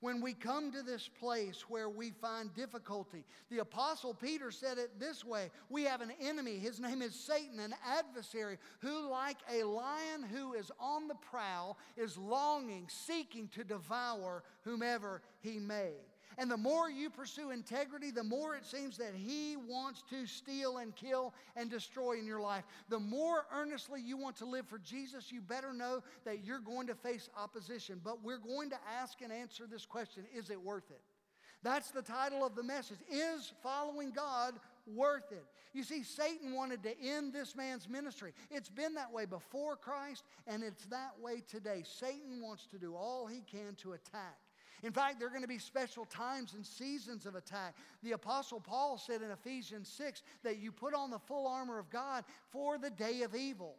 when 0.02 0.20
we 0.20 0.34
come 0.34 0.72
to 0.72 0.82
this 0.82 1.08
place 1.08 1.64
where 1.68 1.88
we 1.88 2.10
find 2.10 2.52
difficulty. 2.54 3.24
The 3.50 3.60
Apostle 3.60 4.12
Peter 4.12 4.50
said 4.50 4.76
it 4.76 4.98
this 4.98 5.24
way 5.24 5.50
We 5.70 5.84
have 5.84 6.00
an 6.02 6.12
enemy. 6.20 6.58
His 6.58 6.80
name 6.80 7.00
is 7.00 7.14
Satan, 7.14 7.60
an 7.60 7.72
adversary, 7.86 8.58
who, 8.80 9.08
like 9.08 9.38
a 9.50 9.62
lion 9.62 10.24
who 10.30 10.54
is 10.54 10.70
on 10.80 11.06
the 11.06 11.14
prowl, 11.14 11.78
is 11.96 12.18
longing, 12.18 12.88
seeking 12.88 13.48
to 13.54 13.62
devour 13.62 14.42
whomever 14.62 15.22
he 15.40 15.58
may. 15.60 15.92
And 16.38 16.50
the 16.50 16.56
more 16.56 16.90
you 16.90 17.10
pursue 17.10 17.50
integrity, 17.50 18.10
the 18.10 18.24
more 18.24 18.54
it 18.54 18.64
seems 18.64 18.96
that 18.98 19.14
He 19.14 19.56
wants 19.56 20.02
to 20.10 20.26
steal 20.26 20.78
and 20.78 20.94
kill 20.94 21.34
and 21.56 21.70
destroy 21.70 22.18
in 22.18 22.26
your 22.26 22.40
life. 22.40 22.64
The 22.88 23.00
more 23.00 23.46
earnestly 23.54 24.00
you 24.00 24.16
want 24.16 24.36
to 24.36 24.46
live 24.46 24.66
for 24.66 24.78
Jesus, 24.78 25.30
you 25.30 25.40
better 25.40 25.72
know 25.72 26.02
that 26.24 26.44
you're 26.44 26.60
going 26.60 26.86
to 26.86 26.94
face 26.94 27.28
opposition. 27.36 28.00
But 28.02 28.22
we're 28.22 28.38
going 28.38 28.70
to 28.70 28.78
ask 29.00 29.20
and 29.20 29.32
answer 29.32 29.66
this 29.66 29.86
question 29.86 30.24
Is 30.34 30.50
it 30.50 30.60
worth 30.60 30.90
it? 30.90 31.00
That's 31.62 31.92
the 31.92 32.02
title 32.02 32.44
of 32.44 32.56
the 32.56 32.62
message. 32.62 32.98
Is 33.08 33.52
following 33.62 34.10
God 34.10 34.54
worth 34.86 35.30
it? 35.30 35.44
You 35.72 35.84
see, 35.84 36.02
Satan 36.02 36.54
wanted 36.54 36.82
to 36.82 37.00
end 37.00 37.32
this 37.32 37.54
man's 37.54 37.88
ministry. 37.88 38.32
It's 38.50 38.68
been 38.68 38.94
that 38.94 39.12
way 39.12 39.26
before 39.26 39.76
Christ, 39.76 40.24
and 40.46 40.62
it's 40.62 40.84
that 40.86 41.12
way 41.20 41.42
today. 41.48 41.84
Satan 41.86 42.42
wants 42.42 42.66
to 42.66 42.78
do 42.78 42.94
all 42.94 43.26
he 43.26 43.42
can 43.50 43.74
to 43.76 43.92
attack 43.92 44.38
in 44.82 44.92
fact, 44.92 45.18
there 45.18 45.28
are 45.28 45.30
going 45.30 45.42
to 45.42 45.48
be 45.48 45.58
special 45.58 46.04
times 46.06 46.54
and 46.54 46.66
seasons 46.66 47.24
of 47.24 47.36
attack. 47.36 47.76
The 48.02 48.12
Apostle 48.12 48.60
Paul 48.60 48.98
said 48.98 49.22
in 49.22 49.30
Ephesians 49.30 49.88
6 49.88 50.22
that 50.42 50.58
you 50.58 50.72
put 50.72 50.94
on 50.94 51.10
the 51.10 51.20
full 51.20 51.46
armor 51.46 51.78
of 51.78 51.88
God 51.88 52.24
for 52.50 52.78
the 52.78 52.90
day 52.90 53.22
of 53.22 53.34
evil. 53.34 53.76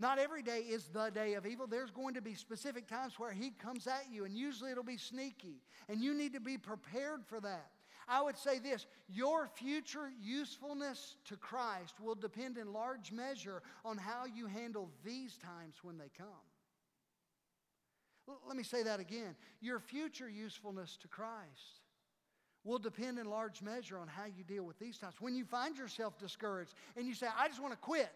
Not 0.00 0.18
every 0.18 0.42
day 0.42 0.60
is 0.60 0.88
the 0.88 1.10
day 1.10 1.34
of 1.34 1.44
evil. 1.44 1.66
There's 1.66 1.90
going 1.90 2.14
to 2.14 2.22
be 2.22 2.34
specific 2.34 2.86
times 2.86 3.18
where 3.18 3.32
he 3.32 3.50
comes 3.50 3.86
at 3.86 4.06
you, 4.10 4.24
and 4.24 4.36
usually 4.36 4.70
it'll 4.70 4.84
be 4.84 4.96
sneaky, 4.96 5.60
and 5.88 6.00
you 6.00 6.14
need 6.14 6.32
to 6.34 6.40
be 6.40 6.56
prepared 6.56 7.26
for 7.26 7.40
that. 7.40 7.70
I 8.08 8.22
would 8.22 8.38
say 8.38 8.58
this 8.58 8.86
your 9.08 9.48
future 9.48 10.10
usefulness 10.22 11.16
to 11.26 11.36
Christ 11.36 12.00
will 12.00 12.14
depend 12.14 12.56
in 12.56 12.72
large 12.72 13.12
measure 13.12 13.62
on 13.84 13.98
how 13.98 14.24
you 14.24 14.46
handle 14.46 14.88
these 15.04 15.36
times 15.36 15.74
when 15.82 15.98
they 15.98 16.10
come. 16.16 16.47
Let 18.46 18.56
me 18.56 18.62
say 18.62 18.82
that 18.82 19.00
again. 19.00 19.34
Your 19.60 19.78
future 19.78 20.28
usefulness 20.28 20.96
to 21.02 21.08
Christ 21.08 21.80
will 22.64 22.78
depend 22.78 23.18
in 23.18 23.28
large 23.28 23.62
measure 23.62 23.98
on 23.98 24.08
how 24.08 24.24
you 24.24 24.44
deal 24.44 24.64
with 24.64 24.78
these 24.78 24.98
times. 24.98 25.14
When 25.20 25.34
you 25.34 25.44
find 25.44 25.76
yourself 25.76 26.18
discouraged 26.18 26.74
and 26.96 27.06
you 27.06 27.14
say, 27.14 27.26
I 27.38 27.48
just 27.48 27.60
want 27.62 27.72
to 27.72 27.78
quit. 27.78 28.10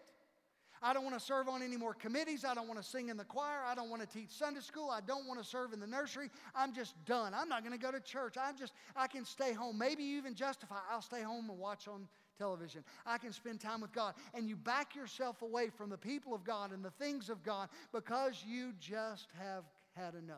I 0.85 0.93
don't 0.93 1.05
want 1.05 1.17
to 1.17 1.25
serve 1.25 1.47
on 1.47 1.61
any 1.61 1.77
more 1.77 1.93
committees. 1.93 2.43
I 2.43 2.53
don't 2.53 2.67
want 2.67 2.81
to 2.81 2.87
sing 2.87 3.07
in 3.07 3.15
the 3.15 3.23
choir. 3.23 3.61
I 3.65 3.73
don't 3.73 3.89
want 3.89 4.01
to 4.01 4.07
teach 4.07 4.29
Sunday 4.29 4.59
school. 4.59 4.89
I 4.89 4.99
don't 4.99 5.25
want 5.25 5.41
to 5.41 5.45
serve 5.47 5.71
in 5.71 5.79
the 5.79 5.87
nursery. 5.87 6.29
I'm 6.53 6.73
just 6.73 6.93
done. 7.05 7.33
I'm 7.33 7.47
not 7.47 7.63
going 7.63 7.71
to 7.71 7.79
go 7.79 7.89
to 7.89 8.01
church. 8.01 8.35
I'm 8.39 8.57
just, 8.57 8.73
I 8.93 9.07
can 9.07 9.23
stay 9.23 9.53
home. 9.53 9.77
Maybe 9.77 10.03
you 10.03 10.17
even 10.17 10.35
justify, 10.35 10.79
I'll 10.91 11.01
stay 11.01 11.21
home 11.21 11.49
and 11.49 11.57
watch 11.57 11.87
on 11.87 12.09
television. 12.37 12.83
I 13.05 13.17
can 13.17 13.31
spend 13.31 13.61
time 13.61 13.79
with 13.79 13.93
God. 13.93 14.13
And 14.33 14.49
you 14.49 14.57
back 14.57 14.93
yourself 14.93 15.41
away 15.41 15.69
from 15.69 15.89
the 15.89 15.97
people 15.97 16.35
of 16.35 16.43
God 16.43 16.73
and 16.73 16.83
the 16.83 16.91
things 16.91 17.29
of 17.29 17.43
God 17.43 17.69
because 17.93 18.43
you 18.45 18.73
just 18.77 19.27
have 19.39 19.63
had 19.95 20.15
enough. 20.15 20.37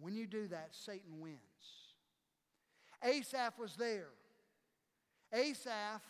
When 0.00 0.14
you 0.14 0.26
do 0.26 0.48
that, 0.48 0.68
Satan 0.70 1.20
wins. 1.20 1.38
Asaph 3.04 3.58
was 3.58 3.74
there. 3.76 4.08
Asaph 5.32 6.02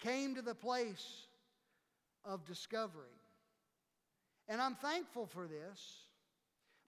came 0.00 0.34
to 0.34 0.42
the 0.42 0.54
place 0.54 1.26
of 2.24 2.44
discovery. 2.44 3.04
And 4.48 4.60
I'm 4.60 4.74
thankful 4.74 5.26
for 5.26 5.46
this 5.46 6.07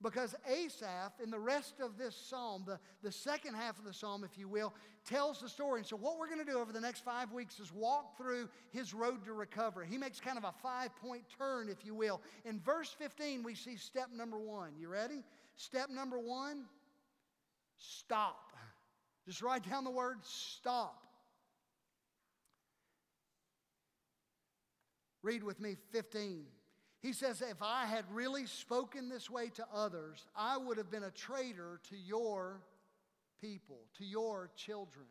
because 0.02 0.34
Asaph, 0.48 1.12
in 1.22 1.30
the 1.30 1.38
rest 1.38 1.74
of 1.80 1.98
this 1.98 2.16
psalm, 2.16 2.64
the, 2.66 2.78
the 3.02 3.12
second 3.12 3.54
half 3.54 3.78
of 3.78 3.84
the 3.84 3.92
psalm, 3.92 4.24
if 4.24 4.38
you 4.38 4.48
will, 4.48 4.72
tells 5.06 5.40
the 5.40 5.48
story. 5.48 5.80
And 5.80 5.86
so, 5.86 5.96
what 5.96 6.18
we're 6.18 6.26
going 6.26 6.44
to 6.44 6.50
do 6.50 6.58
over 6.58 6.72
the 6.72 6.80
next 6.80 7.04
five 7.04 7.32
weeks 7.32 7.60
is 7.60 7.72
walk 7.72 8.16
through 8.16 8.48
his 8.70 8.94
road 8.94 9.24
to 9.26 9.32
recovery. 9.32 9.86
He 9.88 9.98
makes 9.98 10.20
kind 10.20 10.38
of 10.38 10.44
a 10.44 10.52
five 10.62 10.94
point 10.96 11.24
turn, 11.38 11.68
if 11.68 11.84
you 11.84 11.94
will. 11.94 12.22
In 12.44 12.60
verse 12.60 12.94
15, 12.98 13.42
we 13.42 13.54
see 13.54 13.76
step 13.76 14.08
number 14.14 14.38
one. 14.38 14.70
You 14.78 14.88
ready? 14.88 15.22
Step 15.56 15.90
number 15.90 16.18
one 16.18 16.64
stop. 17.78 18.52
Just 19.26 19.42
write 19.42 19.68
down 19.68 19.84
the 19.84 19.90
word 19.90 20.18
stop. 20.22 21.02
Read 25.22 25.42
with 25.42 25.60
me 25.60 25.76
15. 25.92 26.46
He 27.00 27.12
says, 27.12 27.42
If 27.42 27.62
I 27.62 27.86
had 27.86 28.04
really 28.12 28.46
spoken 28.46 29.08
this 29.08 29.30
way 29.30 29.48
to 29.50 29.66
others, 29.74 30.26
I 30.36 30.58
would 30.58 30.76
have 30.78 30.90
been 30.90 31.04
a 31.04 31.10
traitor 31.10 31.80
to 31.88 31.96
your 31.96 32.60
people, 33.40 33.78
to 33.98 34.04
your 34.04 34.50
children. 34.54 35.06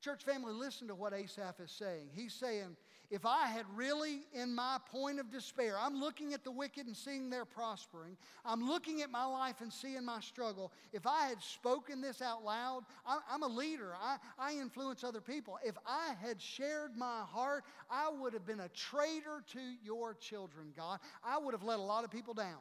Church 0.00 0.24
family, 0.24 0.52
listen 0.52 0.88
to 0.88 0.94
what 0.94 1.12
Asaph 1.12 1.60
is 1.60 1.72
saying. 1.72 2.08
He's 2.12 2.32
saying, 2.32 2.76
if 3.10 3.24
I 3.24 3.46
had 3.46 3.64
really, 3.74 4.20
in 4.34 4.54
my 4.54 4.78
point 4.92 5.18
of 5.18 5.30
despair, 5.30 5.76
I'm 5.80 5.98
looking 5.98 6.34
at 6.34 6.44
the 6.44 6.50
wicked 6.50 6.86
and 6.86 6.96
seeing 6.96 7.30
they're 7.30 7.46
prospering, 7.46 8.18
I'm 8.44 8.68
looking 8.68 9.00
at 9.00 9.10
my 9.10 9.24
life 9.24 9.62
and 9.62 9.72
seeing 9.72 10.04
my 10.04 10.20
struggle. 10.20 10.72
If 10.92 11.06
I 11.06 11.26
had 11.26 11.42
spoken 11.42 12.02
this 12.02 12.20
out 12.20 12.44
loud, 12.44 12.84
I'm 13.06 13.42
a 13.42 13.48
leader, 13.48 13.94
I, 13.98 14.18
I 14.38 14.52
influence 14.52 15.04
other 15.04 15.22
people. 15.22 15.58
If 15.64 15.76
I 15.86 16.14
had 16.20 16.40
shared 16.40 16.96
my 16.96 17.22
heart, 17.26 17.64
I 17.90 18.10
would 18.10 18.34
have 18.34 18.46
been 18.46 18.60
a 18.60 18.68
traitor 18.68 19.42
to 19.52 19.60
your 19.82 20.14
children, 20.14 20.72
God. 20.76 20.98
I 21.24 21.38
would 21.38 21.54
have 21.54 21.62
let 21.62 21.78
a 21.78 21.82
lot 21.82 22.04
of 22.04 22.10
people 22.10 22.34
down. 22.34 22.60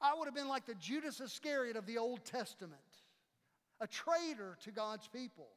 I 0.00 0.14
would 0.14 0.26
have 0.26 0.34
been 0.34 0.48
like 0.48 0.66
the 0.66 0.74
Judas 0.74 1.20
Iscariot 1.20 1.76
of 1.76 1.86
the 1.86 1.98
Old 1.98 2.24
Testament, 2.24 2.80
a 3.80 3.86
traitor 3.86 4.56
to 4.64 4.70
God's 4.70 5.08
people. 5.08 5.48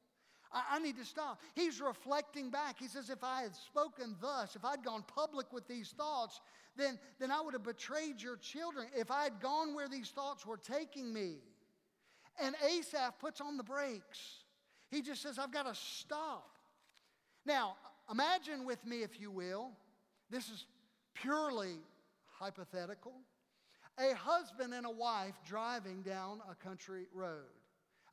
I, 0.51 0.63
I 0.71 0.79
need 0.79 0.97
to 0.97 1.05
stop. 1.05 1.41
He's 1.55 1.81
reflecting 1.81 2.49
back. 2.49 2.79
He 2.79 2.87
says, 2.87 3.09
If 3.09 3.23
I 3.23 3.43
had 3.43 3.55
spoken 3.55 4.15
thus, 4.21 4.55
if 4.55 4.65
I'd 4.65 4.83
gone 4.83 5.03
public 5.15 5.51
with 5.51 5.67
these 5.67 5.89
thoughts, 5.89 6.41
then, 6.75 6.99
then 7.19 7.31
I 7.31 7.41
would 7.41 7.53
have 7.53 7.63
betrayed 7.63 8.21
your 8.21 8.37
children. 8.37 8.87
If 8.95 9.11
I 9.11 9.23
had 9.23 9.39
gone 9.39 9.75
where 9.75 9.89
these 9.89 10.09
thoughts 10.09 10.45
were 10.45 10.57
taking 10.57 11.13
me. 11.13 11.35
And 12.41 12.55
Asaph 12.65 13.19
puts 13.19 13.41
on 13.41 13.57
the 13.57 13.63
brakes. 13.63 14.43
He 14.89 15.01
just 15.01 15.21
says, 15.21 15.37
I've 15.37 15.51
got 15.51 15.65
to 15.65 15.75
stop. 15.75 16.57
Now, 17.45 17.75
imagine 18.09 18.65
with 18.65 18.83
me, 18.85 19.03
if 19.03 19.19
you 19.19 19.29
will, 19.29 19.71
this 20.29 20.49
is 20.49 20.65
purely 21.13 21.77
hypothetical. 22.27 23.13
A 23.99 24.15
husband 24.15 24.73
and 24.73 24.85
a 24.85 24.91
wife 24.91 25.35
driving 25.45 26.01
down 26.01 26.39
a 26.49 26.55
country 26.55 27.07
road. 27.13 27.58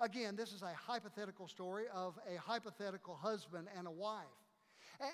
Again, 0.01 0.37
this 0.37 0.53
is 0.53 0.63
a 0.63 0.73
hypothetical 0.75 1.49
story 1.49 1.85
of 1.95 2.19
a 2.33 2.39
hypothetical 2.39 3.15
husband 3.15 3.69
and 3.77 3.87
a 3.87 3.91
wife. 3.91 4.25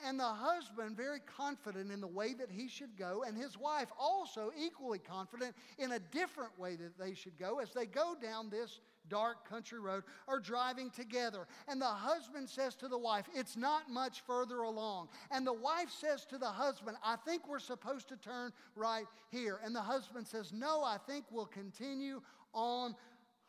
And 0.07 0.19
the 0.19 0.25
husband, 0.25 0.97
very 0.97 1.19
confident 1.21 1.91
in 1.91 2.01
the 2.01 2.07
way 2.07 2.35
that 2.35 2.51
he 2.51 2.69
should 2.69 2.97
go, 2.97 3.25
and 3.27 3.37
his 3.37 3.59
wife 3.59 3.89
also 3.99 4.53
equally 4.57 5.01
confident 5.01 5.57
in 5.79 5.93
a 5.93 5.99
different 5.99 6.57
way 6.59 6.77
that 6.77 6.99
they 6.99 7.15
should 7.15 7.37
go 7.37 7.59
as 7.59 7.73
they 7.73 7.87
go 7.87 8.15
down 8.21 8.49
this 8.49 8.81
dark 9.09 9.49
country 9.49 9.81
road 9.81 10.05
are 10.29 10.39
driving 10.39 10.91
together. 10.91 11.49
And 11.67 11.81
the 11.81 11.87
husband 11.87 12.49
says 12.49 12.77
to 12.77 12.89
the 12.89 12.99
wife, 12.99 13.27
It's 13.35 13.57
not 13.57 13.91
much 13.91 14.21
further 14.21 14.63
along. 14.63 15.09
And 15.31 15.45
the 15.45 15.53
wife 15.53 15.91
says 15.91 16.25
to 16.27 16.39
the 16.39 16.47
husband, 16.47 16.97
I 17.05 17.17
think 17.17 17.49
we're 17.49 17.59
supposed 17.59 18.09
to 18.11 18.17
turn 18.17 18.53
right 18.77 19.07
here. 19.31 19.61
And 19.65 19.75
the 19.75 19.83
husband 19.83 20.29
says, 20.29 20.53
No, 20.53 20.85
I 20.85 20.99
think 21.09 21.25
we'll 21.31 21.47
continue 21.47 22.23
on 22.55 22.95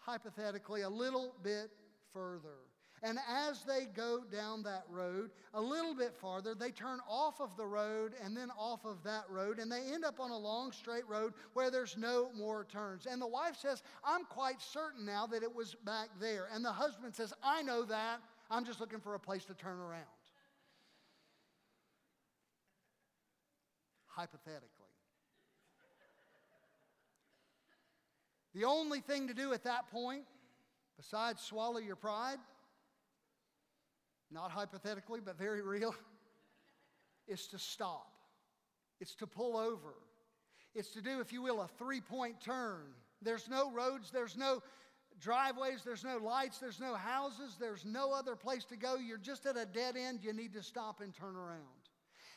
hypothetically, 0.06 0.82
a 0.82 0.90
little 0.90 1.34
bit 1.44 1.72
further. 2.14 2.60
And 3.06 3.20
as 3.30 3.64
they 3.64 3.86
go 3.94 4.22
down 4.32 4.64
that 4.64 4.86
road 4.90 5.32
a 5.54 5.60
little 5.62 5.94
bit 5.94 6.16
farther, 6.16 6.56
they 6.56 6.72
turn 6.72 7.00
off 7.08 7.42
of 7.42 7.56
the 7.58 7.66
road 7.66 8.14
and 8.24 8.36
then 8.36 8.50
off 8.58 8.86
of 8.86 9.04
that 9.04 9.26
road, 9.30 9.60
and 9.60 9.70
they 9.70 9.82
end 9.94 10.06
up 10.06 10.22
on 10.22 10.32
a 10.32 10.38
long 10.38 10.72
straight 10.72 11.08
road 11.10 11.34
where 11.54 11.70
there's 11.70 11.98
no 11.98 12.30
more 12.34 12.66
turns. 12.72 13.06
And 13.06 13.22
the 13.22 13.28
wife 13.28 13.58
says, 13.58 13.84
I'm 14.06 14.24
quite 14.24 14.62
certain 14.62 15.06
now 15.06 15.28
that 15.28 15.44
it 15.44 15.54
was 15.54 15.76
back 15.84 16.10
there. 16.22 16.48
And 16.54 16.64
the 16.64 16.72
husband 16.72 17.14
says, 17.14 17.34
I 17.44 17.62
know 17.62 17.84
that. 17.84 18.22
I'm 18.50 18.64
just 18.64 18.80
looking 18.80 19.02
for 19.02 19.16
a 19.16 19.20
place 19.20 19.44
to 19.46 19.54
turn 19.54 19.80
around. 19.80 20.04
Hypothetically. 24.08 24.83
The 28.54 28.66
only 28.66 29.00
thing 29.00 29.28
to 29.28 29.34
do 29.34 29.54
at 29.54 29.64
that 29.64 29.90
point, 29.90 30.24
besides 30.98 31.42
swallow 31.42 31.80
your 31.80 31.96
pride, 31.96 32.38
not 34.32 34.52
hypothetically, 34.52 35.20
but 35.24 35.38
very 35.38 35.62
real, 35.62 35.96
is 37.28 37.48
to 37.48 37.60
stop. 37.60 38.12
It's 39.00 39.16
to 39.16 39.28
pull 39.28 39.58
over. 39.58 39.96
It's 40.76 40.90
to 40.94 41.02
do, 41.02 41.20
if 41.20 41.32
you 41.32 41.42
will, 41.42 41.62
a 41.62 41.68
three 41.68 42.02
point 42.02 42.42
turn. 42.42 42.82
There's 43.22 43.50
no 43.50 43.72
roads, 43.72 44.12
there's 44.12 44.36
no 44.38 44.62
driveways, 45.20 45.84
there's 45.84 46.04
no 46.04 46.18
lights, 46.18 46.60
there's 46.60 46.80
no 46.80 46.96
houses, 46.96 47.56
there's 47.60 47.86
no 47.86 48.12
other 48.12 48.36
place 48.36 48.66
to 48.66 48.76
go. 48.76 48.96
You're 48.96 49.18
just 49.18 49.46
at 49.46 49.58
a 49.58 49.66
dead 49.66 49.96
end. 49.96 50.20
You 50.24 50.34
need 50.34 50.54
to 50.54 50.64
stop 50.64 51.02
and 51.02 51.14
turn 51.14 51.36
around. 51.36 51.83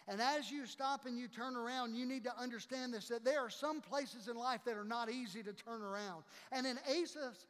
And 0.08 0.20
as 0.20 0.50
you 0.50 0.66
stop 0.66 1.06
and 1.06 1.18
you 1.18 1.26
turn 1.26 1.56
around, 1.56 1.96
you 1.96 2.06
need 2.06 2.24
to 2.24 2.40
understand 2.40 2.94
this 2.94 3.08
that 3.08 3.24
there 3.24 3.40
are 3.40 3.50
some 3.50 3.80
places 3.80 4.28
in 4.28 4.36
life 4.36 4.60
that 4.64 4.76
are 4.76 4.84
not 4.84 5.10
easy 5.10 5.42
to 5.42 5.52
turn 5.52 5.82
around. 5.82 6.22
And 6.52 6.66
in 6.66 6.78
Asaph's 6.88 7.46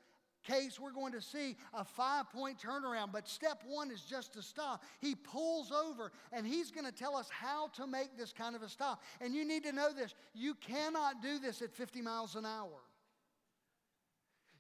case, 0.46 0.80
we're 0.80 0.92
going 0.92 1.12
to 1.12 1.20
see 1.20 1.56
a 1.74 1.84
five 1.84 2.30
point 2.30 2.58
turnaround. 2.58 3.12
But 3.12 3.28
step 3.28 3.62
one 3.66 3.90
is 3.90 4.00
just 4.02 4.32
to 4.34 4.42
stop. 4.42 4.84
He 5.00 5.14
pulls 5.14 5.70
over 5.70 6.12
and 6.32 6.46
he's 6.46 6.70
going 6.70 6.86
to 6.86 6.92
tell 6.92 7.16
us 7.16 7.28
how 7.28 7.68
to 7.76 7.86
make 7.86 8.16
this 8.16 8.32
kind 8.32 8.56
of 8.56 8.62
a 8.62 8.68
stop. 8.68 9.02
And 9.20 9.34
you 9.34 9.46
need 9.46 9.64
to 9.64 9.72
know 9.72 9.92
this 9.92 10.14
you 10.34 10.54
cannot 10.54 11.22
do 11.22 11.38
this 11.38 11.60
at 11.62 11.72
50 11.72 12.00
miles 12.00 12.36
an 12.36 12.46
hour. 12.46 12.80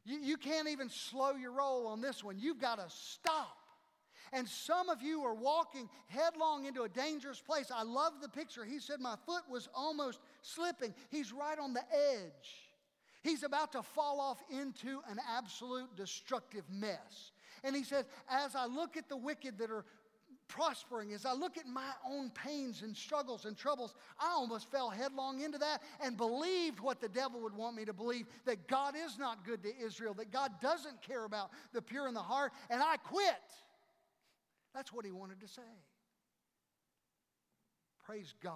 You, 0.04 0.18
you 0.20 0.36
can't 0.36 0.68
even 0.68 0.88
slow 0.88 1.32
your 1.32 1.52
roll 1.52 1.86
on 1.86 2.00
this 2.00 2.22
one. 2.22 2.38
You've 2.38 2.60
got 2.60 2.76
to 2.76 2.86
stop. 2.88 3.56
And 4.32 4.48
some 4.48 4.88
of 4.88 5.02
you 5.02 5.22
are 5.22 5.34
walking 5.34 5.88
headlong 6.08 6.64
into 6.66 6.82
a 6.82 6.88
dangerous 6.88 7.40
place. 7.40 7.70
I 7.74 7.82
love 7.82 8.14
the 8.20 8.28
picture. 8.28 8.64
He 8.64 8.78
said, 8.78 9.00
My 9.00 9.16
foot 9.26 9.42
was 9.48 9.68
almost 9.74 10.20
slipping. 10.42 10.94
He's 11.10 11.32
right 11.32 11.58
on 11.58 11.74
the 11.74 11.84
edge. 12.14 12.70
He's 13.22 13.42
about 13.42 13.72
to 13.72 13.82
fall 13.82 14.20
off 14.20 14.42
into 14.50 15.00
an 15.08 15.18
absolute 15.28 15.96
destructive 15.96 16.64
mess. 16.70 17.32
And 17.64 17.74
he 17.74 17.82
says, 17.82 18.04
As 18.28 18.54
I 18.54 18.66
look 18.66 18.96
at 18.96 19.08
the 19.08 19.16
wicked 19.16 19.58
that 19.58 19.70
are 19.70 19.84
prospering, 20.48 21.12
as 21.12 21.26
I 21.26 21.32
look 21.32 21.56
at 21.58 21.66
my 21.66 21.90
own 22.08 22.30
pains 22.30 22.82
and 22.82 22.96
struggles 22.96 23.44
and 23.44 23.56
troubles, 23.56 23.94
I 24.20 24.28
almost 24.28 24.70
fell 24.70 24.90
headlong 24.90 25.40
into 25.40 25.58
that 25.58 25.82
and 26.00 26.16
believed 26.16 26.80
what 26.80 27.00
the 27.00 27.08
devil 27.08 27.40
would 27.40 27.56
want 27.56 27.76
me 27.76 27.84
to 27.84 27.92
believe 27.92 28.26
that 28.44 28.68
God 28.68 28.94
is 28.96 29.18
not 29.18 29.44
good 29.44 29.62
to 29.64 29.72
Israel, 29.76 30.14
that 30.14 30.30
God 30.30 30.52
doesn't 30.60 31.02
care 31.02 31.24
about 31.24 31.50
the 31.72 31.82
pure 31.82 32.08
in 32.08 32.14
the 32.14 32.20
heart, 32.20 32.52
and 32.70 32.82
I 32.82 32.96
quit. 32.96 33.34
That's 34.76 34.92
what 34.92 35.06
he 35.06 35.10
wanted 35.10 35.40
to 35.40 35.48
say. 35.48 35.62
Praise 38.04 38.34
God 38.42 38.52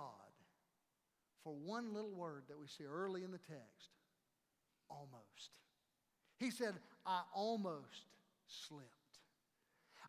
for 1.42 1.54
one 1.54 1.94
little 1.94 2.12
word 2.14 2.42
that 2.48 2.60
we 2.60 2.66
see 2.66 2.84
early 2.84 3.24
in 3.24 3.30
the 3.30 3.38
text 3.38 3.88
almost. 4.90 5.56
He 6.38 6.50
said, 6.50 6.74
I 7.06 7.22
almost 7.34 8.04
slipped. 8.46 8.99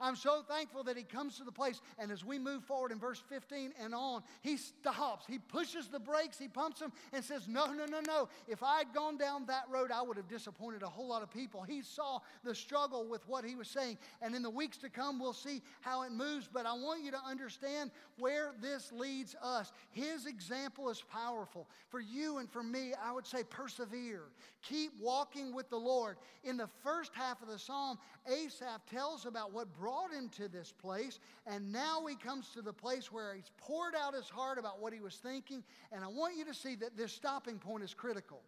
I'm 0.02 0.16
so 0.16 0.42
thankful 0.42 0.84
that 0.86 0.98
he 0.98 1.04
comes 1.04 1.38
to 1.38 1.44
the 1.44 1.52
place, 1.52 1.80
and 2.00 2.12
as 2.12 2.26
we 2.26 2.40
move 2.40 2.64
forward 2.64 2.92
in 2.92 3.00
verse 3.00 3.22
15 3.30 3.74
and 3.80 3.94
on, 3.94 4.24
he 4.42 4.58
stops. 4.58 5.26
He 5.28 5.38
pushes 5.38 5.88
the 5.88 6.00
brakes, 6.00 6.40
he 6.40 6.48
pumps 6.48 6.80
them, 6.80 6.92
and 7.14 7.24
says, 7.24 7.48
No, 7.48 7.68
no, 7.68 7.86
no, 7.86 8.00
no. 8.08 8.28
If 8.48 8.64
I 8.64 8.80
had 8.80 8.94
gone 8.94 9.18
down 9.18 9.46
that 9.46 9.66
road, 9.70 9.92
I 9.92 10.02
would 10.02 10.18
have 10.18 10.28
disappointed 10.28 10.82
a 10.82 10.90
whole 10.90 11.08
lot 11.08 11.22
of 11.22 11.30
people. 11.30 11.62
He 11.62 11.84
saw 11.84 12.20
the 12.44 12.56
struggle 12.56 13.06
with 13.06 13.28
what 13.28 13.46
he 13.46 13.56
was 13.56 13.68
saying, 13.68 14.00
and 14.22 14.34
in 14.34 14.42
the 14.42 14.50
weeks 14.50 14.78
to 14.78 14.90
come, 14.90 15.20
we'll 15.20 15.34
see 15.34 15.62
how 15.82 16.02
it 16.02 16.12
moves. 16.12 16.50
But 16.52 16.66
I 16.66 16.74
want 16.74 17.04
you 17.04 17.12
to 17.12 17.22
understand 17.24 17.92
where 18.18 18.54
this 18.60 18.92
leads 18.92 19.36
us. 19.44 19.72
His 19.92 20.26
example 20.26 20.90
is 20.90 21.02
powerful. 21.02 21.68
For 21.90 22.00
you 22.00 22.40
and 22.40 22.50
for 22.50 22.64
me, 22.64 22.94
I 23.04 23.12
would 23.12 23.28
say 23.28 23.44
persevere. 23.44 24.24
Keep 24.64 24.94
walking 25.00 25.54
with 25.54 25.70
the 25.70 25.78
Lord. 25.78 26.18
In 26.44 26.58
the 26.58 26.70
first 26.84 27.12
half 27.14 27.42
of 27.42 27.48
the 27.48 27.60
psalm, 27.60 27.98
Asaph 28.28 28.82
tells 28.90 29.26
about 29.26 29.54
what 29.54 29.72
brought 29.74 29.90
brought 29.91 30.13
him 30.13 30.30
to 30.30 30.47
this 30.47 30.71
place, 30.71 31.19
and 31.45 31.69
now 31.69 32.06
he 32.08 32.15
comes 32.15 32.49
to 32.54 32.62
the 32.62 32.71
place 32.71 33.12
where 33.12 33.36
he's 33.36 33.51
poured 33.58 33.93
out 33.93 34.13
his 34.13 34.30
heart 34.30 34.58
about 34.58 34.80
what 34.80 34.93
he 34.93 35.01
was 35.01 35.15
thinking. 35.15 35.63
And 35.91 36.01
I 36.01 36.08
want 36.08 36.38
you 36.38 36.45
to 36.45 36.54
see 36.54 36.75
that 36.75 36.95
this 36.95 37.12
stopping 37.12 37.60
point 37.60 37.84
is 37.84 37.93
critical. 37.93 38.41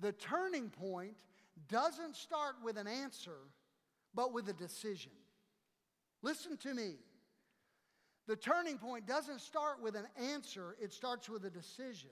The 0.00 0.10
turning 0.12 0.70
point 0.70 1.14
doesn't 1.68 2.16
start 2.16 2.56
with 2.64 2.76
an 2.76 2.88
answer, 2.88 3.36
but 4.12 4.32
with 4.32 4.48
a 4.48 4.52
decision. 4.52 5.12
Listen 6.22 6.56
to 6.58 6.74
me. 6.74 6.94
The 8.26 8.36
turning 8.36 8.76
point 8.76 9.06
doesn't 9.06 9.40
start 9.40 9.80
with 9.80 9.94
an 9.94 10.06
answer, 10.32 10.76
it 10.82 10.92
starts 10.92 11.28
with 11.28 11.44
a 11.44 11.50
decision. 11.50 12.10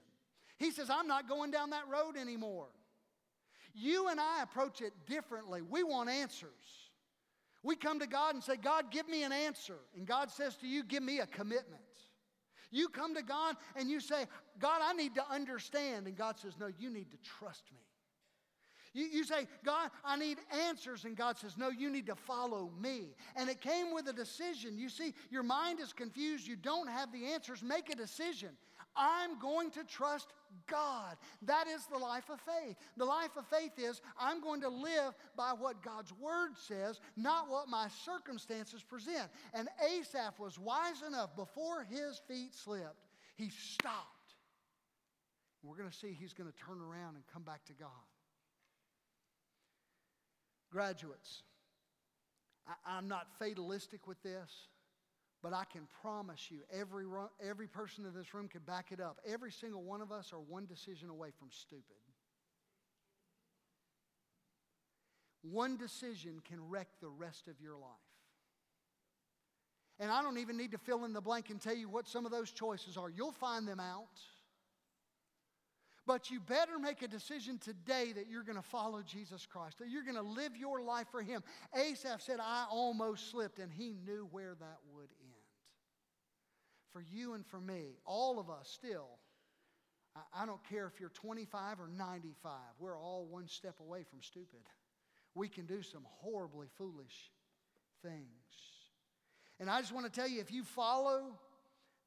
He 0.58 0.70
says, 0.70 0.90
I'm 0.90 1.08
not 1.08 1.28
going 1.28 1.50
down 1.50 1.70
that 1.70 1.88
road 1.90 2.16
anymore. 2.16 2.68
You 3.74 4.08
and 4.08 4.20
I 4.20 4.42
approach 4.44 4.80
it 4.80 4.92
differently. 5.06 5.60
We 5.60 5.82
want 5.82 6.08
answers. 6.08 6.85
We 7.62 7.76
come 7.76 7.98
to 8.00 8.06
God 8.06 8.34
and 8.34 8.44
say, 8.44 8.56
God, 8.56 8.90
give 8.90 9.08
me 9.08 9.22
an 9.24 9.32
answer. 9.32 9.78
And 9.96 10.06
God 10.06 10.30
says 10.30 10.56
to 10.56 10.68
you, 10.68 10.84
give 10.84 11.02
me 11.02 11.20
a 11.20 11.26
commitment. 11.26 11.82
You 12.70 12.88
come 12.88 13.14
to 13.14 13.22
God 13.22 13.56
and 13.74 13.88
you 13.88 14.00
say, 14.00 14.26
God, 14.58 14.80
I 14.82 14.92
need 14.92 15.14
to 15.14 15.24
understand. 15.30 16.06
And 16.06 16.16
God 16.16 16.38
says, 16.38 16.54
No, 16.58 16.68
you 16.78 16.90
need 16.90 17.10
to 17.10 17.16
trust 17.18 17.64
me. 17.72 17.80
You, 18.92 19.06
you 19.06 19.24
say, 19.24 19.46
God, 19.64 19.90
I 20.04 20.16
need 20.16 20.38
answers. 20.68 21.04
And 21.04 21.16
God 21.16 21.38
says, 21.38 21.56
No, 21.56 21.70
you 21.70 21.90
need 21.90 22.06
to 22.06 22.14
follow 22.14 22.70
me. 22.80 23.14
And 23.36 23.48
it 23.48 23.60
came 23.60 23.94
with 23.94 24.08
a 24.08 24.12
decision. 24.12 24.78
You 24.78 24.88
see, 24.88 25.14
your 25.30 25.42
mind 25.42 25.80
is 25.80 25.92
confused. 25.92 26.46
You 26.46 26.56
don't 26.56 26.88
have 26.88 27.12
the 27.12 27.26
answers. 27.26 27.62
Make 27.62 27.90
a 27.90 27.96
decision. 27.96 28.50
I'm 28.96 29.38
going 29.38 29.70
to 29.72 29.84
trust 29.84 30.28
God. 30.66 31.16
That 31.42 31.66
is 31.68 31.86
the 31.86 31.98
life 31.98 32.30
of 32.30 32.40
faith. 32.40 32.76
The 32.96 33.04
life 33.04 33.36
of 33.36 33.46
faith 33.46 33.72
is 33.78 34.00
I'm 34.18 34.40
going 34.40 34.60
to 34.62 34.68
live 34.68 35.14
by 35.36 35.52
what 35.58 35.82
God's 35.82 36.12
word 36.12 36.52
says, 36.56 37.00
not 37.16 37.50
what 37.50 37.68
my 37.68 37.88
circumstances 38.04 38.82
present. 38.82 39.28
And 39.54 39.68
Asaph 39.84 40.38
was 40.38 40.58
wise 40.58 41.02
enough 41.06 41.36
before 41.36 41.84
his 41.84 42.20
feet 42.28 42.54
slipped, 42.54 43.06
he 43.36 43.50
stopped. 43.50 44.16
We're 45.62 45.76
going 45.76 45.90
to 45.90 45.96
see 45.96 46.16
he's 46.18 46.32
going 46.32 46.50
to 46.50 46.56
turn 46.56 46.80
around 46.80 47.16
and 47.16 47.24
come 47.32 47.42
back 47.42 47.64
to 47.66 47.72
God. 47.72 47.88
Graduates, 50.70 51.42
I, 52.86 52.98
am 52.98 53.08
not 53.08 53.26
fatalistic 53.38 54.06
with 54.06 54.22
this. 54.22 54.68
But 55.48 55.54
I 55.54 55.62
can 55.62 55.82
promise 56.02 56.50
you, 56.50 56.58
every, 56.76 57.04
every 57.40 57.68
person 57.68 58.04
in 58.04 58.12
this 58.12 58.34
room 58.34 58.48
can 58.48 58.62
back 58.62 58.90
it 58.90 59.00
up. 59.00 59.20
Every 59.24 59.52
single 59.52 59.80
one 59.80 60.00
of 60.00 60.10
us 60.10 60.32
are 60.32 60.40
one 60.40 60.66
decision 60.66 61.08
away 61.08 61.28
from 61.38 61.50
stupid. 61.52 62.02
One 65.42 65.76
decision 65.76 66.42
can 66.44 66.68
wreck 66.68 66.88
the 67.00 67.08
rest 67.08 67.46
of 67.46 67.60
your 67.60 67.74
life. 67.74 67.92
And 70.00 70.10
I 70.10 70.20
don't 70.20 70.38
even 70.38 70.56
need 70.56 70.72
to 70.72 70.78
fill 70.78 71.04
in 71.04 71.12
the 71.12 71.20
blank 71.20 71.48
and 71.50 71.60
tell 71.60 71.76
you 71.76 71.88
what 71.88 72.08
some 72.08 72.26
of 72.26 72.32
those 72.32 72.50
choices 72.50 72.96
are. 72.96 73.08
You'll 73.08 73.30
find 73.30 73.68
them 73.68 73.78
out. 73.78 74.18
But 76.06 76.28
you 76.28 76.40
better 76.40 76.80
make 76.80 77.02
a 77.02 77.08
decision 77.08 77.58
today 77.58 78.12
that 78.14 78.28
you're 78.28 78.44
going 78.44 78.56
to 78.56 78.62
follow 78.62 79.02
Jesus 79.02 79.46
Christ, 79.46 79.78
that 79.78 79.90
you're 79.90 80.04
going 80.04 80.16
to 80.16 80.22
live 80.22 80.56
your 80.56 80.80
life 80.80 81.06
for 81.12 81.20
Him. 81.22 81.42
Asaph 81.72 82.20
said, 82.22 82.38
I 82.40 82.66
almost 82.70 83.30
slipped, 83.30 83.60
and 83.60 83.72
he 83.72 83.94
knew 84.04 84.28
where 84.30 84.54
that 84.58 84.78
would 84.94 85.08
end 85.22 85.25
for 86.96 87.04
you 87.14 87.34
and 87.34 87.44
for 87.44 87.60
me, 87.60 87.98
all 88.06 88.40
of 88.40 88.48
us 88.48 88.70
still, 88.72 89.18
I, 90.16 90.44
I 90.44 90.46
don't 90.46 90.66
care 90.66 90.86
if 90.86 90.98
you're 90.98 91.10
25 91.10 91.78
or 91.78 91.88
95, 91.88 92.52
we're 92.78 92.98
all 92.98 93.26
one 93.28 93.48
step 93.48 93.74
away 93.80 94.02
from 94.08 94.22
stupid. 94.22 94.60
We 95.34 95.46
can 95.46 95.66
do 95.66 95.82
some 95.82 96.06
horribly 96.22 96.68
foolish 96.78 97.30
things. 98.02 98.24
And 99.60 99.68
I 99.68 99.82
just 99.82 99.92
want 99.92 100.06
to 100.06 100.12
tell 100.12 100.26
you 100.26 100.40
if 100.40 100.50
you 100.50 100.64
follow 100.64 101.38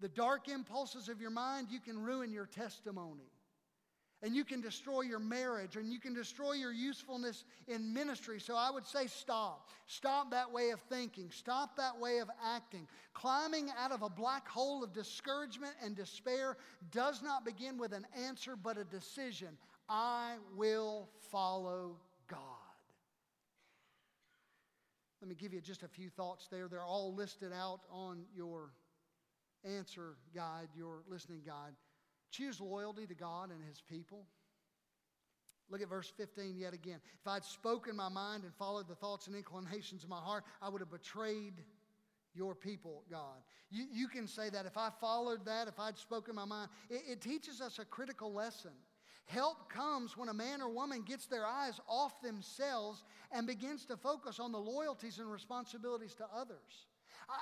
the 0.02 0.10
dark 0.10 0.48
impulses 0.48 1.08
of 1.08 1.22
your 1.22 1.30
mind, 1.30 1.68
you 1.70 1.80
can 1.80 2.02
ruin 2.02 2.32
your 2.32 2.48
testimony 2.48 3.30
and 4.22 4.36
you 4.36 4.44
can 4.44 4.60
destroy 4.60 5.02
your 5.02 5.20
marriage 5.20 5.76
and 5.78 5.92
you 5.92 6.00
can 6.00 6.14
destroy 6.14 6.54
your 6.54 6.74
usefulness 6.74 7.46
in 7.68 7.94
ministry. 7.94 8.40
So 8.40 8.56
I 8.56 8.70
would 8.70 8.86
say 8.86 9.08
stop. 9.08 9.70
Stop 9.88 10.32
that 10.32 10.52
way 10.52 10.72
of 10.72 10.82
thinking. 10.82 11.30
Stop 11.32 11.78
that 11.78 11.98
way 11.98 12.20
of 12.20 12.30
acting. 12.44 12.88
Climbing 13.14 13.70
out 13.78 13.92
of 13.92 14.02
a 14.02 14.10
black 14.10 14.48
hole 14.48 14.84
of 14.84 14.94
discouragement 14.94 15.74
and 15.84 15.96
despair 15.96 16.58
does 16.92 17.24
not 17.24 17.46
begin 17.46 17.78
with 17.78 17.94
an 17.94 18.06
answer 18.26 18.56
but 18.56 18.78
a 18.78 18.84
decision. 18.84 19.58
I 19.88 20.36
will 20.56 21.10
follow 21.32 21.96
God. 22.28 22.40
Let 25.22 25.30
me 25.30 25.36
give 25.36 25.54
you 25.54 25.62
just 25.62 25.84
a 25.84 25.88
few 25.88 26.10
thoughts 26.10 26.48
there. 26.50 26.68
They're 26.68 26.84
all 26.84 27.14
listed 27.14 27.52
out 27.54 27.82
on 27.92 28.24
your 28.36 28.72
answer 29.66 30.16
guide, 30.34 30.70
your 30.76 31.04
listening 31.10 31.42
guide. 31.46 31.74
Choose 32.32 32.60
loyalty 32.60 33.08
to 33.08 33.16
God 33.16 33.52
and 33.52 33.64
His 33.64 33.82
people. 33.82 34.26
Look 35.70 35.82
at 35.82 35.90
verse 35.90 36.12
15 36.18 36.58
yet 36.58 36.74
again. 36.74 37.00
If 37.22 37.28
I'd 37.28 37.44
spoken 37.44 37.96
my 37.96 38.10
mind 38.10 38.44
and 38.44 38.54
followed 38.56 38.88
the 38.88 38.96
thoughts 38.96 39.28
and 39.28 39.36
inclinations 39.36 40.04
of 40.04 40.10
my 40.10 40.20
heart, 40.20 40.44
I 40.62 40.70
would 40.70 40.82
have 40.82 40.90
betrayed 40.90 41.64
your 42.34 42.56
people, 42.56 43.04
God. 43.10 43.38
You, 43.70 43.86
you 43.92 44.08
can 44.08 44.28
say 44.28 44.50
that 44.50 44.66
if 44.66 44.78
I 44.78 44.90
followed 45.00 45.46
that, 45.46 45.68
if 45.68 45.80
I'd 45.80 45.98
spoken 45.98 46.36
my 46.36 46.46
mind, 46.46 46.70
it, 46.90 47.04
it 47.08 47.22
teaches 47.22 47.62
us 47.62 47.78
a 47.80 47.86
critical 47.86 48.34
lesson. 48.34 48.72
Help 49.26 49.72
comes 49.72 50.18
when 50.18 50.30
a 50.30 50.34
man 50.34 50.60
or 50.60 50.70
woman 50.70 51.04
gets 51.04 51.28
their 51.28 51.46
eyes 51.46 51.80
off 51.88 52.20
themselves 52.22 53.04
and 53.32 53.46
begins 53.46 53.86
to 53.86 53.96
focus 53.96 54.40
on 54.40 54.52
the 54.52 54.58
loyalties 54.58 55.20
and 55.20 55.32
responsibilities 55.32 56.16
to 56.16 56.26
others. 56.36 56.88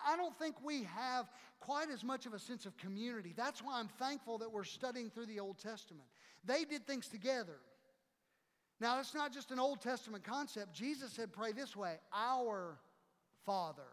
I 0.07 0.15
don't 0.17 0.37
think 0.37 0.55
we 0.63 0.83
have 0.83 1.29
quite 1.59 1.89
as 1.89 2.03
much 2.03 2.25
of 2.25 2.33
a 2.33 2.39
sense 2.39 2.65
of 2.65 2.77
community. 2.77 3.33
That's 3.35 3.61
why 3.61 3.79
I'm 3.79 3.87
thankful 3.87 4.37
that 4.39 4.51
we're 4.51 4.63
studying 4.63 5.09
through 5.09 5.27
the 5.27 5.39
Old 5.39 5.59
Testament. 5.59 6.07
They 6.45 6.65
did 6.65 6.85
things 6.85 7.07
together. 7.07 7.57
Now, 8.79 8.99
it's 8.99 9.15
not 9.15 9.33
just 9.33 9.51
an 9.51 9.59
Old 9.59 9.81
Testament 9.81 10.23
concept. 10.23 10.73
Jesus 10.73 11.11
said, 11.11 11.33
Pray 11.33 11.51
this 11.51 11.75
way 11.75 11.95
Our 12.13 12.77
Father 13.45 13.87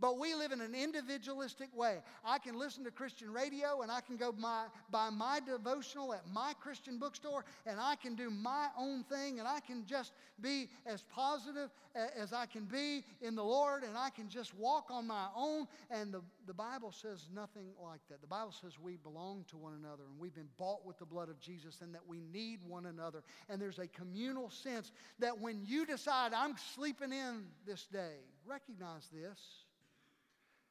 but 0.00 0.18
we 0.18 0.34
live 0.34 0.52
in 0.52 0.60
an 0.60 0.74
individualistic 0.74 1.68
way. 1.76 1.98
I 2.24 2.38
can 2.38 2.58
listen 2.58 2.84
to 2.84 2.90
Christian 2.90 3.32
radio 3.32 3.82
and 3.82 3.90
I 3.90 4.00
can 4.00 4.16
go 4.16 4.32
my, 4.36 4.64
buy 4.90 5.10
my 5.10 5.40
devotional 5.44 6.14
at 6.14 6.22
my 6.32 6.54
Christian 6.60 6.98
bookstore 6.98 7.44
and 7.66 7.78
I 7.78 7.96
can 7.96 8.14
do 8.14 8.30
my 8.30 8.68
own 8.78 9.04
thing 9.04 9.38
and 9.38 9.46
I 9.46 9.60
can 9.60 9.84
just 9.84 10.12
be 10.40 10.68
as 10.86 11.02
positive 11.14 11.70
as 12.16 12.32
I 12.32 12.46
can 12.46 12.64
be 12.64 13.04
in 13.20 13.34
the 13.34 13.44
Lord 13.44 13.82
and 13.82 13.96
I 13.96 14.10
can 14.10 14.28
just 14.28 14.54
walk 14.54 14.86
on 14.90 15.06
my 15.06 15.26
own. 15.36 15.66
And 15.90 16.14
the, 16.14 16.22
the 16.46 16.54
Bible 16.54 16.92
says 16.92 17.28
nothing 17.34 17.66
like 17.82 18.00
that. 18.08 18.20
The 18.20 18.26
Bible 18.26 18.52
says 18.52 18.78
we 18.80 18.96
belong 18.96 19.44
to 19.50 19.58
one 19.58 19.74
another 19.74 20.04
and 20.10 20.18
we've 20.18 20.34
been 20.34 20.48
bought 20.56 20.86
with 20.86 20.98
the 20.98 21.04
blood 21.04 21.28
of 21.28 21.38
Jesus 21.40 21.82
and 21.82 21.94
that 21.94 22.06
we 22.06 22.20
need 22.32 22.60
one 22.66 22.86
another. 22.86 23.22
And 23.48 23.60
there's 23.60 23.78
a 23.78 23.88
communal 23.88 24.48
sense 24.50 24.92
that 25.18 25.38
when 25.38 25.60
you 25.64 25.84
decide, 25.84 26.32
I'm 26.32 26.54
sleeping 26.74 27.12
in 27.12 27.44
this 27.66 27.86
day, 27.86 28.16
recognize 28.46 29.08
this 29.12 29.38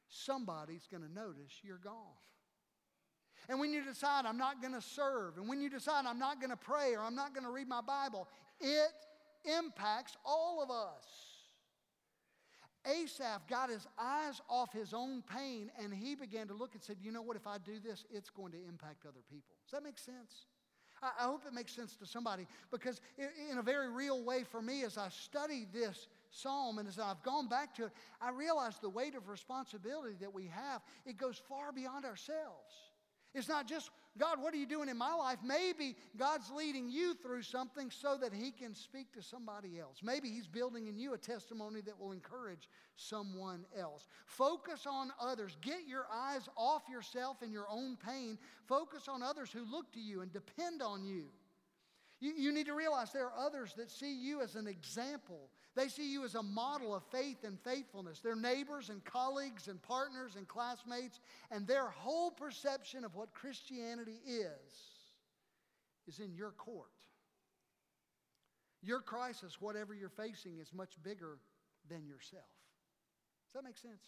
somebody's 0.09 0.87
going 0.89 1.03
to 1.03 1.13
notice 1.13 1.51
you're 1.63 1.77
gone. 1.77 1.93
And 3.47 3.59
when 3.59 3.73
you 3.73 3.83
decide, 3.83 4.25
I'm 4.25 4.37
not 4.37 4.61
going 4.61 4.73
to 4.73 4.81
serve, 4.81 5.37
and 5.37 5.47
when 5.47 5.61
you 5.61 5.69
decide, 5.69 6.05
I'm 6.05 6.19
not 6.19 6.39
going 6.39 6.51
to 6.51 6.57
pray 6.57 6.93
or 6.95 7.01
I'm 7.01 7.15
not 7.15 7.33
going 7.33 7.45
to 7.45 7.51
read 7.51 7.67
my 7.67 7.81
Bible, 7.81 8.27
it 8.59 8.91
impacts 9.57 10.17
all 10.25 10.61
of 10.61 10.69
us. 10.69 11.29
Asaph 12.85 13.47
got 13.47 13.69
his 13.69 13.85
eyes 13.99 14.41
off 14.49 14.71
his 14.71 14.93
own 14.93 15.21
pain 15.21 15.69
and 15.81 15.93
he 15.93 16.15
began 16.15 16.47
to 16.47 16.53
look 16.53 16.73
and 16.73 16.81
said, 16.81 16.97
You 17.01 17.11
know 17.11 17.21
what? 17.21 17.35
If 17.35 17.45
I 17.45 17.57
do 17.57 17.79
this, 17.79 18.05
it's 18.09 18.29
going 18.29 18.51
to 18.53 18.57
impact 18.67 19.05
other 19.05 19.19
people. 19.29 19.55
Does 19.65 19.71
that 19.73 19.83
make 19.83 19.97
sense? 19.97 20.45
I, 21.01 21.23
hope 21.23 21.43
it 21.47 21.53
makes 21.53 21.73
sense 21.73 21.95
to 21.97 22.05
somebody 22.05 22.45
because, 22.71 22.99
in 23.17 23.57
a 23.57 23.61
very 23.61 23.89
real 23.89 24.21
way 24.21 24.43
for 24.43 24.61
me, 24.61 24.83
as 24.83 24.97
I 24.97 25.07
study 25.09 25.65
this 25.71 26.07
psalm 26.31 26.77
and 26.77 26.87
as 26.87 26.99
I've 26.99 27.23
gone 27.23 27.47
back 27.47 27.75
to 27.75 27.85
it, 27.85 27.91
I 28.21 28.31
realize 28.31 28.77
the 28.79 28.89
weight 28.89 29.15
of 29.15 29.27
responsibility 29.27 30.15
that 30.21 30.33
we 30.33 30.47
have, 30.47 30.81
it 31.05 31.17
goes 31.17 31.41
far 31.47 31.71
beyond 31.71 32.05
ourselves. 32.05 32.73
It's 33.35 33.47
not 33.47 33.67
just, 33.67 33.91
God, 34.17 34.41
what 34.41 34.55
are 34.55 34.57
you 34.57 34.65
doing 34.65 34.89
in 34.89 34.97
my 34.97 35.13
life? 35.13 35.37
Maybe 35.45 35.95
God's 36.17 36.49
leading 36.49 36.89
you 36.89 37.13
through 37.13 37.43
something 37.43 37.91
so 37.91 38.17
that 38.19 38.33
He 38.33 38.49
can 38.49 38.73
speak 38.73 39.13
to 39.13 39.21
somebody 39.21 39.79
else. 39.79 39.97
Maybe 40.01 40.29
He's 40.29 40.47
building 40.47 40.87
in 40.87 40.97
you 40.97 41.13
a 41.13 41.17
testimony 41.17 41.81
that 41.81 41.99
will 41.99 42.11
encourage 42.11 42.67
someone 42.95 43.65
else. 43.77 44.07
Focus 44.25 44.87
on 44.87 45.11
others. 45.21 45.57
Get 45.61 45.87
your 45.87 46.07
eyes 46.11 46.49
off 46.55 46.81
yourself 46.89 47.43
and 47.43 47.53
your 47.53 47.67
own 47.69 47.97
pain. 47.97 48.39
Focus 48.65 49.07
on 49.07 49.21
others 49.21 49.51
who 49.51 49.63
look 49.63 49.91
to 49.93 49.99
you 49.99 50.21
and 50.21 50.33
depend 50.33 50.81
on 50.81 51.03
you. 51.03 51.25
You, 52.19 52.33
you 52.35 52.51
need 52.51 52.65
to 52.65 52.73
realize 52.73 53.13
there 53.13 53.27
are 53.27 53.45
others 53.45 53.73
that 53.77 53.91
see 53.91 54.13
you 54.13 54.41
as 54.41 54.55
an 54.55 54.67
example 54.67 55.49
they 55.75 55.87
see 55.87 56.11
you 56.11 56.25
as 56.25 56.35
a 56.35 56.43
model 56.43 56.95
of 56.95 57.03
faith 57.11 57.43
and 57.43 57.59
faithfulness. 57.59 58.19
Their 58.19 58.35
neighbors 58.35 58.89
and 58.89 59.03
colleagues 59.05 59.67
and 59.67 59.81
partners 59.81 60.35
and 60.35 60.47
classmates, 60.47 61.19
and 61.51 61.67
their 61.67 61.89
whole 61.89 62.31
perception 62.31 63.05
of 63.05 63.15
what 63.15 63.33
Christianity 63.33 64.19
is, 64.27 64.73
is 66.07 66.19
in 66.19 66.33
your 66.33 66.51
court. 66.51 66.87
Your 68.81 69.01
crisis, 69.01 69.57
whatever 69.59 69.93
you're 69.93 70.09
facing, 70.09 70.59
is 70.59 70.73
much 70.73 70.93
bigger 71.03 71.37
than 71.89 72.05
yourself. 72.05 72.43
Does 73.47 73.53
that 73.53 73.63
make 73.63 73.77
sense? 73.77 74.03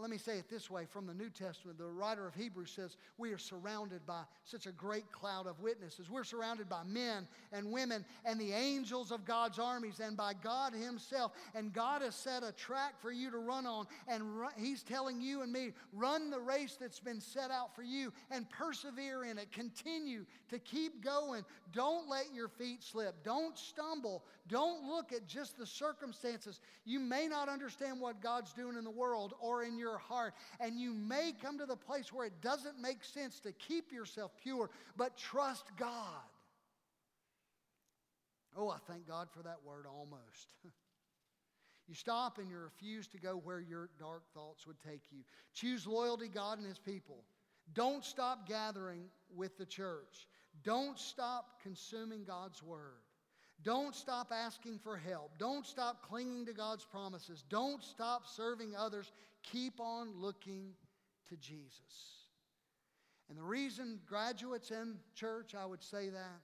Let 0.00 0.10
me 0.10 0.18
say 0.18 0.38
it 0.38 0.48
this 0.48 0.70
way 0.70 0.86
from 0.86 1.06
the 1.06 1.14
New 1.14 1.28
Testament. 1.28 1.78
The 1.78 1.84
writer 1.84 2.26
of 2.26 2.34
Hebrews 2.34 2.70
says, 2.70 2.96
We 3.18 3.32
are 3.32 3.38
surrounded 3.38 4.06
by 4.06 4.22
such 4.44 4.66
a 4.66 4.72
great 4.72 5.10
cloud 5.12 5.46
of 5.46 5.60
witnesses. 5.60 6.08
We're 6.08 6.24
surrounded 6.24 6.68
by 6.68 6.82
men 6.84 7.28
and 7.52 7.70
women 7.70 8.04
and 8.24 8.40
the 8.40 8.52
angels 8.52 9.12
of 9.12 9.24
God's 9.24 9.58
armies 9.58 10.00
and 10.00 10.16
by 10.16 10.32
God 10.34 10.72
Himself. 10.72 11.32
And 11.54 11.72
God 11.72 12.02
has 12.02 12.14
set 12.14 12.42
a 12.42 12.52
track 12.52 13.00
for 13.00 13.12
you 13.12 13.30
to 13.30 13.38
run 13.38 13.66
on. 13.66 13.86
And 14.08 14.22
He's 14.58 14.82
telling 14.82 15.20
you 15.20 15.42
and 15.42 15.52
me, 15.52 15.72
run 15.92 16.30
the 16.30 16.40
race 16.40 16.76
that's 16.80 17.00
been 17.00 17.20
set 17.20 17.50
out 17.50 17.74
for 17.74 17.82
you 17.82 18.12
and 18.30 18.48
persevere 18.50 19.24
in 19.24 19.38
it. 19.38 19.52
Continue 19.52 20.24
to 20.48 20.58
keep 20.58 21.04
going. 21.04 21.44
Don't 21.72 22.08
let 22.08 22.34
your 22.34 22.48
feet 22.48 22.82
slip. 22.82 23.22
Don't 23.22 23.58
stumble. 23.58 24.24
Don't 24.48 24.88
look 24.88 25.12
at 25.12 25.26
just 25.26 25.56
the 25.56 25.66
circumstances. 25.66 26.60
You 26.84 26.98
may 26.98 27.28
not 27.28 27.48
understand 27.48 28.00
what 28.00 28.20
God's 28.20 28.52
doing 28.52 28.76
in 28.76 28.84
the 28.84 28.90
world 28.90 29.34
or 29.40 29.62
in 29.62 29.69
your 29.78 29.98
heart, 29.98 30.34
and 30.58 30.78
you 30.78 30.92
may 30.92 31.32
come 31.42 31.58
to 31.58 31.66
the 31.66 31.76
place 31.76 32.12
where 32.12 32.26
it 32.26 32.40
doesn't 32.40 32.80
make 32.80 33.04
sense 33.04 33.40
to 33.40 33.52
keep 33.52 33.92
yourself 33.92 34.32
pure, 34.42 34.70
but 34.96 35.16
trust 35.16 35.64
God. 35.78 36.22
Oh, 38.56 38.68
I 38.68 38.78
thank 38.88 39.06
God 39.06 39.28
for 39.30 39.42
that 39.42 39.58
word 39.64 39.86
almost. 39.86 40.54
You 41.88 41.96
stop 41.96 42.38
and 42.38 42.48
you 42.48 42.56
refuse 42.56 43.08
to 43.08 43.18
go 43.18 43.40
where 43.42 43.58
your 43.58 43.90
dark 43.98 44.22
thoughts 44.32 44.64
would 44.64 44.76
take 44.78 45.00
you. 45.10 45.24
Choose 45.54 45.88
loyalty, 45.88 46.28
God 46.28 46.58
and 46.58 46.66
His 46.68 46.78
people. 46.78 47.24
Don't 47.74 48.04
stop 48.04 48.46
gathering 48.46 49.06
with 49.34 49.58
the 49.58 49.66
church. 49.66 50.28
Don't 50.62 50.96
stop 50.96 51.60
consuming 51.60 52.22
God's 52.22 52.62
word. 52.62 53.02
Don't 53.62 53.94
stop 53.94 54.32
asking 54.32 54.78
for 54.78 54.96
help. 54.96 55.32
Don't 55.38 55.66
stop 55.66 56.08
clinging 56.08 56.46
to 56.46 56.52
God's 56.52 56.84
promises. 56.84 57.44
Don't 57.50 57.82
stop 57.82 58.22
serving 58.26 58.74
others. 58.76 59.10
Keep 59.42 59.80
on 59.80 60.12
looking 60.16 60.72
to 61.28 61.36
Jesus. 61.36 62.26
And 63.28 63.38
the 63.38 63.42
reason 63.42 64.00
graduates 64.06 64.70
in 64.70 64.96
church, 65.14 65.54
I 65.54 65.64
would 65.64 65.82
say 65.82 66.08
that, 66.10 66.40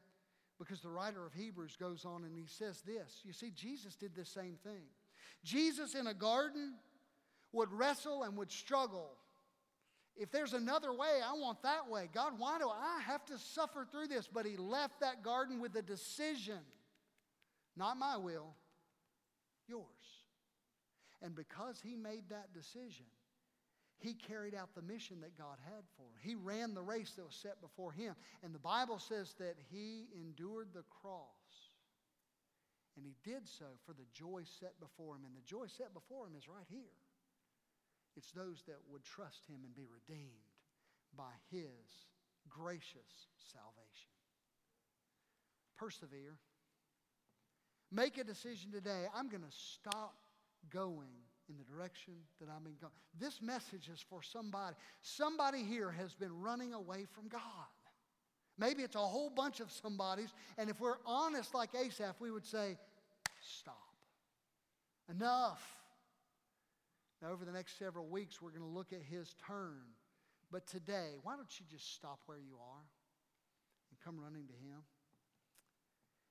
because 0.59 0.81
the 0.81 0.89
writer 0.89 1.27
of 1.27 1.35
Hebrews 1.35 1.77
goes 1.79 2.05
on 2.05 2.25
and 2.25 2.37
he 2.37 2.47
says 2.47 2.83
this. 2.83 3.21
You 3.25 3.33
see, 3.33 3.51
Jesus 3.51 3.97
did 3.97 4.15
the 4.15 4.25
same 4.25 4.57
thing. 4.63 4.85
Jesus 5.45 5.95
in 5.95 6.07
a 6.07 6.15
garden 6.15 6.75
would 7.53 7.71
wrestle 7.73 8.23
and 8.23 8.37
would 8.37 8.51
struggle. 8.51 9.11
If 10.17 10.31
there's 10.31 10.55
another 10.55 10.93
way, 10.93 11.21
I 11.25 11.35
want 11.35 11.63
that 11.63 11.91
way. 11.91 12.09
God, 12.15 12.35
why 12.39 12.59
do 12.59 12.69
I 12.69 13.01
have 13.07 13.25
to 13.27 13.39
suffer 13.39 13.87
through 13.91 14.07
this? 14.07 14.29
But 14.33 14.47
he 14.47 14.57
left 14.57 15.01
that 15.01 15.23
garden 15.23 15.61
with 15.61 15.77
a 15.77 15.83
decision 15.83 16.61
not 17.77 17.99
my 17.99 18.17
will, 18.17 18.55
yours. 19.69 19.85
And 21.23 21.35
because 21.35 21.81
he 21.81 21.97
made 21.97 22.29
that 22.31 22.53
decision, 22.53 23.07
he 23.99 24.13
carried 24.13 24.55
out 24.55 24.75
the 24.75 24.83
mission 24.83 25.21
that 25.23 25.39
God 25.39 25.57
had 25.65 25.85
for 25.97 26.03
him. 26.03 26.19
He 26.21 26.35
ran 26.35 26.75
the 26.75 26.83
race 26.83 27.13
that 27.17 27.25
was 27.25 27.35
set 27.35 27.61
before 27.61 27.93
him. 27.93 28.15
And 28.43 28.55
the 28.55 28.59
Bible 28.59 28.99
says 28.99 29.35
that 29.39 29.57
he 29.71 30.09
endured 30.15 30.69
the 30.75 30.85
cross. 31.03 31.73
And 32.97 33.07
he 33.07 33.17
did 33.25 33.49
so 33.49 33.65
for 33.87 33.93
the 33.93 34.07
joy 34.13 34.43
set 34.61 34.79
before 34.81 35.17
him. 35.17 35.25
And 35.25 35.35
the 35.35 35.47
joy 35.47 35.67
set 35.67 35.95
before 35.95 36.27
him 36.27 36.35
is 36.37 36.49
right 36.49 36.67
here. 36.69 36.97
It's 38.17 38.33
those 38.33 38.63
that 38.67 38.77
would 38.91 39.05
trust 39.05 39.47
him 39.49 39.61
and 39.65 39.75
be 39.75 39.87
redeemed 39.89 40.53
by 41.17 41.33
his 41.51 42.09
gracious 42.49 43.29
salvation. 43.53 44.13
Persevere. 45.79 46.37
Make 47.93 48.19
a 48.19 48.25
decision 48.25 48.73
today. 48.73 49.05
I'm 49.15 49.29
going 49.29 49.43
to 49.43 49.57
stop 49.57 50.17
going 50.71 51.09
in 51.49 51.57
the 51.57 51.65
direction 51.65 52.15
that 52.41 52.49
I'm 52.49 52.67
in 52.67 52.75
going. 52.81 52.93
This 53.19 53.41
message 53.41 53.89
is 53.93 54.05
for 54.09 54.23
somebody. 54.23 54.75
Somebody 55.03 55.63
here 55.63 55.91
has 55.91 56.15
been 56.15 56.41
running 56.41 56.75
away 56.75 57.07
from 57.13 57.29
God. 57.29 57.41
Maybe 58.59 58.83
it's 58.83 58.97
a 58.97 58.99
whole 58.99 59.31
bunch 59.31 59.61
of 59.61 59.71
somebodies, 59.71 60.33
and 60.57 60.71
if 60.71 60.81
we're 60.81 60.97
honest 61.05 61.55
like 61.55 61.71
Asaph, 61.75 62.17
we 62.21 62.31
would 62.31 62.47
say, 62.47 62.79
Stop. 63.41 63.77
Enough. 65.11 65.63
Now, 67.23 67.31
over 67.31 67.45
the 67.45 67.53
next 67.53 67.79
several 67.79 68.07
weeks, 68.07 68.43
we're 68.43 68.51
going 68.51 68.63
to 68.63 68.69
look 68.69 68.93
at 68.93 69.03
his 69.03 69.35
turn. 69.47 69.83
But 70.51 70.67
today, 70.67 71.15
why 71.23 71.37
don't 71.37 71.61
you 71.61 71.67
just 71.71 71.95
stop 71.95 72.21
where 72.27 72.39
you 72.39 72.57
are 72.57 72.85
and 73.91 74.01
come 74.05 74.19
running 74.21 74.47
to 74.47 74.53
him? 74.53 74.83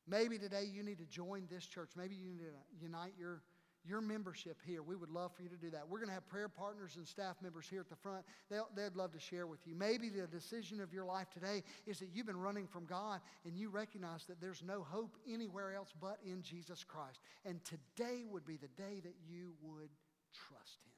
Maybe 0.07 0.38
today 0.38 0.65
you 0.71 0.83
need 0.83 0.99
to 0.99 1.05
join 1.05 1.47
this 1.49 1.65
church. 1.65 1.91
Maybe 1.95 2.15
you 2.15 2.25
need 2.25 2.39
to 2.39 2.83
unite 2.86 3.13
your, 3.17 3.41
your 3.88 4.01
membership 4.01 4.57
here. 4.65 4.81
We 4.81 4.95
would 4.95 5.09
love 5.09 5.31
for 5.36 5.43
you 5.43 5.49
to 5.49 5.55
do 5.55 5.69
that. 5.71 5.88
We're 5.88 5.99
going 5.99 6.09
to 6.09 6.13
have 6.13 6.27
prayer 6.27 6.49
partners 6.49 6.95
and 6.97 7.07
staff 7.07 7.36
members 7.41 7.67
here 7.69 7.81
at 7.81 7.89
the 7.89 7.95
front. 7.95 8.25
They'll, 8.49 8.67
they'd 8.75 8.95
love 8.95 9.11
to 9.13 9.19
share 9.19 9.47
with 9.47 9.59
you. 9.65 9.75
Maybe 9.75 10.09
the 10.09 10.27
decision 10.27 10.81
of 10.81 10.93
your 10.93 11.05
life 11.05 11.29
today 11.31 11.63
is 11.86 11.99
that 11.99 12.09
you've 12.13 12.25
been 12.25 12.39
running 12.39 12.67
from 12.67 12.86
God 12.86 13.21
and 13.45 13.57
you 13.57 13.69
recognize 13.69 14.25
that 14.25 14.41
there's 14.41 14.63
no 14.63 14.81
hope 14.81 15.17
anywhere 15.31 15.73
else 15.73 15.93
but 16.01 16.17
in 16.25 16.41
Jesus 16.41 16.83
Christ. 16.83 17.19
And 17.45 17.59
today 17.63 18.23
would 18.29 18.45
be 18.45 18.57
the 18.57 18.69
day 18.81 19.01
that 19.03 19.15
you 19.27 19.53
would 19.61 19.89
trust 20.33 20.79
Him. 20.83 20.93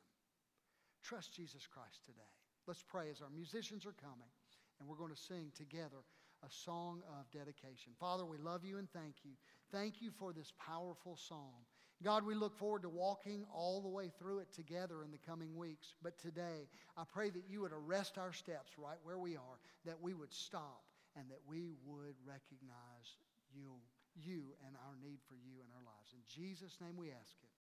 Trust 1.04 1.34
Jesus 1.34 1.68
Christ 1.68 2.06
today. 2.06 2.20
Let's 2.68 2.84
pray 2.84 3.10
as 3.12 3.22
our 3.22 3.30
musicians 3.30 3.86
are 3.86 3.96
coming 4.02 4.30
and 4.80 4.88
we're 4.88 4.98
going 4.98 5.14
to 5.14 5.22
sing 5.22 5.52
together 5.56 6.04
a 6.46 6.50
song 6.50 7.02
of 7.20 7.30
dedication. 7.32 7.94
Father, 8.00 8.26
we 8.26 8.38
love 8.38 8.64
you 8.64 8.78
and 8.78 8.90
thank 8.92 9.16
you. 9.24 9.32
Thank 9.72 10.02
you 10.02 10.12
for 10.12 10.34
this 10.34 10.54
powerful 10.60 11.18
psalm. 11.18 11.66
God, 12.04 12.26
we 12.26 12.36
look 12.36 12.56
forward 12.56 12.84
to 12.84 12.90
walking 12.90 13.44
all 13.54 13.82
the 13.82 13.90
way 13.90 14.12
through 14.20 14.40
it 14.40 14.54
together 14.54 15.04
in 15.04 15.12
the 15.12 15.18
coming 15.18 15.58
weeks. 15.58 15.96
But 16.04 16.20
today, 16.20 16.70
I 16.96 17.04
pray 17.12 17.32
that 17.32 17.50
you 17.50 17.62
would 17.62 17.72
arrest 17.74 18.18
our 18.18 18.34
steps 18.34 18.74
right 18.78 18.98
where 19.04 19.18
we 19.18 19.36
are, 19.36 19.58
that 19.86 20.00
we 20.00 20.14
would 20.14 20.34
stop, 20.34 20.84
and 21.16 21.28
that 21.30 21.42
we 21.48 21.74
would 21.86 22.16
recognize 22.24 23.18
you, 23.52 23.82
you 24.14 24.54
and 24.66 24.76
our 24.86 24.96
need 25.02 25.20
for 25.28 25.36
you 25.36 25.58
in 25.64 25.70
our 25.74 25.84
lives. 25.84 26.14
In 26.14 26.22
Jesus' 26.28 26.78
name 26.80 26.98
we 26.98 27.10
ask 27.10 27.36
it. 27.42 27.50